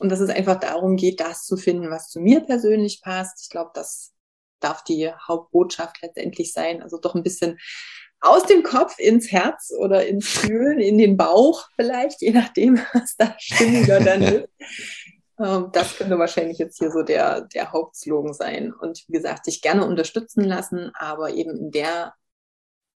und 0.00 0.10
dass 0.10 0.20
es 0.20 0.30
einfach 0.30 0.58
darum 0.58 0.96
geht, 0.96 1.20
das 1.20 1.44
zu 1.44 1.56
finden, 1.56 1.90
was 1.90 2.08
zu 2.08 2.20
mir 2.20 2.40
persönlich 2.40 3.02
passt. 3.02 3.42
Ich 3.42 3.50
glaube, 3.50 3.70
das 3.74 4.12
darf 4.60 4.82
die 4.84 5.10
Hauptbotschaft 5.12 6.00
letztendlich 6.02 6.52
sein. 6.52 6.82
Also 6.82 6.98
doch 6.98 7.14
ein 7.14 7.22
bisschen 7.22 7.58
aus 8.20 8.44
dem 8.44 8.62
Kopf 8.62 8.98
ins 8.98 9.30
Herz 9.30 9.72
oder 9.78 10.06
ins 10.06 10.28
Fühlen, 10.28 10.78
in 10.78 10.98
den 10.98 11.16
Bauch 11.16 11.68
vielleicht, 11.76 12.20
je 12.20 12.30
nachdem, 12.30 12.78
was 12.92 13.16
da 13.16 13.34
stimmiger 13.38 14.00
dann 14.00 14.22
ist. 14.22 14.48
Ähm, 15.40 15.70
das 15.72 15.96
könnte 15.96 16.18
wahrscheinlich 16.18 16.58
jetzt 16.58 16.78
hier 16.78 16.90
so 16.90 17.02
der, 17.02 17.40
der 17.40 17.72
Hauptslogan 17.72 18.34
sein. 18.34 18.74
Und 18.74 19.02
wie 19.08 19.12
gesagt, 19.12 19.46
sich 19.46 19.62
gerne 19.62 19.86
unterstützen 19.86 20.44
lassen, 20.44 20.90
aber 20.94 21.30
eben 21.30 21.56
in 21.56 21.70
der 21.70 22.12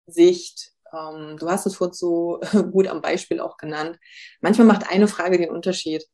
Sicht, 0.07 0.73
ähm, 0.93 1.37
du 1.39 1.49
hast 1.49 1.67
es 1.67 1.77
vorhin 1.77 1.95
so 1.95 2.41
gut 2.73 2.89
am 2.89 3.01
Beispiel 3.01 3.39
auch 3.39 3.59
genannt, 3.59 3.97
manchmal 4.41 4.67
macht 4.67 4.91
eine 4.91 5.07
Frage 5.07 5.39
den 5.39 5.51
Unterschied. 5.51 6.05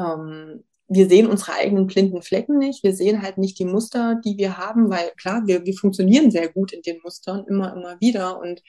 Ähm, 0.00 0.64
wir 0.88 1.08
sehen 1.08 1.28
unsere 1.28 1.52
eigenen 1.52 1.86
blinden 1.86 2.20
Flecken 2.20 2.58
nicht. 2.58 2.82
Wir 2.82 2.94
sehen 2.94 3.22
halt 3.22 3.38
nicht 3.38 3.58
die 3.60 3.64
Muster, 3.64 4.20
die 4.24 4.36
wir 4.38 4.58
haben, 4.58 4.90
weil 4.90 5.12
klar, 5.16 5.42
wir, 5.46 5.64
wir 5.64 5.74
funktionieren 5.74 6.32
sehr 6.32 6.48
gut 6.48 6.72
in 6.72 6.82
den 6.82 6.98
Mustern 7.04 7.44
immer, 7.46 7.72
immer 7.76 8.00
wieder. 8.00 8.40
Und 8.40 8.60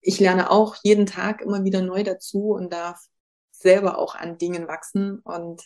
ich 0.00 0.18
lerne 0.18 0.50
auch 0.50 0.76
jeden 0.82 1.06
Tag 1.06 1.40
immer 1.40 1.62
wieder 1.62 1.82
neu 1.82 2.02
dazu 2.02 2.50
und 2.50 2.72
darf 2.72 2.98
selber 3.52 3.98
auch 3.98 4.16
an 4.16 4.38
Dingen 4.38 4.66
wachsen. 4.66 5.20
Und 5.20 5.62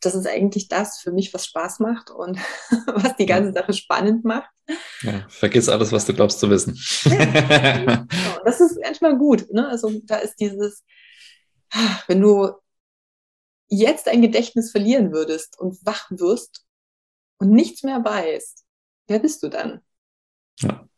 das 0.00 0.16
ist 0.16 0.26
eigentlich 0.26 0.66
das 0.66 0.98
für 0.98 1.12
mich, 1.12 1.32
was 1.32 1.46
Spaß 1.46 1.78
macht 1.78 2.10
und 2.10 2.36
was 2.86 3.16
die 3.16 3.26
ganze 3.26 3.52
Sache 3.52 3.72
spannend 3.72 4.24
macht. 4.24 4.50
Ja, 5.02 5.26
vergiss 5.28 5.68
alles, 5.68 5.92
was 5.92 6.06
du 6.06 6.12
glaubst 6.12 6.40
zu 6.40 6.50
wissen. 6.50 6.76
Ja, 7.04 8.04
das 8.44 8.60
ist 8.60 8.80
manchmal 8.82 9.16
gut. 9.16 9.46
Ne? 9.52 9.68
Also 9.68 9.92
da 10.04 10.16
ist 10.16 10.40
dieses, 10.40 10.84
wenn 12.08 12.20
du 12.20 12.50
jetzt 13.68 14.06
dein 14.06 14.22
Gedächtnis 14.22 14.70
verlieren 14.70 15.12
würdest 15.12 15.58
und 15.58 15.84
wach 15.84 16.10
wirst 16.10 16.64
und 17.38 17.50
nichts 17.50 17.82
mehr 17.82 18.04
weißt, 18.04 18.64
wer 19.06 19.18
bist 19.18 19.42
du 19.42 19.48
dann? 19.48 19.80
Ja. 20.60 20.88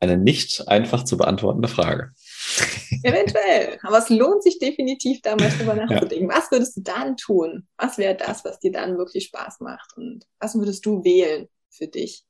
Eine 0.00 0.18
nicht 0.18 0.68
einfach 0.68 1.04
zu 1.04 1.16
beantwortende 1.16 1.68
Frage. 1.68 2.12
Eventuell. 3.02 3.78
Aber 3.82 3.98
es 3.98 4.10
lohnt 4.10 4.42
sich 4.42 4.58
definitiv, 4.58 5.22
da 5.22 5.36
mal 5.36 5.50
drüber 5.50 5.74
nachzudenken. 5.74 6.30
Ja. 6.30 6.36
Was 6.36 6.50
würdest 6.50 6.76
du 6.76 6.82
dann 6.82 7.16
tun? 7.16 7.68
Was 7.76 7.96
wäre 7.96 8.14
das, 8.14 8.44
was 8.44 8.58
dir 8.58 8.72
dann 8.72 8.98
wirklich 8.98 9.26
Spaß 9.26 9.60
macht? 9.60 9.96
Und 9.96 10.26
was 10.38 10.54
würdest 10.54 10.84
du 10.84 11.02
wählen 11.04 11.48
für 11.70 11.86
dich? 11.86 12.26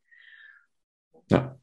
Ja. 1.30 1.59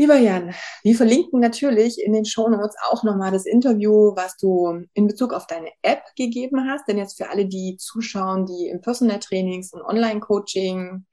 Lieber 0.00 0.16
Jan, 0.16 0.54
wir 0.82 0.96
verlinken 0.96 1.40
natürlich 1.40 2.02
in 2.02 2.14
den 2.14 2.24
Shownotes 2.24 2.74
auch 2.88 3.04
nochmal 3.04 3.32
das 3.32 3.44
Interview, 3.44 4.16
was 4.16 4.38
du 4.38 4.86
in 4.94 5.06
Bezug 5.06 5.34
auf 5.34 5.46
deine 5.46 5.68
App 5.82 6.02
gegeben 6.16 6.66
hast. 6.66 6.88
Denn 6.88 6.96
jetzt 6.96 7.18
für 7.18 7.28
alle, 7.28 7.44
die 7.44 7.76
zuschauen, 7.76 8.46
die 8.46 8.68
im 8.68 8.80
Personal 8.80 9.18
Trainings 9.18 9.74
und 9.74 9.82
Online-Coaching, 9.82 11.04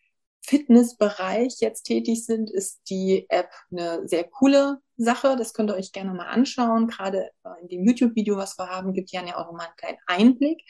Fitnessbereich 0.41 1.55
jetzt 1.59 1.83
tätig 1.83 2.25
sind, 2.25 2.49
ist 2.49 2.79
die 2.89 3.25
App 3.27 3.49
eine 3.69 4.07
sehr 4.07 4.23
coole 4.23 4.77
Sache. 4.95 5.35
Das 5.35 5.53
könnt 5.53 5.69
ihr 5.69 5.75
euch 5.75 5.91
gerne 5.91 6.13
mal 6.13 6.27
anschauen. 6.27 6.87
Gerade 6.87 7.31
äh, 7.43 7.61
in 7.61 7.67
dem 7.67 7.83
YouTube-Video, 7.83 8.37
was 8.37 8.57
wir 8.57 8.69
haben, 8.69 8.93
gibt 8.93 9.11
Jan 9.11 9.27
ja 9.27 9.35
auch 9.35 9.47
nochmal 9.47 9.65
einen 9.65 9.75
kleinen 9.75 9.99
Einblick, 10.07 10.61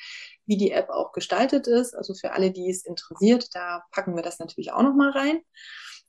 wie 0.47 0.57
die 0.57 0.71
App 0.71 0.89
auch 0.89 1.11
gestaltet 1.11 1.67
ist. 1.67 1.93
Also 1.93 2.15
für 2.15 2.31
alle, 2.31 2.49
die 2.49 2.67
es 2.67 2.83
interessiert, 2.83 3.49
da 3.53 3.83
packen 3.91 4.15
wir 4.15 4.23
das 4.23 4.39
natürlich 4.39 4.71
auch 4.71 4.81
nochmal 4.81 5.11
rein. 5.11 5.39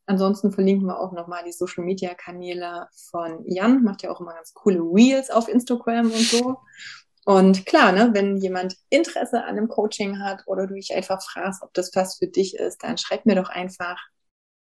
Ansonsten 0.08 0.52
verlinken 0.52 0.86
wir 0.86 0.98
auch 0.98 1.12
nochmal 1.12 1.44
die 1.44 1.52
Social 1.52 1.84
Media 1.84 2.14
Kanäle 2.14 2.88
von 3.10 3.44
Jan, 3.46 3.82
macht 3.82 4.02
ja 4.02 4.10
auch 4.10 4.22
immer 4.22 4.32
ganz 4.32 4.54
coole 4.54 4.80
Reels 4.80 5.30
auf 5.30 5.48
Instagram 5.48 6.06
und 6.06 6.22
so. 6.22 6.56
Und 7.26 7.66
klar, 7.66 7.92
ne, 7.92 8.08
wenn 8.14 8.38
jemand 8.38 8.76
Interesse 8.88 9.44
an 9.44 9.58
einem 9.58 9.68
Coaching 9.68 10.18
hat 10.18 10.44
oder 10.46 10.66
du 10.66 10.74
dich 10.74 10.94
einfach 10.94 11.22
fragst, 11.22 11.62
ob 11.62 11.74
das 11.74 11.94
was 11.94 12.16
für 12.16 12.26
dich 12.26 12.56
ist, 12.56 12.82
dann 12.82 12.96
schreib 12.96 13.26
mir 13.26 13.34
doch 13.34 13.50
einfach 13.50 13.98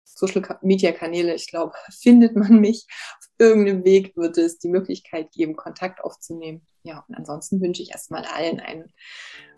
Social 0.04 0.42
Media 0.64 0.92
Kanäle. 0.92 1.36
Ich 1.36 1.48
glaube, 1.48 1.74
findet 2.02 2.36
man 2.36 2.60
mich. 2.60 2.88
Auf 3.20 3.28
irgendeinem 3.38 3.86
Weg 3.86 4.18
wird 4.18 4.40
es 4.40 4.58
die 4.58 4.70
Möglichkeit 4.70 5.32
geben, 5.32 5.56
Kontakt 5.56 6.04
aufzunehmen. 6.04 6.66
Ja, 6.82 7.06
und 7.08 7.14
ansonsten 7.14 7.62
wünsche 7.62 7.84
ich 7.84 7.92
erstmal 7.92 8.26
allen 8.26 8.60
einen 8.60 8.92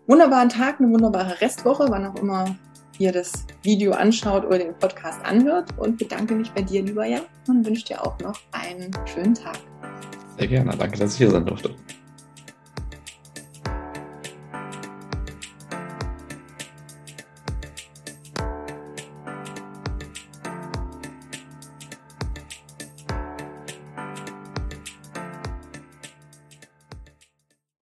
wunderbaren 0.08 0.48
Tag, 0.48 0.80
eine 0.80 0.90
wunderbare 0.90 1.40
Restwoche, 1.40 1.86
wann 1.88 2.06
auch 2.06 2.16
immer 2.16 2.56
ihr 2.98 3.12
das 3.12 3.46
Video 3.62 3.92
anschaut 3.92 4.44
oder 4.44 4.58
den 4.58 4.76
Podcast 4.76 5.24
anhört 5.24 5.68
und 5.78 5.98
bedanke 5.98 6.34
mich 6.34 6.50
bei 6.50 6.62
dir, 6.62 6.82
lieber 6.82 7.06
Jan, 7.06 7.22
und 7.46 7.64
wünsche 7.64 7.84
dir 7.84 8.04
auch 8.04 8.18
noch 8.20 8.40
einen 8.50 8.90
schönen 9.06 9.34
Tag. 9.34 9.58
Sehr 10.36 10.48
gerne. 10.48 10.76
Danke, 10.76 10.98
dass 10.98 11.12
ich 11.12 11.18
hier 11.18 11.30
sein 11.30 11.44
durfte. 11.44 11.74